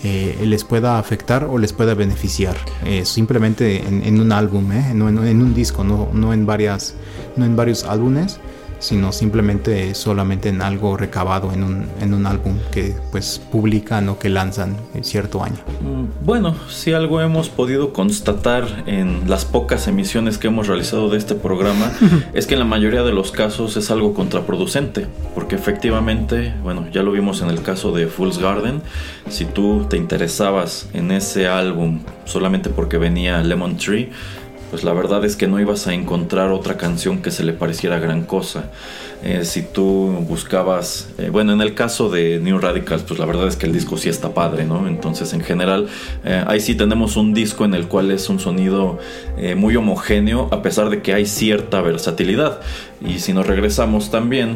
eh, 0.03 0.35
les 0.43 0.63
pueda 0.63 0.97
afectar 0.97 1.43
o 1.43 1.59
les 1.59 1.73
pueda 1.73 1.93
beneficiar. 1.93 2.55
Eh, 2.83 3.05
simplemente 3.05 3.87
en, 3.87 4.19
un 4.19 4.31
álbum, 4.31 4.67
no 4.95 5.09
en, 5.09 5.41
un 5.43 5.53
disco, 5.53 5.83
no, 5.83 6.33
en 6.33 6.45
varias, 6.47 6.95
no 7.35 7.45
en 7.45 7.55
varios 7.55 7.83
álbumes 7.83 8.39
sino 8.79 9.11
simplemente 9.11 9.93
solamente 9.95 10.49
en 10.49 10.61
algo 10.61 10.97
recabado 10.97 11.51
en 11.51 11.63
un, 11.63 11.85
en 12.01 12.13
un 12.13 12.25
álbum 12.25 12.57
que 12.71 12.95
pues 13.11 13.41
publican 13.51 14.09
o 14.09 14.19
que 14.19 14.29
lanzan 14.29 14.75
en 14.93 15.03
cierto 15.03 15.43
año. 15.43 15.57
Bueno, 16.23 16.55
si 16.69 16.93
algo 16.93 17.21
hemos 17.21 17.49
podido 17.49 17.93
constatar 17.93 18.83
en 18.85 19.29
las 19.29 19.45
pocas 19.45 19.87
emisiones 19.87 20.37
que 20.37 20.47
hemos 20.47 20.67
realizado 20.67 21.09
de 21.09 21.17
este 21.17 21.35
programa 21.35 21.91
es 22.33 22.47
que 22.47 22.53
en 22.53 22.59
la 22.59 22.65
mayoría 22.65 23.03
de 23.03 23.11
los 23.11 23.31
casos 23.31 23.77
es 23.77 23.91
algo 23.91 24.13
contraproducente, 24.13 25.07
porque 25.33 25.55
efectivamente, 25.55 26.53
bueno, 26.63 26.87
ya 26.91 27.03
lo 27.03 27.11
vimos 27.11 27.41
en 27.41 27.49
el 27.49 27.61
caso 27.61 27.91
de 27.91 28.07
Fool's 28.07 28.39
Garden, 28.39 28.81
si 29.29 29.45
tú 29.45 29.85
te 29.89 29.97
interesabas 29.97 30.89
en 30.93 31.11
ese 31.11 31.47
álbum 31.47 32.01
solamente 32.25 32.69
porque 32.69 32.97
venía 32.97 33.41
Lemon 33.41 33.77
Tree, 33.77 34.11
pues 34.75 34.83
la 34.83 34.91
verdad 34.91 35.23
es 35.23 35.37
que 35.37 35.47
no 35.47 35.57
ibas 35.61 35.87
a 35.87 35.93
encontrar 35.93 36.51
otra 36.51 36.75
canción 36.75 37.21
que 37.21 37.31
se 37.31 37.45
le 37.45 37.53
pareciera 37.53 37.97
gran 37.97 38.23
cosa. 38.23 38.65
Eh, 39.23 39.45
si 39.45 39.61
tú 39.61 40.15
buscabas, 40.27 41.09
eh, 41.17 41.29
bueno, 41.29 41.53
en 41.53 41.61
el 41.61 41.73
caso 41.73 42.09
de 42.09 42.39
New 42.39 42.59
Radicals, 42.59 43.03
pues 43.03 43.19
la 43.19 43.25
verdad 43.25 43.47
es 43.47 43.55
que 43.55 43.65
el 43.65 43.73
disco 43.73 43.97
sí 43.97 44.09
está 44.09 44.33
padre, 44.33 44.65
¿no? 44.65 44.87
Entonces, 44.87 45.33
en 45.33 45.41
general, 45.41 45.87
eh, 46.23 46.43
ahí 46.47 46.59
sí 46.59 46.75
tenemos 46.75 47.17
un 47.17 47.33
disco 47.33 47.65
en 47.65 47.73
el 47.73 47.87
cual 47.87 48.11
es 48.11 48.29
un 48.29 48.39
sonido 48.39 48.99
eh, 49.37 49.55
muy 49.55 49.75
homogéneo, 49.75 50.49
a 50.51 50.61
pesar 50.61 50.89
de 50.89 51.01
que 51.01 51.13
hay 51.13 51.25
cierta 51.25 51.81
versatilidad. 51.81 52.59
Y 53.05 53.19
si 53.19 53.33
nos 53.33 53.45
regresamos 53.45 54.09
también 54.09 54.55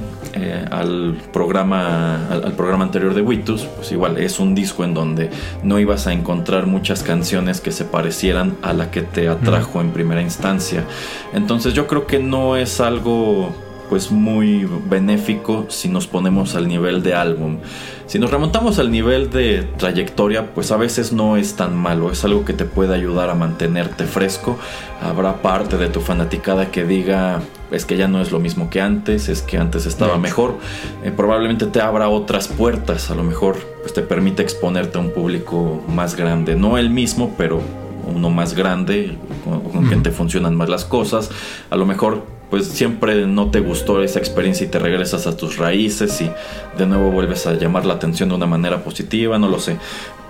al, 0.72 1.18
programa, 1.34 2.28
al, 2.30 2.46
al, 2.46 2.54
programa 2.54 2.86
anterior 2.86 3.14
de 3.14 3.22
Witus, 3.22 3.64
pues 3.76 3.92
igual 3.92 4.18
es 4.18 4.40
un 4.40 4.56
disco 4.56 4.86
en 4.86 4.94
donde 4.94 5.30
no 5.62 5.78
ibas 5.78 6.08
a 6.08 6.14
encontrar 6.14 6.66
muchas 6.66 7.04
canciones 7.04 7.60
que 7.60 7.72
se 7.72 7.84
parecieran 7.84 8.56
a 8.62 8.74
la 8.74 8.92
que 8.92 9.02
te 9.02 9.28
atrajo 9.28 9.82
en 9.82 9.92
primera 9.92 10.22
instancia. 10.22 10.86
Entonces 11.34 11.74
yo 11.74 11.86
creo 11.86 12.08
que 12.08 12.20
no 12.20 12.56
es 12.56 12.80
algo 12.80 13.54
pues 13.90 14.12
muy 14.12 14.70
benéfico 14.90 15.66
si 15.70 15.90
nos 15.90 16.08
ponemos 16.08 16.56
al 16.56 16.68
nivel 16.68 17.02
de 17.02 17.16
álbum. 17.16 17.58
Si 18.06 18.20
nos 18.20 18.32
remontamos 18.32 18.80
al 18.80 18.92
nivel 18.92 19.30
de 19.30 19.64
trayectoria, 19.78 20.54
pues 20.54 20.72
a 20.72 20.78
veces 20.78 21.12
no 21.12 21.38
es 21.38 21.56
tan 21.56 21.76
malo, 21.76 22.12
es 22.12 22.24
algo 22.24 22.46
que 22.46 22.54
te 22.54 22.66
puede 22.66 22.96
ayudar 22.96 23.30
a 23.30 23.36
mantenerte 23.36 24.06
fresco. 24.06 24.58
Habrá 25.02 25.42
parte 25.42 25.78
de 25.78 25.90
tu 25.90 26.02
fanaticada 26.02 26.72
que 26.72 26.86
diga, 26.86 27.42
es 27.72 27.86
que 27.86 27.98
ya 27.98 28.08
no 28.08 28.22
es 28.22 28.32
lo 28.32 28.40
mismo 28.40 28.70
que 28.70 28.82
antes, 28.82 29.30
es 29.30 29.42
que 29.42 29.58
antes 29.58 29.86
estaba 29.86 30.18
mejor. 30.18 30.58
Eh, 31.04 31.12
probablemente 31.16 31.66
te 31.66 31.82
abra 31.82 32.10
otras 32.10 32.48
puertas, 32.48 33.12
a 33.12 33.16
lo 33.16 33.24
mejor 33.24 33.58
pues 33.82 33.94
te 33.94 34.02
permite 34.02 34.42
exponerte 34.42 34.98
a 34.98 35.02
un 35.02 35.12
público 35.12 35.84
más 35.88 36.16
grande, 36.16 36.56
no 36.56 36.78
el 36.78 36.90
mismo, 36.90 37.36
pero 37.38 37.62
uno 38.08 38.30
más 38.30 38.56
grande, 38.56 39.18
con, 39.44 39.62
con 39.62 39.86
quien 39.86 40.04
te 40.04 40.12
funcionan 40.12 40.56
más 40.56 40.70
las 40.70 40.86
cosas. 40.86 41.30
A 41.70 41.76
lo 41.76 41.86
mejor 41.86 42.39
pues 42.50 42.68
siempre 42.68 43.28
no 43.28 43.52
te 43.52 43.60
gustó 43.60 44.02
esa 44.02 44.20
experiencia 44.20 44.66
y 44.66 44.70
te 44.70 44.80
regresas 44.80 45.28
a 45.28 45.38
tus 45.38 45.58
raíces 45.58 46.20
y 46.22 46.32
de 46.78 46.86
nuevo 46.86 47.12
vuelves 47.12 47.46
a 47.46 47.54
llamar 47.54 47.86
la 47.86 47.96
atención 47.96 48.30
de 48.30 48.36
una 48.36 48.48
manera 48.48 48.84
positiva, 48.84 49.38
no 49.38 49.50
lo 49.50 49.60
sé. 49.60 49.78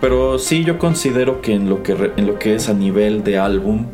Pero 0.01 0.39
sí 0.39 0.63
yo 0.63 0.78
considero 0.78 1.41
que 1.41 1.53
en 1.53 1.70
lo 1.70 1.84
que, 1.84 2.11
en 2.15 2.28
lo 2.28 2.39
que 2.39 2.55
es 2.55 2.70
a 2.70 2.74
nivel 2.74 3.24
de 3.24 3.38
álbum, 3.38 3.86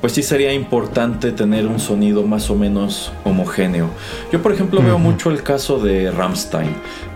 pues 0.00 0.12
sí 0.12 0.22
sería 0.22 0.52
importante 0.52 1.32
tener 1.32 1.66
un 1.66 1.80
sonido 1.80 2.24
más 2.24 2.50
o 2.50 2.54
menos 2.54 3.12
homogéneo. 3.24 3.88
Yo 4.32 4.42
por 4.42 4.52
ejemplo 4.52 4.80
uh 4.80 4.82
-huh. 4.82 4.86
veo 4.86 4.98
mucho 4.98 5.30
el 5.30 5.42
caso 5.42 5.78
de 5.78 6.10
Ramstein, 6.10 6.70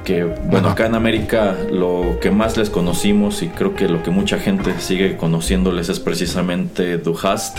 que 0.09 0.25
bueno, 0.25 0.71
acá 0.71 0.87
en 0.87 0.95
América 0.95 1.55
lo 1.71 2.19
que 2.19 2.31
más 2.31 2.57
les 2.57 2.71
conocimos 2.71 3.43
y 3.43 3.49
creo 3.49 3.75
que 3.75 3.89
lo 3.89 4.03
que 4.03 4.11
mucha 4.11 4.39
gente 4.39 4.73
sigue 4.79 5.19
conociéndoles 5.19 5.91
es 5.91 6.01
precisamente 6.01 6.97
Du 6.97 7.15
Hast, 7.23 7.59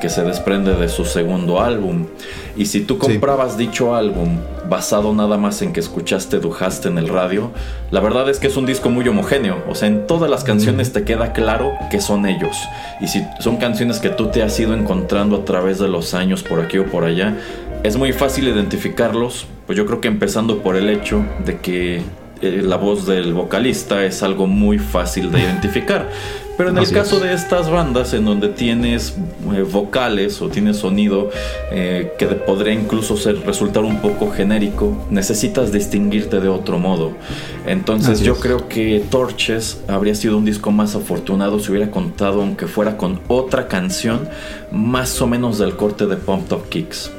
que 0.00 0.08
se 0.08 0.22
desprende 0.22 0.76
de 0.76 0.88
su 0.88 1.04
segundo 1.04 1.60
álbum. 1.60 2.06
Y 2.56 2.64
si 2.64 2.80
tú 2.80 2.96
comprabas 2.96 3.52
sí. 3.52 3.66
dicho 3.66 3.94
álbum 3.94 4.38
basado 4.66 5.12
nada 5.12 5.36
más 5.36 5.60
en 5.60 5.74
que 5.74 5.80
escuchaste 5.80 6.38
Du 6.38 6.56
Hast 6.58 6.86
en 6.86 6.96
el 6.96 7.06
radio, 7.08 7.50
la 7.90 8.00
verdad 8.00 8.30
es 8.30 8.38
que 8.38 8.46
es 8.46 8.56
un 8.56 8.64
disco 8.64 8.88
muy 8.88 9.06
homogéneo, 9.06 9.62
o 9.68 9.74
sea, 9.74 9.88
en 9.88 10.06
todas 10.06 10.30
las 10.30 10.42
canciones 10.42 10.94
te 10.94 11.04
queda 11.04 11.34
claro 11.34 11.74
que 11.90 12.00
son 12.00 12.24
ellos. 12.24 12.56
Y 13.02 13.08
si 13.08 13.22
son 13.40 13.58
canciones 13.58 13.98
que 13.98 14.08
tú 14.08 14.28
te 14.28 14.42
has 14.42 14.58
ido 14.58 14.72
encontrando 14.72 15.36
a 15.36 15.44
través 15.44 15.78
de 15.78 15.88
los 15.88 16.14
años 16.14 16.42
por 16.42 16.60
aquí 16.60 16.78
o 16.78 16.86
por 16.86 17.04
allá, 17.04 17.36
es 17.82 17.96
muy 17.96 18.12
fácil 18.12 18.48
identificarlos, 18.48 19.46
pues 19.66 19.76
yo 19.76 19.86
creo 19.86 20.00
que 20.00 20.08
empezando 20.08 20.62
por 20.62 20.76
el 20.76 20.90
hecho 20.90 21.24
de 21.44 21.58
que 21.58 22.02
eh, 22.42 22.62
la 22.62 22.76
voz 22.76 23.06
del 23.06 23.32
vocalista 23.32 24.04
es 24.04 24.22
algo 24.22 24.46
muy 24.46 24.78
fácil 24.78 25.30
de 25.30 25.40
identificar. 25.40 26.08
Pero 26.56 26.70
en 26.70 26.78
el 26.78 26.90
caso 26.90 27.16
es. 27.16 27.22
de 27.22 27.32
estas 27.32 27.70
bandas 27.70 28.12
en 28.12 28.26
donde 28.26 28.48
tienes 28.48 29.16
eh, 29.54 29.62
vocales 29.62 30.42
o 30.42 30.50
tienes 30.50 30.76
sonido 30.76 31.30
eh, 31.72 32.12
que 32.18 32.26
podría 32.26 32.74
incluso 32.74 33.16
ser, 33.16 33.40
resultar 33.46 33.82
un 33.82 34.02
poco 34.02 34.30
genérico, 34.30 35.06
necesitas 35.08 35.72
distinguirte 35.72 36.38
de 36.38 36.48
otro 36.48 36.78
modo. 36.78 37.12
Entonces 37.66 38.16
Así 38.16 38.24
yo 38.24 38.34
es. 38.34 38.40
creo 38.40 38.68
que 38.68 39.02
Torches 39.10 39.80
habría 39.88 40.14
sido 40.14 40.36
un 40.36 40.44
disco 40.44 40.70
más 40.70 40.94
afortunado 40.94 41.60
si 41.60 41.70
hubiera 41.70 41.90
contado, 41.90 42.42
aunque 42.42 42.66
fuera 42.66 42.98
con 42.98 43.20
otra 43.28 43.66
canción, 43.66 44.28
más 44.70 45.22
o 45.22 45.26
menos 45.26 45.58
del 45.58 45.76
corte 45.76 46.06
de 46.06 46.16
Pump 46.16 46.46
Top 46.48 46.68
Kicks 46.68 47.10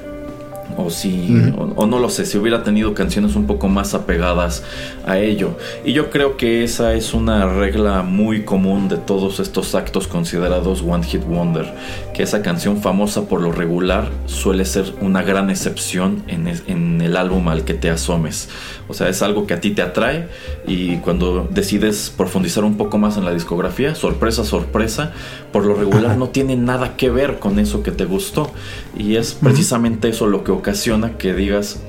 o 0.77 0.89
si 0.89 1.51
o, 1.57 1.73
o, 1.75 1.87
no 1.87 1.99
lo 1.99 2.09
sé 2.09 2.25
si 2.25 2.37
hubiera 2.37 2.63
tenido 2.63 2.93
canciones 2.93 3.35
un 3.35 3.47
poco 3.47 3.67
más 3.67 3.93
apegadas 3.93 4.63
a 5.05 5.17
ello. 5.17 5.57
Y 5.85 5.93
yo 5.93 6.09
creo 6.09 6.37
que 6.37 6.63
esa 6.63 6.93
es 6.93 7.13
una 7.13 7.47
regla 7.47 8.03
muy 8.03 8.43
común 8.43 8.89
de 8.89 8.97
todos 8.97 9.39
estos 9.39 9.75
actos 9.75 10.07
considerados 10.07 10.83
one 10.87 11.03
hit 11.03 11.23
wonder 11.23 11.73
que 12.13 12.23
esa 12.23 12.41
canción 12.41 12.81
famosa 12.81 13.27
por 13.27 13.41
lo 13.41 13.51
regular 13.51 14.09
suele 14.25 14.65
ser 14.65 14.93
una 15.01 15.21
gran 15.21 15.49
excepción 15.49 16.23
en, 16.27 16.47
es, 16.47 16.63
en 16.67 17.01
el 17.01 17.17
álbum 17.17 17.47
al 17.47 17.63
que 17.63 17.73
te 17.73 17.89
asomes. 17.89 18.49
O 18.87 18.93
sea 18.93 19.09
es 19.09 19.21
algo 19.21 19.47
que 19.47 19.53
a 19.53 19.61
ti 19.61 19.71
te 19.71 19.81
atrae 19.81 20.27
y 20.67 20.97
cuando 20.97 21.47
decides 21.49 22.13
profundizar 22.15 22.63
un 22.63 22.77
poco 22.77 22.97
más 22.97 23.17
en 23.17 23.25
la 23.25 23.33
discografía 23.33 23.95
sorpresa 23.95 24.43
sorpresa 24.43 25.11
por 25.51 25.65
lo 25.65 25.75
regular 25.75 26.17
no 26.17 26.29
tiene 26.29 26.55
nada 26.55 26.95
que 26.95 27.09
ver 27.09 27.39
con 27.39 27.59
eso 27.59 27.83
que 27.83 27.91
te 27.91 28.05
gustó. 28.05 28.51
Y 28.97 29.15
es 29.15 29.33
precisamente 29.33 30.09
eso 30.09 30.27
lo 30.27 30.43
que 30.43 30.51
ocasiona 30.61 31.17
que 31.17 31.33
digas, 31.33 31.81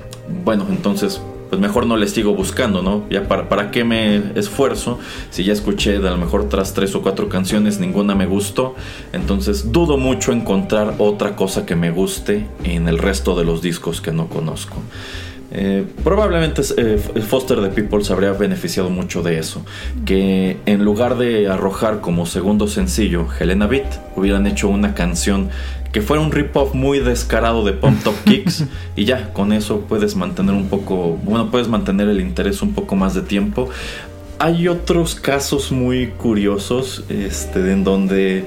bueno, 0.44 0.66
entonces 0.70 1.20
pues 1.50 1.60
mejor 1.60 1.84
no 1.84 1.98
les 1.98 2.12
sigo 2.12 2.34
buscando, 2.34 2.80
¿no? 2.80 3.04
Ya 3.10 3.28
para, 3.28 3.50
para 3.50 3.70
qué 3.70 3.84
me 3.84 4.32
esfuerzo 4.38 4.98
si 5.28 5.44
ya 5.44 5.52
escuché 5.52 5.98
de 5.98 6.08
a 6.08 6.12
lo 6.12 6.16
mejor 6.16 6.48
tras 6.48 6.72
tres 6.72 6.94
o 6.94 7.02
cuatro 7.02 7.28
canciones, 7.28 7.78
ninguna 7.78 8.14
me 8.14 8.24
gustó, 8.24 8.74
entonces 9.12 9.70
dudo 9.70 9.98
mucho 9.98 10.32
encontrar 10.32 10.94
otra 10.96 11.36
cosa 11.36 11.66
que 11.66 11.76
me 11.76 11.90
guste 11.90 12.46
en 12.64 12.88
el 12.88 12.96
resto 12.96 13.36
de 13.36 13.44
los 13.44 13.60
discos 13.60 14.00
que 14.00 14.12
no 14.12 14.28
conozco. 14.28 14.76
Eh, 15.54 15.84
probablemente 16.02 16.62
eh, 16.78 16.96
Foster 16.96 17.60
the 17.60 17.68
People 17.68 18.02
se 18.02 18.14
habría 18.14 18.32
beneficiado 18.32 18.88
mucho 18.88 19.22
de 19.22 19.38
eso. 19.38 19.64
Que 20.06 20.56
en 20.66 20.84
lugar 20.84 21.18
de 21.18 21.48
arrojar 21.48 22.00
como 22.00 22.24
segundo 22.24 22.66
sencillo 22.66 23.26
Helena 23.38 23.66
Beat, 23.66 24.16
hubieran 24.16 24.46
hecho 24.46 24.68
una 24.68 24.94
canción 24.94 25.50
que 25.92 26.00
fuera 26.00 26.22
un 26.22 26.32
rip-off 26.32 26.72
muy 26.74 27.00
descarado 27.00 27.64
de 27.64 27.74
Pump 27.74 28.02
Top 28.02 28.14
Kicks 28.24 28.64
y 28.96 29.04
ya, 29.04 29.32
con 29.34 29.52
eso 29.52 29.80
puedes 29.80 30.16
mantener 30.16 30.54
un 30.54 30.68
poco, 30.68 31.18
bueno, 31.22 31.50
puedes 31.50 31.68
mantener 31.68 32.08
el 32.08 32.20
interés 32.20 32.62
un 32.62 32.72
poco 32.72 32.96
más 32.96 33.14
de 33.14 33.20
tiempo. 33.20 33.68
hay 34.38 34.68
otros 34.68 35.14
casos 35.14 35.70
muy 35.70 36.08
curiosos 36.08 37.04
este, 37.10 37.72
en 37.72 37.84
donde 37.84 38.46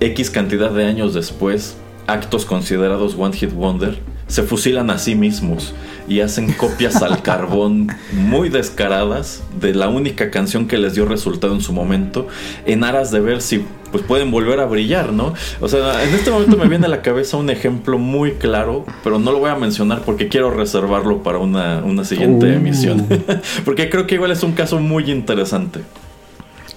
X 0.00 0.28
cantidad 0.28 0.70
de 0.70 0.84
años 0.84 1.14
después, 1.14 1.76
actos 2.06 2.44
considerados 2.44 3.16
One 3.18 3.34
Hit 3.34 3.52
Wonder 3.54 4.09
se 4.30 4.44
fusilan 4.44 4.90
a 4.90 4.98
sí 4.98 5.14
mismos 5.16 5.74
y 6.08 6.20
hacen 6.20 6.52
copias 6.52 7.02
al 7.02 7.20
carbón 7.24 7.88
muy 8.12 8.48
descaradas 8.48 9.42
de 9.60 9.74
la 9.74 9.88
única 9.88 10.30
canción 10.30 10.66
que 10.68 10.78
les 10.78 10.94
dio 10.94 11.04
resultado 11.04 11.52
en 11.54 11.60
su 11.60 11.72
momento 11.72 12.28
en 12.64 12.84
aras 12.84 13.10
de 13.10 13.20
ver 13.20 13.42
si 13.42 13.64
pues 13.90 14.04
pueden 14.04 14.30
volver 14.30 14.60
a 14.60 14.66
brillar, 14.66 15.12
¿no? 15.12 15.34
O 15.60 15.68
sea, 15.68 16.04
en 16.04 16.14
este 16.14 16.30
momento 16.30 16.56
me 16.56 16.68
viene 16.68 16.86
a 16.86 16.88
la 16.88 17.02
cabeza 17.02 17.36
un 17.36 17.50
ejemplo 17.50 17.98
muy 17.98 18.34
claro, 18.34 18.86
pero 19.02 19.18
no 19.18 19.32
lo 19.32 19.40
voy 19.40 19.50
a 19.50 19.56
mencionar 19.56 20.02
porque 20.02 20.28
quiero 20.28 20.52
reservarlo 20.52 21.24
para 21.24 21.38
una, 21.38 21.82
una 21.84 22.04
siguiente 22.04 22.46
Uh. 22.46 22.52
emisión. 22.52 23.08
porque 23.64 23.90
creo 23.90 24.06
que 24.06 24.14
igual 24.14 24.30
es 24.30 24.44
un 24.44 24.52
caso 24.52 24.78
muy 24.78 25.10
interesante. 25.10 25.80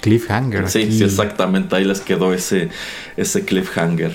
Cliffhanger. 0.01 0.67
Sí, 0.69 0.83
aquí. 0.83 0.97
sí, 0.97 1.03
exactamente. 1.03 1.75
Ahí 1.75 1.85
les 1.85 2.01
quedó 2.01 2.33
ese, 2.33 2.69
ese 3.15 3.45
cliffhanger. 3.45 4.11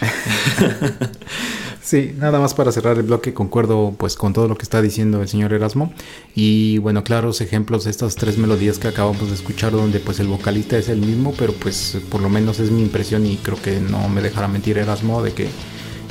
Sí, 1.90 2.14
nada 2.16 2.38
más 2.38 2.54
para 2.54 2.70
cerrar 2.70 2.98
el 2.98 3.02
bloque, 3.02 3.34
concuerdo 3.34 3.92
pues 3.98 4.14
con 4.14 4.32
todo 4.32 4.46
lo 4.46 4.56
que 4.56 4.62
está 4.62 4.80
diciendo 4.80 5.22
el 5.22 5.26
señor 5.26 5.52
Erasmo. 5.52 5.92
Y 6.36 6.78
bueno, 6.78 7.02
claros 7.02 7.40
ejemplos 7.40 7.82
de 7.82 7.90
estas 7.90 8.14
tres 8.14 8.38
melodías 8.38 8.78
que 8.78 8.86
acabamos 8.86 9.26
de 9.26 9.34
escuchar, 9.34 9.72
donde 9.72 9.98
pues 9.98 10.20
el 10.20 10.28
vocalista 10.28 10.78
es 10.78 10.88
el 10.88 11.00
mismo, 11.00 11.34
pero 11.36 11.52
pues 11.52 11.98
por 12.08 12.20
lo 12.20 12.28
menos 12.28 12.60
es 12.60 12.70
mi 12.70 12.82
impresión 12.82 13.26
y 13.26 13.38
creo 13.38 13.60
que 13.60 13.80
no 13.80 14.08
me 14.08 14.22
dejará 14.22 14.46
mentir 14.46 14.78
Erasmo 14.78 15.20
de 15.20 15.32
que 15.32 15.48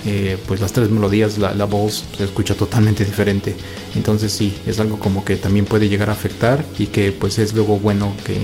eh, 0.05 0.37
pues 0.49 0.59
las 0.59 0.73
tres 0.73 0.89
melodías, 0.89 1.37
la, 1.37 1.63
voz 1.63 2.03
se 2.17 2.25
escucha 2.25 2.55
totalmente 2.55 3.05
diferente. 3.05 3.55
Entonces 3.95 4.33
sí, 4.33 4.53
es 4.67 4.81
algo 4.81 4.99
como 4.99 5.23
que 5.23 5.37
también 5.37 5.63
puede 5.63 5.87
llegar 5.87 6.09
a 6.09 6.11
afectar 6.11 6.61
y 6.77 6.87
que 6.87 7.13
pues 7.13 7.39
es 7.39 7.53
luego 7.53 7.79
bueno 7.79 8.11
que 8.25 8.37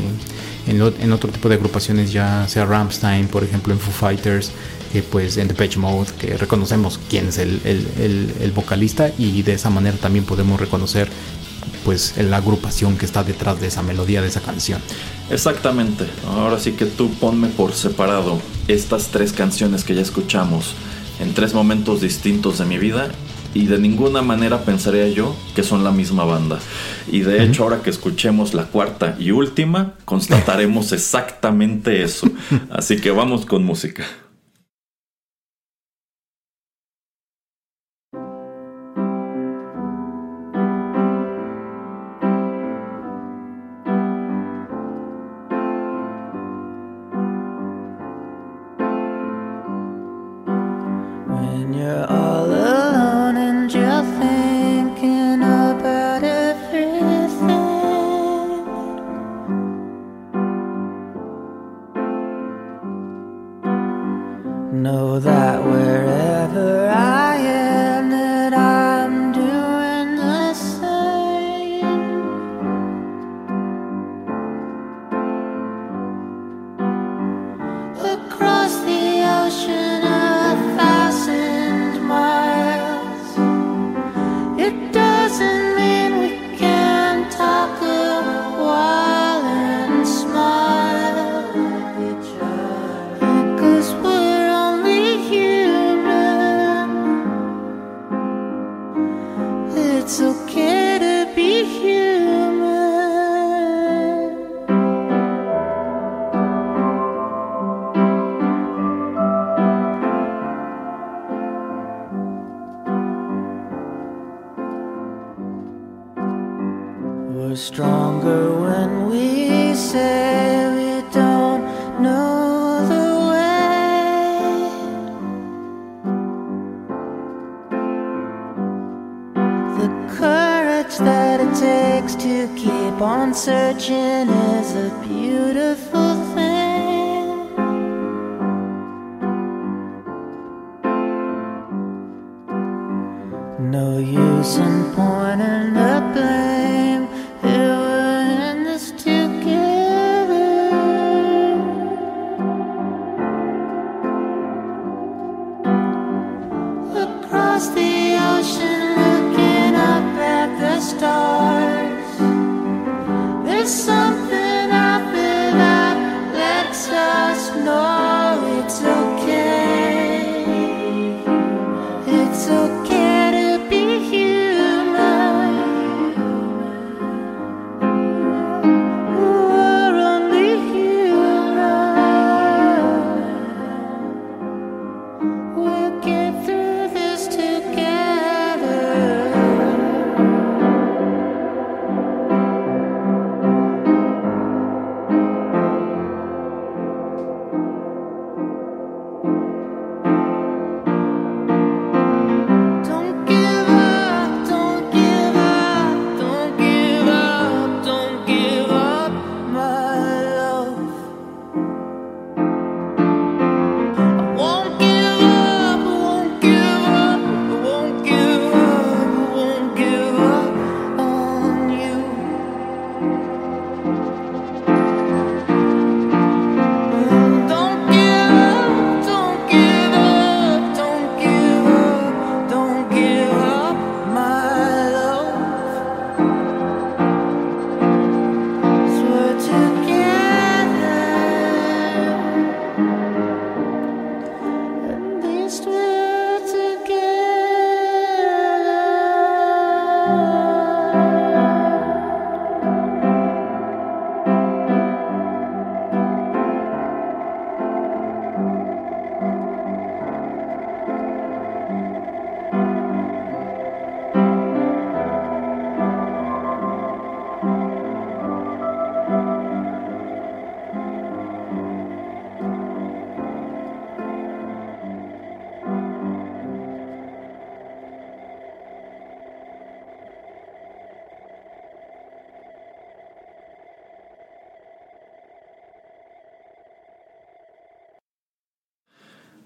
en, 0.68 1.12
otro 1.12 1.30
tipo 1.30 1.50
de 1.50 1.56
agrupaciones 1.56 2.14
ya 2.14 2.48
sea 2.48 2.66
Rammstein, 2.66 3.28
por 3.28 3.44
ejemplo 3.44 3.74
en 3.74 3.80
Foo 3.80 3.92
Fighters, 3.92 4.54
pues 5.12 5.38
en 5.38 5.48
Depeche 5.48 5.80
Mode, 5.80 6.10
que 6.20 6.38
reconocemos 6.38 7.00
quién 7.10 7.28
es 7.30 7.38
el, 7.38 7.60
el- 7.64 7.88
el- 8.00 8.34
el 8.42 8.52
vocalista 8.52 9.12
y 9.18 9.42
de 9.42 9.54
esa 9.54 9.70
manera 9.70 9.98
también 9.98 10.26
podemos 10.26 10.60
reconocer 10.60 11.10
pues 11.84 12.16
la 12.18 12.38
agrupación 12.38 12.98
que 12.98 13.06
está 13.06 13.24
detrás 13.24 13.62
de 13.62 13.68
esa 13.68 13.84
melodía 13.84 14.22
de 14.22 14.28
esa 14.30 14.42
canción. 14.42 14.82
Exactamente. 15.30 16.06
Ahora 16.28 16.60
sí 16.60 16.72
que 16.72 16.86
tú 16.86 17.12
ponme 17.14 17.48
por 17.50 17.74
separado 17.74 18.40
estas 18.68 19.08
tres 19.10 19.34
canciones 19.34 19.84
que 19.84 19.94
ya 19.96 20.02
escuchamos 20.02 20.74
en 21.20 21.34
tres 21.34 21.54
momentos 21.54 22.02
distintos 22.02 22.58
de 22.58 22.66
mi 22.66 22.78
vida 22.80 23.10
y 23.54 23.68
de 23.68 23.78
ninguna 23.78 24.22
manera 24.22 24.64
pensaría 24.66 25.08
yo 25.10 25.36
que 25.56 25.64
son 25.64 25.84
la 25.84 25.92
misma 25.92 26.26
banda. 26.26 26.60
Y 27.12 27.20
de 27.22 27.44
hecho 27.44 27.64
ahora 27.64 27.82
que 27.84 27.90
escuchemos 27.92 28.54
la 28.54 28.64
cuarta 28.66 29.16
y 29.20 29.32
última, 29.32 29.94
constataremos 30.06 30.92
exactamente 30.92 32.02
eso. 32.04 32.28
Así 32.72 32.98
que 32.98 33.12
vamos 33.12 33.46
con 33.46 33.64
música. 33.64 34.06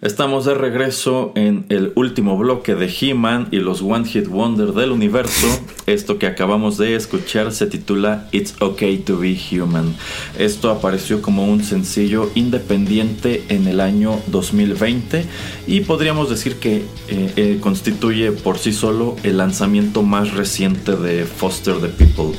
Estamos 0.10 0.43
de 0.45 0.55
regreso 0.55 1.34
en 1.36 1.68
el 1.70 1.91
último 1.93 2.36
bloque 2.36 2.74
de 2.74 2.91
He-Man 2.91 3.47
y 3.51 3.57
los 3.57 3.84
One 3.84 4.05
Hit 4.05 4.28
Wonder 4.28 4.74
del 4.74 4.89
universo. 4.89 5.45
Esto 5.86 6.18
que 6.18 6.26
acabamos 6.26 6.80
de 6.80 6.95
escuchar 6.95 7.51
se 7.51 7.68
titula 7.68 8.28
It's 8.32 8.55
Okay 8.60 8.97
to 8.97 9.20
Be 9.20 9.38
Human. 9.51 9.95
Esto 10.39 10.72
apareció 10.72 11.22
como 11.22 11.45
un 11.45 11.64
sencillo 11.64 12.32
independiente 12.34 13.43
en 13.49 13.68
el 13.68 13.80
año 13.80 14.20
2020 14.26 15.26
y 15.68 15.82
podríamos 15.82 16.28
decir 16.28 16.55
que 16.55 16.78
eh, 16.78 17.34
eh, 17.36 17.57
constituye 17.62 18.32
por 18.32 18.57
sí 18.57 18.74
solo 18.74 19.16
el 19.22 19.38
lanzamiento 19.38 20.01
más 20.01 20.34
reciente 20.34 20.95
de 20.95 21.26
Foster 21.26 21.76
the 21.76 21.89
People. 21.89 22.36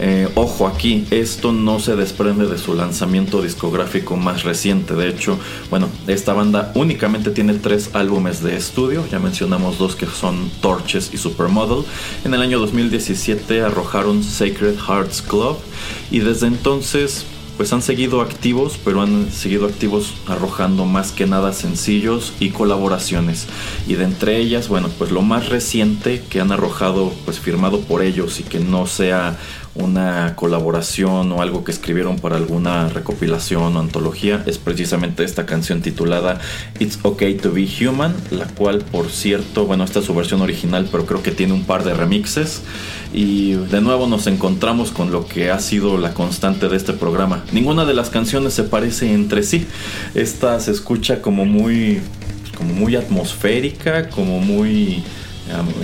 Eh, 0.00 0.28
ojo 0.34 0.66
aquí, 0.66 1.06
esto 1.10 1.52
no 1.52 1.78
se 1.78 1.96
desprende 1.96 2.46
de 2.46 2.58
su 2.58 2.74
lanzamiento 2.74 3.42
discográfico 3.42 4.16
más 4.16 4.42
reciente. 4.42 4.94
De 4.94 5.08
hecho, 5.08 5.38
bueno, 5.70 5.88
esta 6.06 6.32
banda 6.32 6.72
únicamente 6.74 7.30
tiene 7.30 7.54
tres 7.54 7.90
álbumes 7.94 8.42
de 8.42 8.56
estudio. 8.56 9.04
Ya 9.10 9.18
mencionamos 9.18 9.78
dos 9.78 9.96
que 9.96 10.06
son 10.06 10.50
Torches 10.60 11.10
y 11.12 11.18
Supermodel. 11.18 11.84
En 12.24 12.34
el 12.34 12.42
año 12.42 12.58
2017 12.58 13.62
arrojaron 13.62 14.22
Sacred 14.22 14.76
Hearts 14.78 15.22
Club 15.22 15.56
y 16.10 16.20
desde 16.20 16.48
entonces 16.48 17.26
pues 17.56 17.72
han 17.72 17.82
seguido 17.82 18.20
activos, 18.20 18.78
pero 18.84 19.00
han 19.00 19.30
seguido 19.30 19.66
activos 19.66 20.14
arrojando 20.26 20.86
más 20.86 21.12
que 21.12 21.26
nada 21.26 21.52
sencillos 21.52 22.32
y 22.40 22.50
colaboraciones. 22.50 23.46
Y 23.86 23.94
de 23.94 24.04
entre 24.04 24.38
ellas, 24.38 24.68
bueno, 24.68 24.88
pues 24.98 25.12
lo 25.12 25.22
más 25.22 25.48
reciente 25.48 26.22
que 26.28 26.40
han 26.40 26.50
arrojado, 26.50 27.12
pues 27.24 27.38
firmado 27.38 27.80
por 27.80 28.02
ellos 28.02 28.40
y 28.40 28.42
que 28.42 28.58
no 28.58 28.86
sea 28.86 29.38
una 29.74 30.36
colaboración 30.36 31.32
o 31.32 31.42
algo 31.42 31.64
que 31.64 31.72
escribieron 31.72 32.18
para 32.18 32.36
alguna 32.36 32.88
recopilación 32.88 33.76
o 33.76 33.80
antología 33.80 34.42
es 34.46 34.58
precisamente 34.58 35.24
esta 35.24 35.46
canción 35.46 35.82
titulada 35.82 36.40
It's 36.78 36.98
Okay 37.02 37.34
to 37.34 37.52
Be 37.52 37.68
Human, 37.80 38.14
la 38.30 38.46
cual 38.46 38.78
por 38.78 39.10
cierto, 39.10 39.66
bueno, 39.66 39.84
esta 39.84 39.98
es 39.98 40.04
su 40.04 40.14
versión 40.14 40.42
original, 40.42 40.88
pero 40.90 41.06
creo 41.06 41.22
que 41.22 41.32
tiene 41.32 41.52
un 41.52 41.64
par 41.64 41.84
de 41.84 41.94
remixes 41.94 42.62
y 43.12 43.52
de 43.52 43.80
nuevo 43.80 44.06
nos 44.06 44.26
encontramos 44.26 44.90
con 44.90 45.10
lo 45.10 45.26
que 45.26 45.50
ha 45.50 45.58
sido 45.58 45.98
la 45.98 46.14
constante 46.14 46.68
de 46.68 46.76
este 46.76 46.92
programa. 46.92 47.44
Ninguna 47.52 47.84
de 47.84 47.94
las 47.94 48.10
canciones 48.10 48.54
se 48.54 48.64
parece 48.64 49.12
entre 49.12 49.42
sí. 49.42 49.66
Esta 50.14 50.58
se 50.60 50.70
escucha 50.70 51.20
como 51.20 51.44
muy 51.44 52.00
como 52.56 52.72
muy 52.72 52.94
atmosférica, 52.94 54.08
como 54.10 54.38
muy 54.38 55.02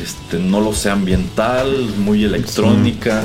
este, 0.03 0.39
no 0.39 0.61
lo 0.61 0.73
sé, 0.75 0.91
ambiental, 0.91 1.71
muy 1.99 2.25
electrónica. 2.25 3.23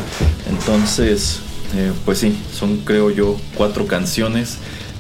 Entonces, 0.50 1.40
eh, 1.76 1.92
pues 2.06 2.20
sí, 2.20 2.38
son 2.54 2.78
creo 2.78 3.10
yo 3.12 3.38
cuatro 3.56 3.88
canciones 3.88 4.58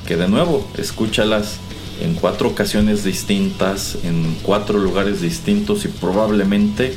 que 0.07 0.15
de 0.17 0.27
nuevo, 0.27 0.69
escúchalas 0.77 1.57
en 2.01 2.15
cuatro 2.15 2.49
ocasiones 2.49 3.03
distintas, 3.03 3.97
en 4.03 4.35
cuatro 4.43 4.79
lugares 4.79 5.21
distintos 5.21 5.85
y 5.85 5.87
probablemente 5.87 6.95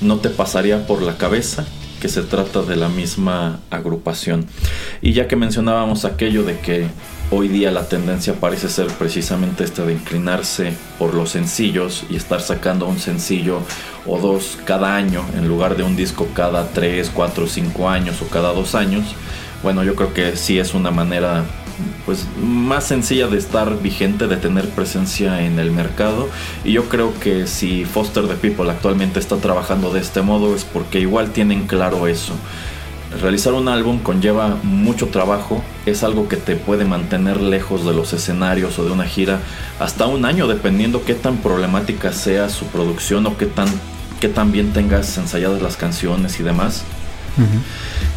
no 0.00 0.16
te 0.18 0.28
pasaría 0.30 0.86
por 0.86 1.02
la 1.02 1.16
cabeza 1.16 1.66
que 2.00 2.08
se 2.08 2.22
trata 2.22 2.62
de 2.62 2.76
la 2.76 2.88
misma 2.88 3.60
agrupación. 3.70 4.46
Y 5.02 5.12
ya 5.12 5.28
que 5.28 5.36
mencionábamos 5.36 6.04
aquello 6.04 6.42
de 6.42 6.58
que 6.58 6.86
hoy 7.30 7.48
día 7.48 7.70
la 7.70 7.88
tendencia 7.88 8.34
parece 8.34 8.68
ser 8.68 8.88
precisamente 8.88 9.64
esta 9.64 9.84
de 9.84 9.92
inclinarse 9.92 10.72
por 10.98 11.14
los 11.14 11.30
sencillos 11.30 12.04
y 12.10 12.16
estar 12.16 12.40
sacando 12.40 12.86
un 12.86 12.98
sencillo 12.98 13.60
o 14.06 14.18
dos 14.18 14.58
cada 14.64 14.96
año 14.96 15.24
en 15.36 15.46
lugar 15.46 15.76
de 15.76 15.84
un 15.84 15.96
disco 15.96 16.28
cada 16.34 16.68
3, 16.68 17.10
4, 17.14 17.46
5 17.46 17.88
años 17.88 18.20
o 18.22 18.26
cada 18.26 18.52
dos 18.52 18.74
años. 18.74 19.14
Bueno, 19.62 19.84
yo 19.84 19.94
creo 19.94 20.12
que 20.12 20.36
sí 20.36 20.58
es 20.58 20.74
una 20.74 20.90
manera 20.90 21.44
pues 22.04 22.26
más 22.42 22.84
sencilla 22.84 23.28
de 23.28 23.38
estar 23.38 23.80
vigente, 23.80 24.26
de 24.26 24.36
tener 24.36 24.68
presencia 24.68 25.42
en 25.42 25.58
el 25.58 25.70
mercado. 25.70 26.28
Y 26.64 26.72
yo 26.72 26.88
creo 26.88 27.18
que 27.20 27.46
si 27.46 27.84
Foster 27.84 28.26
the 28.26 28.34
People 28.34 28.70
actualmente 28.70 29.20
está 29.20 29.36
trabajando 29.36 29.92
de 29.92 30.00
este 30.00 30.22
modo 30.22 30.54
es 30.54 30.64
porque 30.64 31.00
igual 31.00 31.30
tienen 31.30 31.66
claro 31.66 32.06
eso. 32.06 32.34
Realizar 33.18 33.54
un 33.54 33.68
álbum 33.68 33.98
conlleva 33.98 34.56
mucho 34.62 35.08
trabajo, 35.08 35.64
es 35.84 36.04
algo 36.04 36.28
que 36.28 36.36
te 36.36 36.54
puede 36.54 36.84
mantener 36.84 37.40
lejos 37.40 37.84
de 37.84 37.92
los 37.92 38.12
escenarios 38.12 38.78
o 38.78 38.84
de 38.84 38.92
una 38.92 39.04
gira 39.04 39.40
hasta 39.80 40.06
un 40.06 40.24
año, 40.24 40.46
dependiendo 40.46 41.04
qué 41.04 41.14
tan 41.14 41.38
problemática 41.38 42.12
sea 42.12 42.48
su 42.48 42.66
producción 42.66 43.26
o 43.26 43.36
qué 43.36 43.46
tan, 43.46 43.68
qué 44.20 44.28
tan 44.28 44.52
bien 44.52 44.72
tengas 44.72 45.18
ensayadas 45.18 45.60
las 45.60 45.76
canciones 45.76 46.38
y 46.38 46.44
demás. 46.44 46.84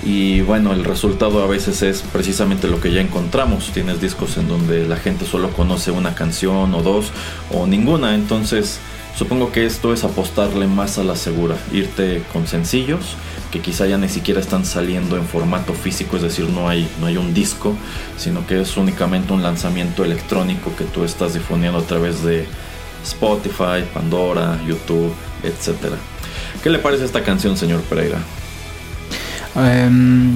Y 0.03 0.41
bueno, 0.41 0.73
el 0.73 0.83
resultado 0.83 1.41
a 1.43 1.47
veces 1.47 1.81
es 1.81 2.01
precisamente 2.01 2.67
lo 2.67 2.79
que 2.79 2.91
ya 2.91 3.01
encontramos. 3.01 3.71
Tienes 3.73 4.01
discos 4.01 4.37
en 4.37 4.47
donde 4.47 4.87
la 4.87 4.97
gente 4.97 5.25
solo 5.25 5.49
conoce 5.51 5.91
una 5.91 6.13
canción 6.13 6.73
o 6.73 6.83
dos 6.83 7.11
o 7.51 7.65
ninguna. 7.65 8.13
Entonces, 8.13 8.79
supongo 9.17 9.51
que 9.51 9.65
esto 9.65 9.93
es 9.93 10.03
apostarle 10.03 10.67
más 10.67 10.97
a 10.97 11.03
la 11.03 11.15
segura. 11.15 11.55
Irte 11.71 12.21
con 12.33 12.47
sencillos 12.47 13.15
que 13.53 13.59
quizá 13.59 13.85
ya 13.85 13.99
ni 13.99 14.09
siquiera 14.09 14.39
están 14.39 14.65
saliendo 14.65 15.15
en 15.15 15.27
formato 15.27 15.75
físico, 15.75 16.15
es 16.15 16.23
decir, 16.23 16.49
no 16.49 16.67
hay, 16.67 16.89
no 16.99 17.05
hay 17.05 17.17
un 17.17 17.35
disco, 17.35 17.75
sino 18.17 18.47
que 18.47 18.59
es 18.59 18.77
únicamente 18.77 19.31
un 19.31 19.43
lanzamiento 19.43 20.03
electrónico 20.03 20.75
que 20.75 20.85
tú 20.85 21.03
estás 21.03 21.35
difundiendo 21.35 21.77
a 21.77 21.83
través 21.83 22.23
de 22.23 22.47
Spotify, 23.03 23.85
Pandora, 23.93 24.59
YouTube, 24.67 25.13
etc. 25.43 25.93
¿Qué 26.63 26.71
le 26.71 26.79
parece 26.79 27.05
esta 27.05 27.21
canción, 27.23 27.55
señor 27.55 27.81
Pereira? 27.81 28.17
Em, 29.55 30.35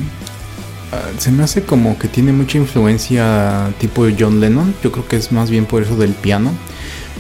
ah, 0.92 1.10
se 1.18 1.32
me 1.32 1.42
hace 1.42 1.64
como 1.64 1.98
que 1.98 2.08
tiene 2.08 2.34
mucha 2.34 2.60
influencia 2.60 3.72
tipo 3.80 4.06
John 4.18 4.40
Lennon. 4.40 4.76
Yo 4.84 4.92
creo 4.92 5.08
que 5.08 5.16
es 5.16 5.32
más 5.32 5.50
bien 5.50 5.66
por 5.66 5.82
eso 5.82 5.96
del 5.96 6.12
piano. 6.12 6.52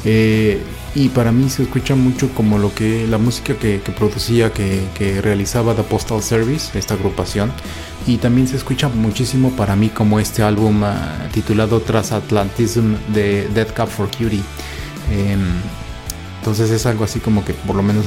Eh, 0.05 0.61
y 0.95 1.09
para 1.09 1.31
mí 1.31 1.49
se 1.49 1.63
escucha 1.63 1.95
mucho 1.95 2.29
como 2.33 2.57
lo 2.57 2.73
que 2.73 3.07
la 3.07 3.17
música 3.17 3.55
que, 3.55 3.79
producía, 3.97 4.51
que, 4.51 5.21
realizaba 5.21 5.75
The 5.75 5.83
Postal 5.83 6.23
Service, 6.23 6.77
esta 6.77 6.95
agrupación. 6.95 7.51
Y 8.05 8.17
también 8.17 8.47
se 8.47 8.55
escucha 8.55 8.87
muchísimo 8.87 9.51
para 9.51 9.75
mí 9.75 9.89
como 9.89 10.19
este 10.19 10.41
álbum 10.41 10.83
ah, 10.83 11.27
titulado 11.33 11.81
Transatlantism 11.81 12.95
de 13.13 13.47
Dead 13.49 13.67
Cup 13.75 13.89
for 13.89 14.09
Cutie. 14.09 14.41
Em, 15.11 15.41
entonces 16.39 16.71
es 16.71 16.85
algo 16.85 17.03
así 17.03 17.19
como 17.19 17.43
que 17.43 17.53
por 17.53 17.75
lo 17.75 17.83
menos 17.83 18.05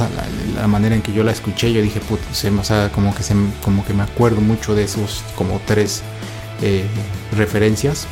la, 0.57 0.67
manera 0.67 0.95
en 0.95 1.03
que 1.03 1.13
yo 1.13 1.23
la 1.23 1.33
escuché, 1.33 1.73
yo 1.73 1.83
dije, 1.83 2.01
put, 2.01 2.19
o 2.31 2.65
sea, 2.65 2.91
como 2.91 3.15
que, 3.15 3.23
se, 3.23 3.35
como 3.63 3.85
que 3.85 3.93
me 3.93 4.03
acuerdo 4.03 4.41
mucho 4.41 4.75
de 4.75 4.85
esos 4.85 5.23
como 5.37 5.61
tres 5.67 6.03
eh, 6.63 6.87
referencias. 7.37 8.07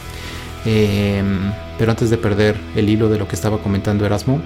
Em, 0.66 1.50
pero 1.78 1.92
antes 1.92 2.10
de 2.10 2.18
perder 2.18 2.56
el 2.74 2.88
hilo 2.88 3.08
de 3.08 3.18
lo 3.18 3.28
que 3.28 3.36
estaba 3.36 3.58
comentando 3.58 4.04
Erasmo, 4.04 4.42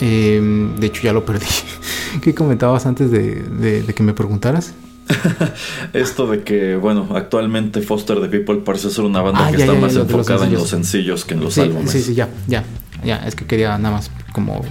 em, 0.00 0.74
de 0.76 0.86
hecho 0.88 1.02
ya 1.02 1.12
lo 1.12 1.24
perdí. 1.24 1.46
¿Qué 2.22 2.34
comentabas 2.34 2.86
antes 2.86 3.10
de, 3.10 3.84
que 3.94 4.02
me 4.02 4.12
preguntaras? 4.12 4.74
Esto 5.94 6.26
de 6.26 6.42
que, 6.42 6.76
bueno, 6.76 7.08
actualmente 7.14 7.80
Foster 7.80 8.20
the 8.20 8.28
People 8.28 8.56
parece 8.56 8.90
ser 8.90 9.04
una 9.04 9.22
banda 9.22 9.46
ah, 9.46 9.50
que 9.50 9.62
está 9.62 9.72
más 9.74 9.94
enfocada 9.94 10.46
en 10.46 10.52
los 10.52 10.68
sencillos 10.68 11.24
que 11.24 11.34
en 11.34 11.40
los 11.40 11.56
álbumes. 11.56 11.90
Sí, 11.90 12.02
sí, 12.02 12.14
ya, 12.14 12.28
ya, 12.46 12.64
ya. 13.04 13.16
Es 13.26 13.34
que 13.34 13.46
quería 13.46 13.78
nada 13.78 13.96
más 13.96 14.10
como 14.32 14.62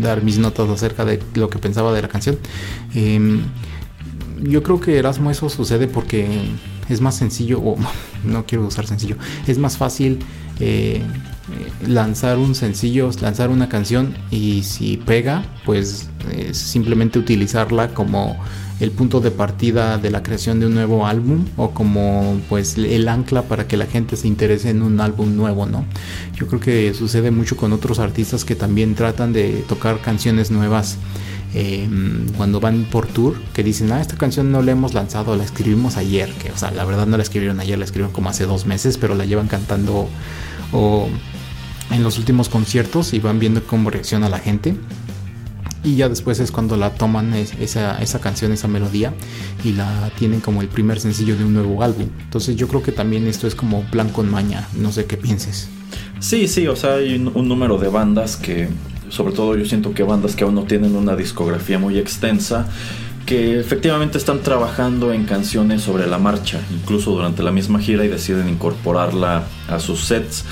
dar 0.00 0.24
mis 0.24 0.38
notas 0.38 0.68
acerca 0.68 1.04
de 1.04 1.22
lo 1.34 1.48
que 1.48 1.58
pensaba 1.58 1.92
de 1.92 2.02
la 2.02 2.08
canción. 2.08 2.38
Em, 2.94 3.42
yo 4.42 4.62
creo 4.62 4.80
que 4.80 4.98
Erasmo 4.98 5.30
eso 5.30 5.48
sucede 5.48 5.86
porque 5.86 6.26
es 6.88 7.00
más 7.00 7.16
sencillo, 7.16 7.60
o 7.60 7.76
no 8.24 8.46
quiero 8.46 8.66
usar 8.66 8.86
sencillo, 8.86 9.16
es 9.46 9.58
más 9.58 9.76
fácil 9.76 10.20
eh, 10.60 11.02
lanzar 11.86 12.38
un 12.38 12.54
sencillo, 12.54 13.10
lanzar 13.20 13.50
una 13.50 13.68
canción 13.68 14.14
y 14.30 14.62
si 14.64 14.96
pega, 14.96 15.44
pues 15.64 16.10
simplemente 16.52 17.18
utilizarla 17.18 17.94
como 17.94 18.36
el 18.80 18.90
punto 18.92 19.20
de 19.20 19.30
partida 19.30 19.98
de 19.98 20.10
la 20.10 20.22
creación 20.22 20.60
de 20.60 20.66
un 20.66 20.74
nuevo 20.74 21.06
álbum 21.06 21.46
o 21.56 21.70
como 21.70 22.40
pues 22.48 22.78
el 22.78 23.08
ancla 23.08 23.42
para 23.42 23.66
que 23.66 23.76
la 23.76 23.86
gente 23.86 24.16
se 24.16 24.28
interese 24.28 24.70
en 24.70 24.82
un 24.82 25.00
álbum 25.00 25.36
nuevo, 25.36 25.66
¿no? 25.66 25.84
Yo 26.34 26.46
creo 26.46 26.60
que 26.60 26.94
sucede 26.94 27.30
mucho 27.30 27.56
con 27.56 27.72
otros 27.72 27.98
artistas 27.98 28.44
que 28.44 28.54
también 28.54 28.94
tratan 28.94 29.32
de 29.32 29.64
tocar 29.68 30.00
canciones 30.00 30.50
nuevas 30.50 30.96
em, 31.54 32.28
cuando 32.36 32.60
van 32.60 32.84
por 32.84 33.06
tour, 33.06 33.40
que 33.52 33.62
dicen, 33.62 33.90
ah, 33.92 34.00
esta 34.00 34.16
canción 34.16 34.52
no 34.52 34.62
la 34.62 34.72
hemos 34.72 34.94
lanzado, 34.94 35.36
la 35.36 35.44
escribimos 35.44 35.96
ayer, 35.96 36.30
que 36.34 36.50
o 36.50 36.56
sea, 36.56 36.70
la 36.70 36.84
verdad 36.84 37.06
no 37.06 37.16
la 37.16 37.22
escribieron 37.22 37.60
ayer, 37.60 37.78
la 37.78 37.84
escribieron 37.84 38.12
como 38.12 38.30
hace 38.30 38.44
dos 38.44 38.66
meses, 38.66 38.98
pero 38.98 39.14
la 39.14 39.24
llevan 39.24 39.48
cantando 39.48 40.08
o 40.72 41.08
en 41.90 42.02
los 42.02 42.18
últimos 42.18 42.48
conciertos 42.48 43.14
y 43.14 43.18
van 43.18 43.38
viendo 43.38 43.64
cómo 43.64 43.90
reacciona 43.90 44.28
la 44.28 44.38
gente 44.38 44.74
y 45.84 45.96
ya 45.96 46.08
después 46.08 46.40
es 46.40 46.50
cuando 46.50 46.76
la 46.76 46.90
toman 46.90 47.34
esa, 47.34 48.00
esa 48.00 48.20
canción, 48.20 48.52
esa 48.52 48.68
melodía 48.68 49.14
y 49.64 49.72
la 49.72 50.10
tienen 50.18 50.40
como 50.40 50.60
el 50.60 50.68
primer 50.68 51.00
sencillo 51.00 51.36
de 51.36 51.44
un 51.44 51.54
nuevo 51.54 51.82
álbum. 51.82 52.08
Entonces 52.20 52.56
yo 52.56 52.68
creo 52.68 52.82
que 52.82 52.92
también 52.92 53.26
esto 53.26 53.46
es 53.46 53.54
como 53.54 53.82
plan 53.90 54.08
con 54.08 54.30
maña, 54.30 54.68
no 54.74 54.92
sé 54.92 55.06
qué 55.06 55.16
pienses. 55.16 55.68
Sí, 56.20 56.48
sí, 56.48 56.66
o 56.66 56.74
sea, 56.74 56.94
hay 56.94 57.14
un, 57.14 57.48
número 57.48 57.78
de 57.78 57.88
bandas 57.88 58.36
que, 58.36 58.68
sobre 59.10 59.34
todo 59.34 59.56
yo 59.56 59.64
siento 59.64 59.94
que 59.94 60.02
bandas 60.02 60.36
que 60.36 60.44
aún 60.44 60.54
no 60.54 60.64
tienen 60.64 60.96
una 60.96 61.16
discografía 61.16 61.78
muy 61.78 61.98
extensa, 61.98 62.66
que 63.26 63.60
efectivamente 63.60 64.16
están 64.16 64.40
trabajando 64.40 65.12
en 65.12 65.24
canciones 65.24 65.82
sobre 65.82 66.06
la 66.06 66.18
marcha, 66.18 66.60
incluso 66.72 67.10
durante 67.10 67.42
la 67.42 67.52
misma 67.52 67.78
gira 67.78 68.04
y 68.04 68.08
deciden 68.08 68.48
incorporarla 68.48 69.44
a 69.68 69.78
sus 69.80 70.06
sets 70.06 70.44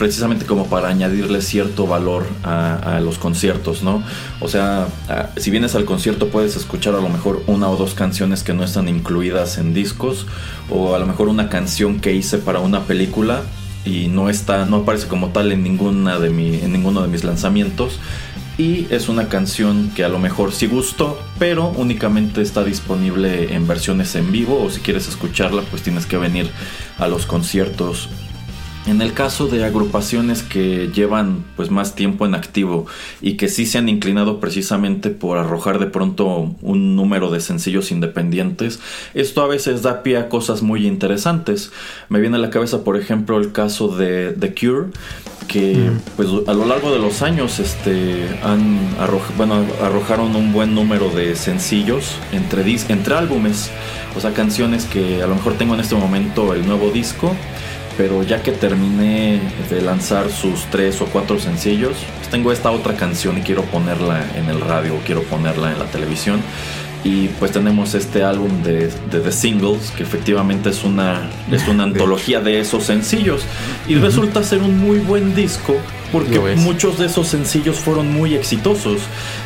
precisamente 0.00 0.46
como 0.46 0.66
para 0.66 0.88
añadirle 0.88 1.42
cierto 1.42 1.86
valor 1.86 2.24
a, 2.42 3.00
los 3.04 3.18
conciertos, 3.18 3.82
¿no? 3.82 4.02
O 4.40 4.48
sea, 4.48 4.88
si 5.36 5.50
vienes 5.50 5.74
al 5.74 5.84
concierto 5.84 6.28
puedes 6.28 6.56
escuchar 6.56 6.94
a 6.94 7.02
lo 7.02 7.10
mejor 7.10 7.42
una 7.46 7.68
o 7.68 7.76
dos 7.76 7.92
canciones 7.92 8.42
que 8.42 8.54
no 8.54 8.64
están 8.64 8.88
incluidas 8.88 9.58
en 9.58 9.74
discos, 9.74 10.26
o 10.70 10.94
a 10.94 10.98
lo 10.98 11.06
mejor 11.06 11.28
una 11.28 11.50
canción 11.50 12.00
que 12.00 12.14
hice 12.14 12.38
para 12.38 12.60
una 12.60 12.84
película 12.84 13.42
y 13.84 14.08
no 14.08 14.28
está, 14.28 14.66
no 14.66 14.78
aparece 14.78 15.08
como 15.08 15.28
tal 15.28 15.52
en 15.52 15.62
ninguna 15.62 16.18
de 16.18 16.30
mi, 16.30 16.56
en 16.56 16.72
ninguno 16.72 17.02
de 17.02 17.08
mis 17.08 17.24
lanzamientos. 17.24 17.98
Y 18.58 18.86
es 18.90 19.08
una 19.08 19.28
canción 19.28 19.90
que 19.94 20.04
a 20.04 20.10
lo 20.10 20.18
mejor 20.18 20.52
sí 20.52 20.66
gustó, 20.66 21.18
pero 21.38 21.68
únicamente 21.68 22.42
está 22.42 22.62
disponible 22.62 23.54
en 23.54 23.66
versiones 23.66 24.14
en 24.16 24.30
vivo. 24.32 24.62
O 24.62 24.70
si 24.70 24.80
quieres 24.80 25.08
escucharla, 25.08 25.62
pues 25.62 25.82
tienes 25.82 26.04
que 26.04 26.18
venir 26.18 26.50
a 26.98 27.08
los 27.08 27.24
conciertos 27.24 28.10
en 28.86 29.02
el 29.02 29.12
caso 29.12 29.46
de 29.46 29.62
agrupaciones 29.64 30.42
que 30.42 30.90
llevan 30.94 31.44
pues 31.54 31.70
más 31.70 31.94
tiempo 31.94 32.24
en 32.24 32.34
activo 32.34 32.86
y 33.20 33.36
que 33.36 33.48
sí 33.48 33.66
se 33.66 33.76
han 33.78 33.88
inclinado 33.88 34.40
precisamente 34.40 35.10
por 35.10 35.36
arrojar 35.36 35.78
de 35.78 35.86
pronto 35.86 36.54
un 36.62 36.96
número 36.96 37.30
de 37.30 37.40
sencillos 37.40 37.90
independientes, 37.90 38.80
esto 39.14 39.42
a 39.42 39.46
veces 39.46 39.82
da 39.82 40.02
pie 40.02 40.16
a 40.16 40.28
cosas 40.28 40.62
muy 40.62 40.86
interesantes. 40.86 41.70
Me 42.08 42.20
viene 42.20 42.36
a 42.36 42.40
la 42.40 42.50
cabeza 42.50 42.82
por 42.82 42.96
ejemplo 42.96 43.38
el 43.38 43.52
caso 43.52 43.88
de 43.96 44.34
The 44.38 44.54
Cure 44.54 44.86
que 45.46 45.90
pues 46.16 46.28
a 46.46 46.52
lo 46.54 46.64
largo 46.64 46.92
de 46.92 47.00
los 47.00 47.22
años 47.22 47.58
este 47.58 48.24
han 48.42 48.78
bueno, 49.36 49.64
arrojaron 49.82 50.36
un 50.36 50.52
buen 50.52 50.74
número 50.74 51.10
de 51.10 51.34
sencillos 51.36 52.14
entre 52.32 52.64
dis- 52.64 52.88
entre 52.88 53.14
álbumes, 53.14 53.70
o 54.16 54.20
sea, 54.20 54.32
canciones 54.32 54.84
que 54.84 55.22
a 55.22 55.26
lo 55.26 55.34
mejor 55.34 55.54
tengo 55.54 55.74
en 55.74 55.80
este 55.80 55.96
momento 55.96 56.54
el 56.54 56.66
nuevo 56.66 56.90
disco 56.90 57.34
pero 58.00 58.22
ya 58.22 58.42
que 58.42 58.52
terminé 58.52 59.38
de 59.68 59.82
lanzar 59.82 60.30
sus 60.30 60.64
tres 60.70 61.02
o 61.02 61.04
cuatro 61.04 61.38
sencillos, 61.38 61.98
pues 62.16 62.30
tengo 62.30 62.50
esta 62.50 62.70
otra 62.70 62.94
canción 62.94 63.36
y 63.36 63.42
quiero 63.42 63.62
ponerla 63.64 64.24
en 64.36 64.48
el 64.48 64.62
radio, 64.62 64.94
quiero 65.04 65.22
ponerla 65.24 65.70
en 65.70 65.78
la 65.78 65.84
televisión. 65.84 66.40
Y 67.04 67.28
pues 67.28 67.52
tenemos 67.52 67.94
este 67.94 68.24
álbum 68.24 68.62
de, 68.62 68.86
de 68.88 69.20
The 69.20 69.30
Singles, 69.30 69.90
que 69.90 70.02
efectivamente 70.02 70.70
es 70.70 70.82
una, 70.82 71.28
es 71.52 71.68
una 71.68 71.82
antología 71.90 72.40
de 72.40 72.60
esos 72.60 72.84
sencillos. 72.84 73.42
Y 73.86 73.96
resulta 73.96 74.42
ser 74.44 74.62
un 74.62 74.78
muy 74.78 75.00
buen 75.00 75.34
disco, 75.34 75.76
porque 76.10 76.38
muchos 76.56 76.98
de 76.98 77.04
esos 77.04 77.28
sencillos 77.28 77.76
fueron 77.76 78.10
muy 78.10 78.34
exitosos. 78.34 79.02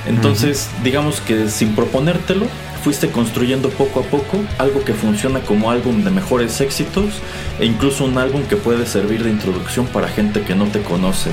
Entonces, 0.07 0.71
digamos 0.85 1.21
que 1.21 1.49
sin 1.49 1.75
proponértelo, 1.75 2.47
fuiste 2.85 3.09
construyendo 3.09 3.71
poco 3.71 4.01
a 4.01 4.03
poco 4.03 4.45
algo 4.59 4.85
que 4.85 4.93
funciona 4.93 5.41
como 5.41 5.71
álbum 5.71 6.05
de 6.05 6.11
mejores 6.11 6.61
éxitos 6.61 7.15
e 7.59 7.65
incluso 7.65 8.05
un 8.05 8.19
álbum 8.19 8.43
que 8.43 8.57
puede 8.57 8.85
servir 8.85 9.25
de 9.25 9.31
introducción 9.31 9.87
para 9.87 10.07
gente 10.07 10.43
que 10.43 10.55
no 10.55 10.67
te 10.67 10.83
conoce 10.83 11.31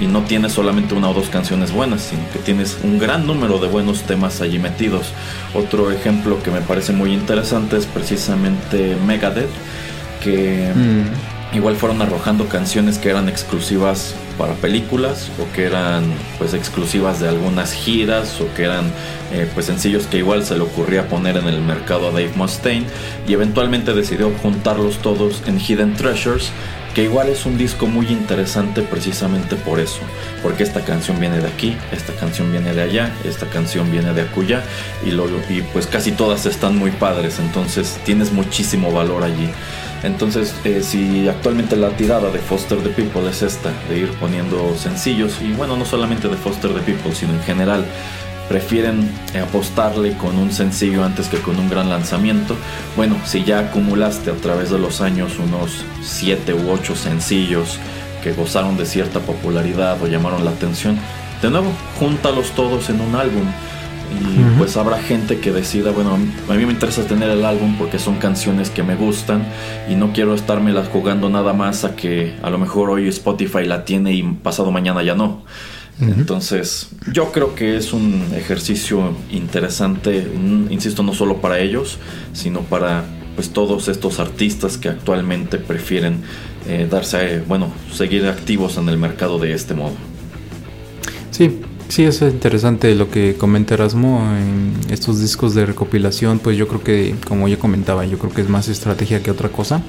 y 0.00 0.06
no 0.06 0.22
tienes 0.22 0.52
solamente 0.52 0.94
una 0.94 1.10
o 1.10 1.14
dos 1.14 1.28
canciones 1.28 1.72
buenas, 1.72 2.02
sino 2.02 2.22
que 2.32 2.38
tienes 2.38 2.78
un 2.84 3.00
gran 3.00 3.26
número 3.26 3.58
de 3.58 3.66
buenos 3.66 4.02
temas 4.02 4.40
allí 4.40 4.60
metidos. 4.60 5.12
Otro 5.54 5.90
ejemplo 5.90 6.40
que 6.40 6.52
me 6.52 6.60
parece 6.60 6.92
muy 6.92 7.12
interesante 7.12 7.78
es 7.78 7.86
precisamente 7.86 8.96
Megadeth, 9.04 9.50
que 10.22 10.72
Mm, 10.74 11.06
igual 11.54 11.76
fueron 11.76 12.00
arrojando 12.00 12.48
canciones 12.48 12.98
que 12.98 13.10
eran 13.10 13.28
exclusivas 13.28 14.14
para 14.38 14.54
películas 14.54 15.30
o 15.38 15.52
que 15.52 15.64
eran 15.64 16.04
pues 16.38 16.54
exclusivas 16.54 17.20
de 17.20 17.28
algunas 17.28 17.72
giras 17.72 18.40
o 18.40 18.52
que 18.54 18.64
eran 18.64 18.86
eh, 19.32 19.48
pues 19.52 19.66
sencillos 19.66 20.06
que 20.06 20.18
igual 20.18 20.44
se 20.44 20.56
le 20.56 20.62
ocurría 20.62 21.08
poner 21.08 21.36
en 21.36 21.46
el 21.46 21.60
mercado 21.60 22.08
a 22.08 22.10
Dave 22.10 22.32
Mustaine 22.36 22.86
y 23.28 23.34
eventualmente 23.34 23.92
decidió 23.92 24.30
juntarlos 24.42 24.98
todos 24.98 25.42
en 25.46 25.60
Hidden 25.60 25.94
Treasures 25.94 26.50
que 26.94 27.04
igual 27.04 27.28
es 27.28 27.46
un 27.46 27.56
disco 27.56 27.86
muy 27.86 28.06
interesante 28.08 28.82
precisamente 28.82 29.56
por 29.56 29.78
eso 29.78 30.00
porque 30.42 30.62
esta 30.62 30.80
canción 30.82 31.20
viene 31.20 31.38
de 31.38 31.48
aquí 31.48 31.76
esta 31.90 32.14
canción 32.14 32.50
viene 32.50 32.74
de 32.74 32.82
allá 32.82 33.12
esta 33.24 33.46
canción 33.46 33.90
viene 33.90 34.12
de 34.12 34.22
acullá 34.22 34.62
y, 35.04 35.10
lo, 35.10 35.26
y 35.48 35.62
pues 35.72 35.86
casi 35.86 36.12
todas 36.12 36.46
están 36.46 36.76
muy 36.76 36.90
padres 36.90 37.38
entonces 37.38 37.98
tienes 38.04 38.32
muchísimo 38.32 38.92
valor 38.92 39.22
allí 39.22 39.50
entonces, 40.02 40.54
eh, 40.64 40.82
si 40.82 41.28
actualmente 41.28 41.76
la 41.76 41.90
tirada 41.90 42.30
de 42.30 42.38
Foster 42.38 42.78
the 42.78 42.90
People 42.90 43.28
es 43.28 43.42
esta, 43.42 43.70
de 43.88 43.98
ir 43.98 44.10
poniendo 44.20 44.76
sencillos, 44.76 45.38
y 45.40 45.52
bueno, 45.52 45.76
no 45.76 45.84
solamente 45.84 46.28
de 46.28 46.36
Foster 46.36 46.72
the 46.72 46.80
People, 46.80 47.14
sino 47.14 47.32
en 47.32 47.42
general, 47.42 47.84
prefieren 48.48 49.10
apostarle 49.40 50.16
con 50.16 50.36
un 50.36 50.52
sencillo 50.52 51.04
antes 51.04 51.28
que 51.28 51.38
con 51.38 51.58
un 51.58 51.70
gran 51.70 51.88
lanzamiento, 51.88 52.56
bueno, 52.96 53.16
si 53.24 53.44
ya 53.44 53.60
acumulaste 53.60 54.30
a 54.30 54.34
través 54.34 54.70
de 54.70 54.78
los 54.78 55.00
años 55.00 55.38
unos 55.38 55.84
7 56.02 56.52
u 56.52 56.70
8 56.70 56.94
sencillos 56.94 57.78
que 58.22 58.32
gozaron 58.32 58.76
de 58.76 58.86
cierta 58.86 59.20
popularidad 59.20 60.02
o 60.02 60.06
llamaron 60.06 60.44
la 60.44 60.50
atención, 60.50 60.98
de 61.40 61.50
nuevo, 61.50 61.72
júntalos 61.98 62.50
todos 62.50 62.88
en 62.90 63.00
un 63.00 63.16
álbum. 63.16 63.44
Y 64.12 64.58
pues 64.58 64.76
habrá 64.76 64.98
gente 64.98 65.38
que 65.40 65.52
decida, 65.52 65.90
bueno, 65.90 66.18
a 66.48 66.54
mí 66.54 66.66
me 66.66 66.72
interesa 66.72 67.04
tener 67.04 67.30
el 67.30 67.44
álbum 67.44 67.76
porque 67.78 67.98
son 67.98 68.16
canciones 68.16 68.70
que 68.70 68.82
me 68.82 68.94
gustan 68.94 69.44
y 69.88 69.94
no 69.94 70.12
quiero 70.12 70.34
estármelas 70.34 70.88
jugando 70.88 71.28
nada 71.28 71.52
más 71.52 71.84
a 71.84 71.96
que 71.96 72.34
a 72.42 72.50
lo 72.50 72.58
mejor 72.58 72.90
hoy 72.90 73.08
Spotify 73.08 73.64
la 73.64 73.84
tiene 73.84 74.12
y 74.12 74.22
pasado 74.22 74.70
mañana 74.70 75.02
ya 75.02 75.14
no. 75.14 75.44
Entonces, 76.00 76.88
yo 77.12 77.30
creo 77.30 77.54
que 77.54 77.76
es 77.76 77.92
un 77.92 78.24
ejercicio 78.34 79.14
interesante, 79.30 80.26
insisto, 80.70 81.02
no 81.02 81.14
solo 81.14 81.36
para 81.36 81.60
ellos, 81.60 81.98
sino 82.32 82.62
para 82.62 83.04
pues 83.36 83.50
todos 83.50 83.88
estos 83.88 84.18
artistas 84.18 84.78
que 84.78 84.88
actualmente 84.88 85.58
prefieren 85.58 86.22
eh, 86.66 86.86
darse, 86.90 87.36
eh, 87.36 87.44
bueno, 87.46 87.72
seguir 87.92 88.26
activos 88.26 88.76
en 88.78 88.88
el 88.88 88.98
mercado 88.98 89.38
de 89.38 89.52
este 89.52 89.74
modo. 89.74 89.94
Sí, 91.30 91.60
sí, 91.92 92.04
es 92.04 92.22
interesante 92.22 92.94
lo 92.94 93.10
que 93.10 93.34
comenta 93.34 93.74
Erasmo 93.74 94.26
en 94.34 94.72
estos 94.90 95.20
discos 95.20 95.54
de 95.54 95.66
recopilación, 95.66 96.38
pues 96.38 96.56
yo 96.56 96.66
creo 96.66 96.82
que, 96.82 97.14
como 97.28 97.48
ya 97.48 97.58
comentaba, 97.58 98.06
yo 98.06 98.18
creo 98.18 98.32
que 98.32 98.40
es 98.40 98.48
más 98.48 98.68
estrategia 98.68 99.22
que 99.22 99.30
otra 99.30 99.50
cosa. 99.50 99.82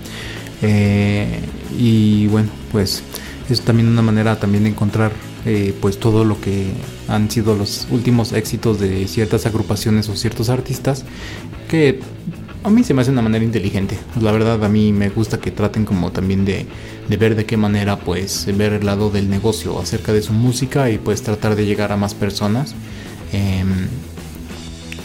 Eh, 0.61 1.39
y 1.79 2.27
bueno, 2.27 2.49
pues 2.73 3.03
es 3.49 3.61
también 3.61 3.87
una 3.87 4.01
manera 4.01 4.37
también 4.37 4.65
de 4.65 4.71
encontrar 4.71 5.13
eh, 5.45 5.73
pues 5.79 5.97
todo 5.97 6.25
lo 6.25 6.41
que 6.41 6.73
han 7.07 7.31
sido 7.31 7.55
los 7.55 7.87
últimos 7.89 8.33
éxitos 8.33 8.81
de 8.81 9.07
ciertas 9.07 9.45
agrupaciones 9.45 10.09
o 10.09 10.17
ciertos 10.17 10.49
artistas 10.49 11.05
que 11.69 12.01
a 12.63 12.69
mí 12.69 12.83
se 12.83 12.93
me 12.93 13.01
hace 13.01 13.11
una 13.11 13.21
manera 13.21 13.43
inteligente. 13.43 13.97
La 14.21 14.31
verdad 14.31 14.63
a 14.63 14.69
mí 14.69 14.93
me 14.93 15.09
gusta 15.09 15.39
que 15.39 15.51
traten 15.51 15.85
como 15.85 16.11
también 16.11 16.45
de, 16.45 16.65
ver 17.17 17.35
de 17.35 17.45
qué 17.45 17.57
manera 17.57 17.99
pues 17.99 18.45
ver 18.57 18.73
el 18.73 18.85
lado 18.85 19.09
del 19.09 19.29
negocio 19.29 19.79
acerca 19.79 20.13
de 20.13 20.21
su 20.21 20.33
música 20.33 20.89
y 20.89 20.97
pues 20.97 21.21
tratar 21.23 21.55
de 21.55 21.65
llegar 21.65 21.91
a 21.91 21.97
más 21.97 22.13
personas. 22.13 22.73
Em, 23.33 23.87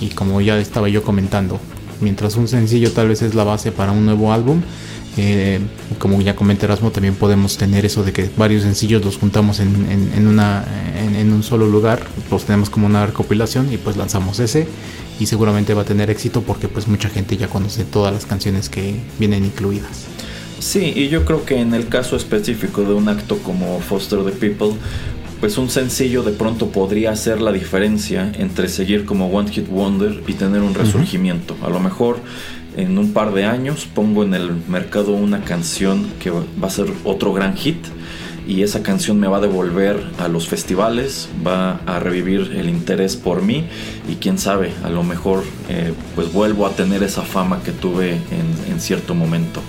y 0.01 0.09
como 0.11 0.41
ya 0.41 0.59
estaba 0.59 0.89
yo 0.89 1.03
comentando, 1.03 1.59
mientras 2.01 2.37
un 2.37 2.47
sencillo 2.47 2.93
tal 2.93 3.09
vez 3.09 3.23
es 3.23 3.35
la 3.35 3.45
base 3.45 3.73
para 3.73 3.91
un 3.91 4.05
nuevo 4.05 4.33
álbum, 4.33 4.63
eh, 5.17 5.59
como 5.99 6.21
ya 6.21 6.37
comenté 6.37 6.67
Erasmo, 6.67 6.91
también 6.91 7.15
podemos 7.15 7.57
tener 7.57 7.85
eso 7.85 8.05
de 8.05 8.13
que 8.13 8.31
varios 8.37 8.63
sencillos 8.63 9.05
los 9.05 9.17
juntamos 9.19 9.59
en, 9.61 9.69
en- 9.91 10.13
en 10.15 10.29
una, 10.29 10.65
en, 10.97 11.17
en 11.17 11.33
un 11.33 11.43
solo 11.43 11.67
lugar, 11.67 12.07
los 12.31 12.45
tenemos 12.45 12.71
como 12.71 12.87
una 12.87 13.07
recopilación 13.07 13.73
y 13.73 13.79
pues 13.79 13.97
lanzamos 13.97 14.39
ese 14.39 14.69
y 15.19 15.27
seguramente 15.27 15.75
va 15.75 15.83
a 15.83 15.85
tener 15.85 16.11
éxito 16.11 16.43
porque 16.43 16.69
pues 16.69 16.87
mucha 16.87 17.09
gente 17.09 17.37
ya 17.37 17.49
conoce 17.49 17.85
todas 17.85 18.13
las 18.13 18.27
canciones 18.27 18.69
que 18.69 18.95
vienen 19.19 19.45
incluidas. 19.45 20.05
Sí, 20.61 20.93
y 20.95 21.09
yo 21.09 21.25
creo 21.25 21.45
que 21.45 21.61
en 21.61 21.75
el 21.75 21.89
caso 21.89 22.17
específico 22.17 22.83
de 22.83 22.93
un 22.95 23.09
acto 23.09 23.39
como 23.39 23.81
Foster 23.81 24.21
the 24.25 24.33
People, 24.33 24.77
pues 25.41 25.57
un 25.57 25.71
sencillo 25.71 26.25
de 26.25 26.33
pronto 26.33 26.71
podría 26.71 27.13
hacer 27.13 27.41
la 27.41 27.53
diferencia 27.53 28.33
entre 28.39 28.69
seguir 28.69 29.05
como 29.05 29.29
One 29.29 29.51
Hit 29.53 29.69
Wonder 29.69 30.21
y 30.27 30.33
tener 30.35 30.63
un 30.63 30.75
resurgimiento. 30.75 31.57
A 31.63 31.71
lo 31.71 31.79
mejor 31.79 32.19
en 32.79 32.97
un 32.97 33.13
par 33.13 33.35
de 33.35 33.45
años 33.45 33.89
pongo 33.93 34.23
en 34.23 34.35
el 34.35 34.53
mercado 34.69 35.13
una 35.13 35.43
canción 35.43 36.07
que 36.21 36.31
va 36.31 36.45
a 36.63 36.71
ser 36.71 36.87
otro 37.05 37.33
gran 37.33 37.57
hit 37.57 37.85
y 38.47 38.63
esa 38.63 38.83
canción 38.83 39.19
me 39.21 39.27
va 39.27 39.39
a 39.39 39.41
devolver 39.41 40.03
a 40.19 40.29
los 40.29 40.49
festivales, 40.49 41.29
va 41.47 41.81
a 41.87 41.99
revivir 41.99 42.53
el 42.57 42.71
interés 42.71 43.17
por 43.17 43.43
mí 43.43 43.67
y 44.09 44.15
quién 44.15 44.39
sabe, 44.39 44.73
a 44.85 44.89
lo 44.89 45.03
mejor 45.03 45.45
eh, 45.69 45.93
pues 46.15 46.33
vuelvo 46.33 46.67
a 46.67 46.71
tener 46.71 47.03
esa 47.03 47.23
fama 47.23 47.63
que 47.63 47.73
tuve 47.73 48.13
en, 48.13 48.81
cierto 48.81 49.13
momento. 49.13 49.61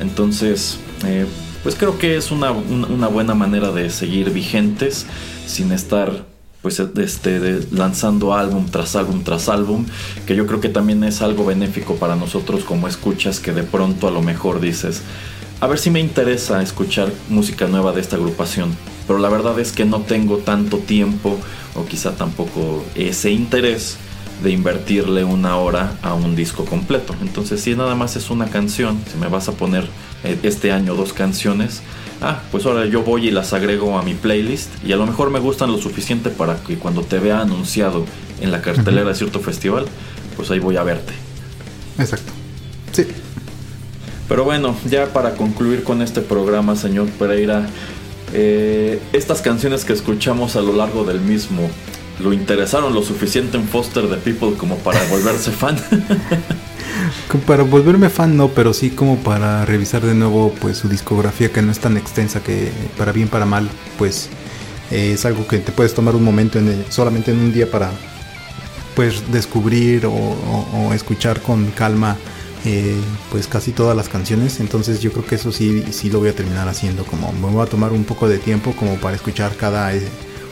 Entonces, 0.00 0.80
eh, 1.06 1.26
pues 1.62 1.76
creo 1.76 1.98
que 1.98 2.16
es 2.16 2.32
una 2.32 2.50
buena 3.08 3.34
manera 3.34 3.70
de 3.72 3.90
seguir 3.90 4.30
vigentes 4.30 5.06
sin 5.46 5.70
estar 5.70 6.33
pues 6.64 6.80
este, 6.80 7.60
lanzando 7.72 8.32
álbum 8.32 8.64
tras 8.70 8.96
álbum 8.96 9.22
tras 9.22 9.50
álbum, 9.50 9.84
que 10.26 10.34
yo 10.34 10.46
creo 10.46 10.62
que 10.62 10.70
también 10.70 11.04
es 11.04 11.20
algo 11.20 11.44
benéfico 11.44 11.96
para 11.96 12.16
nosotros 12.16 12.64
como 12.64 12.88
escuchas 12.88 13.38
que 13.38 13.52
de 13.52 13.64
pronto 13.64 14.08
a 14.08 14.10
lo 14.10 14.22
mejor 14.22 14.62
dices, 14.62 15.02
a 15.60 15.66
ver 15.66 15.78
si 15.78 15.90
me 15.90 16.00
interesa 16.00 16.62
escuchar 16.62 17.12
música 17.28 17.66
nueva 17.66 17.92
de 17.92 18.00
esta 18.00 18.16
agrupación, 18.16 18.74
pero 19.06 19.18
la 19.18 19.28
verdad 19.28 19.60
es 19.60 19.72
que 19.72 19.84
no 19.84 20.00
tengo 20.00 20.38
tanto 20.38 20.78
tiempo 20.78 21.36
o 21.74 21.84
quizá 21.84 22.12
tampoco 22.12 22.82
ese 22.94 23.30
interés 23.30 23.98
de 24.42 24.50
invertirle 24.50 25.22
una 25.22 25.58
hora 25.58 25.98
a 26.00 26.14
un 26.14 26.34
disco 26.34 26.64
completo. 26.64 27.14
Entonces 27.20 27.60
si 27.60 27.76
nada 27.76 27.94
más 27.94 28.16
es 28.16 28.30
una 28.30 28.46
canción, 28.46 28.98
si 29.12 29.18
me 29.18 29.28
vas 29.28 29.50
a 29.50 29.52
poner 29.52 29.86
este 30.24 30.72
año 30.72 30.94
dos 30.94 31.12
canciones. 31.12 31.82
Ah, 32.20 32.42
pues 32.50 32.64
ahora 32.64 32.86
yo 32.86 33.02
voy 33.02 33.28
y 33.28 33.30
las 33.30 33.52
agrego 33.52 33.98
a 33.98 34.02
mi 34.02 34.14
playlist 34.14 34.70
y 34.84 34.92
a 34.92 34.96
lo 34.96 35.06
mejor 35.06 35.30
me 35.30 35.40
gustan 35.40 35.70
lo 35.70 35.78
suficiente 35.78 36.30
para 36.30 36.56
que 36.56 36.76
cuando 36.76 37.02
te 37.02 37.18
vea 37.18 37.40
anunciado 37.40 38.06
en 38.40 38.50
la 38.50 38.62
cartelera 38.62 39.08
de 39.08 39.14
cierto 39.14 39.40
festival, 39.40 39.86
pues 40.36 40.50
ahí 40.50 40.58
voy 40.58 40.76
a 40.76 40.82
verte. 40.82 41.12
Exacto. 41.98 42.32
Sí. 42.92 43.06
Pero 44.28 44.44
bueno, 44.44 44.74
ya 44.88 45.06
para 45.12 45.34
concluir 45.34 45.84
con 45.84 46.00
este 46.00 46.22
programa, 46.22 46.76
señor 46.76 47.08
Pereira, 47.10 47.66
eh, 48.32 49.00
estas 49.12 49.42
canciones 49.42 49.84
que 49.84 49.92
escuchamos 49.92 50.56
a 50.56 50.62
lo 50.62 50.72
largo 50.72 51.04
del 51.04 51.20
mismo, 51.20 51.68
¿lo 52.20 52.32
interesaron 52.32 52.94
lo 52.94 53.02
suficiente 53.02 53.58
en 53.58 53.68
Foster 53.68 54.08
the 54.08 54.16
People 54.16 54.56
como 54.56 54.78
para 54.78 55.02
volverse 55.08 55.50
fan? 55.50 55.76
Para 57.46 57.62
volverme 57.64 58.08
fan 58.08 58.36
no, 58.36 58.48
pero 58.48 58.72
sí 58.72 58.90
como 58.90 59.16
para 59.18 59.64
revisar 59.64 60.02
de 60.02 60.14
nuevo 60.14 60.54
pues 60.60 60.78
su 60.78 60.88
discografía 60.88 61.50
que 61.52 61.62
no 61.62 61.72
es 61.72 61.78
tan 61.80 61.96
extensa 61.96 62.42
que 62.42 62.70
para 62.96 63.12
bien 63.12 63.28
para 63.28 63.44
mal 63.44 63.68
pues 63.98 64.28
eh, 64.90 65.12
es 65.14 65.24
algo 65.24 65.46
que 65.46 65.58
te 65.58 65.72
puedes 65.72 65.94
tomar 65.94 66.14
un 66.14 66.24
momento 66.24 66.58
en 66.58 66.68
el- 66.68 66.84
solamente 66.90 67.30
en 67.32 67.38
un 67.38 67.52
día 67.52 67.70
para 67.70 67.90
pues 68.94 69.30
descubrir 69.32 70.06
o, 70.06 70.92
escuchar 70.94 71.40
con 71.40 71.66
calma 71.72 72.16
eh, 72.64 72.94
pues 73.30 73.46
casi 73.48 73.72
todas 73.72 73.96
las 73.96 74.08
canciones. 74.08 74.60
Entonces 74.60 75.00
yo 75.00 75.10
creo 75.12 75.26
que 75.26 75.34
eso 75.34 75.50
sí 75.52 75.84
sí 75.90 76.10
lo 76.10 76.20
voy 76.20 76.28
a 76.28 76.34
terminar 76.34 76.68
haciendo 76.68 77.04
como 77.04 77.32
me 77.32 77.50
voy 77.50 77.62
a 77.66 77.68
tomar 77.68 77.92
un 77.92 78.04
poco 78.04 78.28
de 78.28 78.38
tiempo 78.38 78.72
como 78.76 78.94
para 78.96 79.16
escuchar 79.16 79.56
cada 79.56 79.94
eh, 79.94 80.00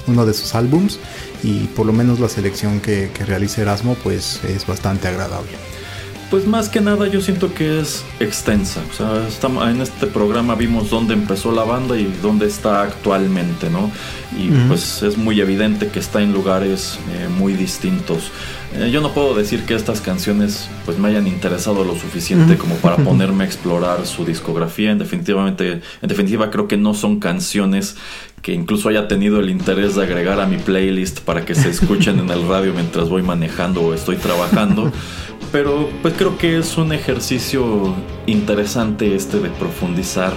uno 0.09 0.27
de 0.27 0.35
sus 0.35 0.55
álbums 0.57 0.99
y 1.45 1.69
por 1.69 1.87
lo 1.87 1.93
menos 1.93 2.19
la 2.19 2.29
selección 2.29 2.81
que, 2.81 3.11
que 3.15 3.25
realice 3.25 3.63
Erasmo 3.63 3.95
pues 4.03 4.41
es 4.45 4.67
bastante 4.67 5.07
agradable 5.09 5.53
Pues 6.33 6.47
más 6.47 6.71
que 6.71 6.81
nada 6.81 7.09
yo 7.09 7.21
siento 7.21 7.53
que 7.53 7.79
es 7.79 8.07
extensa. 8.19 8.81
O 8.91 8.95
sea, 8.95 9.69
en 9.71 9.83
este 9.83 10.07
programa 10.07 10.55
vimos 10.55 10.89
dónde 10.89 11.13
empezó 11.13 11.53
la 11.53 11.63
banda 11.63 11.99
y 11.99 12.11
dónde 12.23 12.47
está 12.47 12.81
actualmente, 12.81 13.69
¿no? 13.69 13.91
Y 14.35 14.49
pues 14.67 15.03
es 15.03 15.19
muy 15.19 15.43
evidente 15.43 15.89
que 15.89 15.99
está 15.99 16.23
en 16.23 16.33
lugares 16.33 16.99
eh, 17.13 17.29
muy 17.29 17.53
distintos. 17.53 18.31
Eh, 18.75 18.91
yo 18.91 19.03
no 19.03 19.13
puedo 19.13 19.35
decir 19.35 19.67
que 19.67 19.75
estas 19.75 20.01
canciones 20.01 20.71
pues 20.87 20.99
me 20.99 21.09
hayan 21.09 21.27
interesado 21.27 21.85
lo 21.85 21.95
suficiente 21.97 22.57
como 22.57 22.77
para 22.77 22.97
ponerme 23.05 23.45
a 23.45 23.47
explorar 23.47 24.07
su 24.07 24.25
discografía. 24.25 24.91
En 24.91 24.97
definitivamente, 24.99 25.83
en 26.01 26.09
definitiva 26.09 26.51
creo 26.51 26.67
que 26.67 26.79
no 26.79 26.95
son 26.95 27.21
canciones 27.21 27.97
que 28.41 28.53
incluso 28.53 28.89
haya 28.89 29.07
tenido 29.07 29.39
el 29.39 29.51
interés 29.51 29.95
de 29.95 30.03
agregar 30.03 30.41
a 30.41 30.47
mi 30.47 30.57
playlist 30.57 31.21
para 31.21 31.45
que 31.45 31.55
se 31.55 31.69
escuchen 31.69 32.19
en 32.19 32.31
el 32.31 32.49
radio 32.49 32.73
mientras 32.73 33.09
voy 33.09 33.23
manejando 33.23 33.83
o 33.83 33.95
estoy 33.95 34.17
trabajando. 34.17 34.91
Pero 35.53 35.91
pues 36.01 36.15
creo 36.15 36.39
que 36.39 36.59
es 36.59 36.79
un 36.79 36.93
ejercicio 36.93 37.95
interesante 38.27 39.15
este 39.15 39.39
de 39.39 39.51
profundizar 39.51 40.33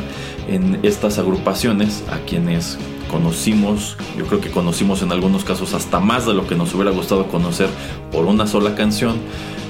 en 0.49 0.79
estas 0.83 1.17
agrupaciones 1.17 2.03
a 2.11 2.17
quienes 2.19 2.77
conocimos, 3.09 3.95
yo 4.17 4.25
creo 4.25 4.41
que 4.41 4.51
conocimos 4.51 5.01
en 5.01 5.13
algunos 5.13 5.45
casos 5.45 5.73
hasta 5.73 6.01
más 6.01 6.25
de 6.25 6.33
lo 6.33 6.47
que 6.47 6.55
nos 6.55 6.73
hubiera 6.73 6.91
gustado 6.91 7.27
conocer 7.27 7.69
por 8.11 8.25
una 8.25 8.45
sola 8.45 8.75
canción 8.75 9.15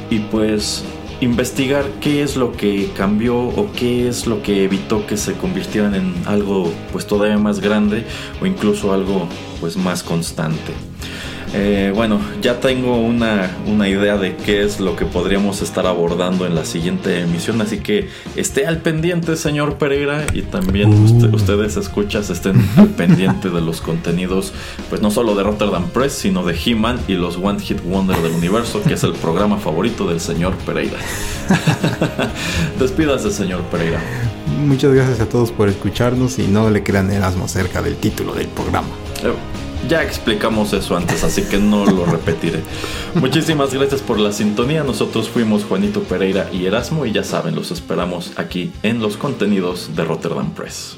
y 0.10 0.20
pues 0.20 0.84
investigar 1.22 1.86
qué 2.02 2.24
es 2.24 2.36
lo 2.38 2.52
que 2.54 2.90
cambió 2.98 3.38
o 3.38 3.72
qué 3.74 4.08
es 4.08 4.26
lo 4.26 4.42
que 4.42 4.64
evitó 4.64 5.06
que 5.06 5.16
se 5.16 5.34
convirtieran 5.34 5.94
en 5.94 6.14
algo 6.26 6.72
pues 6.92 7.06
todavía 7.06 7.38
más 7.38 7.60
grande 7.60 8.04
o 8.42 8.48
incluso 8.48 8.94
algo 8.94 9.28
pues 9.62 9.78
más 9.78 10.02
constante. 10.02 10.74
Eh, 11.58 11.92
bueno, 11.96 12.20
ya 12.42 12.60
tengo 12.60 12.98
una, 12.98 13.50
una 13.66 13.88
idea 13.88 14.18
de 14.18 14.36
qué 14.36 14.64
es 14.64 14.82
lo 14.82 14.96
que 14.98 15.06
podríamos 15.06 15.62
estar 15.62 15.88
abordando 15.88 16.46
en 16.46 16.54
la 16.54 16.66
siguiente 16.66 17.22
emisión, 17.22 17.62
así 17.62 17.78
que 17.78 18.10
esté 18.36 18.68
al 18.68 18.80
pendiente, 18.80 19.38
señor 19.38 19.78
Pereira, 19.78 20.26
y 20.34 20.42
también 20.42 20.94
Uh. 20.94 21.06
usted- 21.06 21.34
ustedes 21.34 21.78
escuchas 21.78 22.30
estén 22.30 22.56
al 22.78 22.90
pendiente 22.90 23.50
de 23.50 23.62
los 23.62 23.80
contenidos, 23.80 24.52
pues 24.90 25.02
no 25.02 25.12
solo 25.12 25.34
de 25.36 25.44
Rotterdam 25.44 25.88
Press, 25.90 26.12
sino 26.14 26.44
de 26.44 26.56
He-Man 26.66 27.00
y 27.08 27.14
los 27.14 27.38
One 27.38 27.60
Hit 27.62 27.82
Wonder 27.86 28.18
del 28.18 28.34
universo, 28.34 28.82
que 28.84 28.96
es 28.96 29.04
el 29.04 29.14
programa 29.14 29.58
favorito 29.58 30.08
del 30.08 30.20
señor 30.20 30.54
Pereira. 30.66 30.98
Despídase, 32.80 33.32
señor 33.32 33.62
Pereira. 33.72 34.00
Muchas 34.68 34.94
gracias 34.94 35.20
a 35.22 35.30
todos 35.30 35.52
por 35.52 35.70
escucharnos 35.70 36.40
y 36.40 36.44
no 36.48 36.70
le 36.70 36.84
crean 36.84 37.12
Erasmo 37.12 37.46
acerca 37.46 37.82
del 37.82 37.96
título 37.96 38.34
del 38.34 38.48
programa. 38.48 38.88
Eh, 39.24 39.34
Ya 39.88 40.02
explicamos 40.02 40.74
eso 40.74 40.98
antes, 40.98 41.24
así 41.24 41.44
que 41.44 41.58
no 41.58 41.86
lo 41.86 42.06
repetiré. 42.18 42.62
Muchísimas 43.14 43.74
gracias 43.74 44.02
por 44.02 44.20
la 44.20 44.32
sintonía. 44.32 44.84
Nosotros 44.84 45.30
fuimos 45.30 45.64
Juanito 45.64 46.02
Pereira 46.04 46.50
y 46.52 46.66
Erasmo 46.66 47.06
y 47.06 47.12
ya 47.12 47.24
saben, 47.24 47.56
los 47.56 47.72
esperamos 47.72 48.32
aquí 48.36 48.72
en 48.84 49.00
los 49.00 49.18
contenidos 49.18 49.96
de 49.96 50.04
Rotterdam 50.04 50.52
Press. 50.52 50.98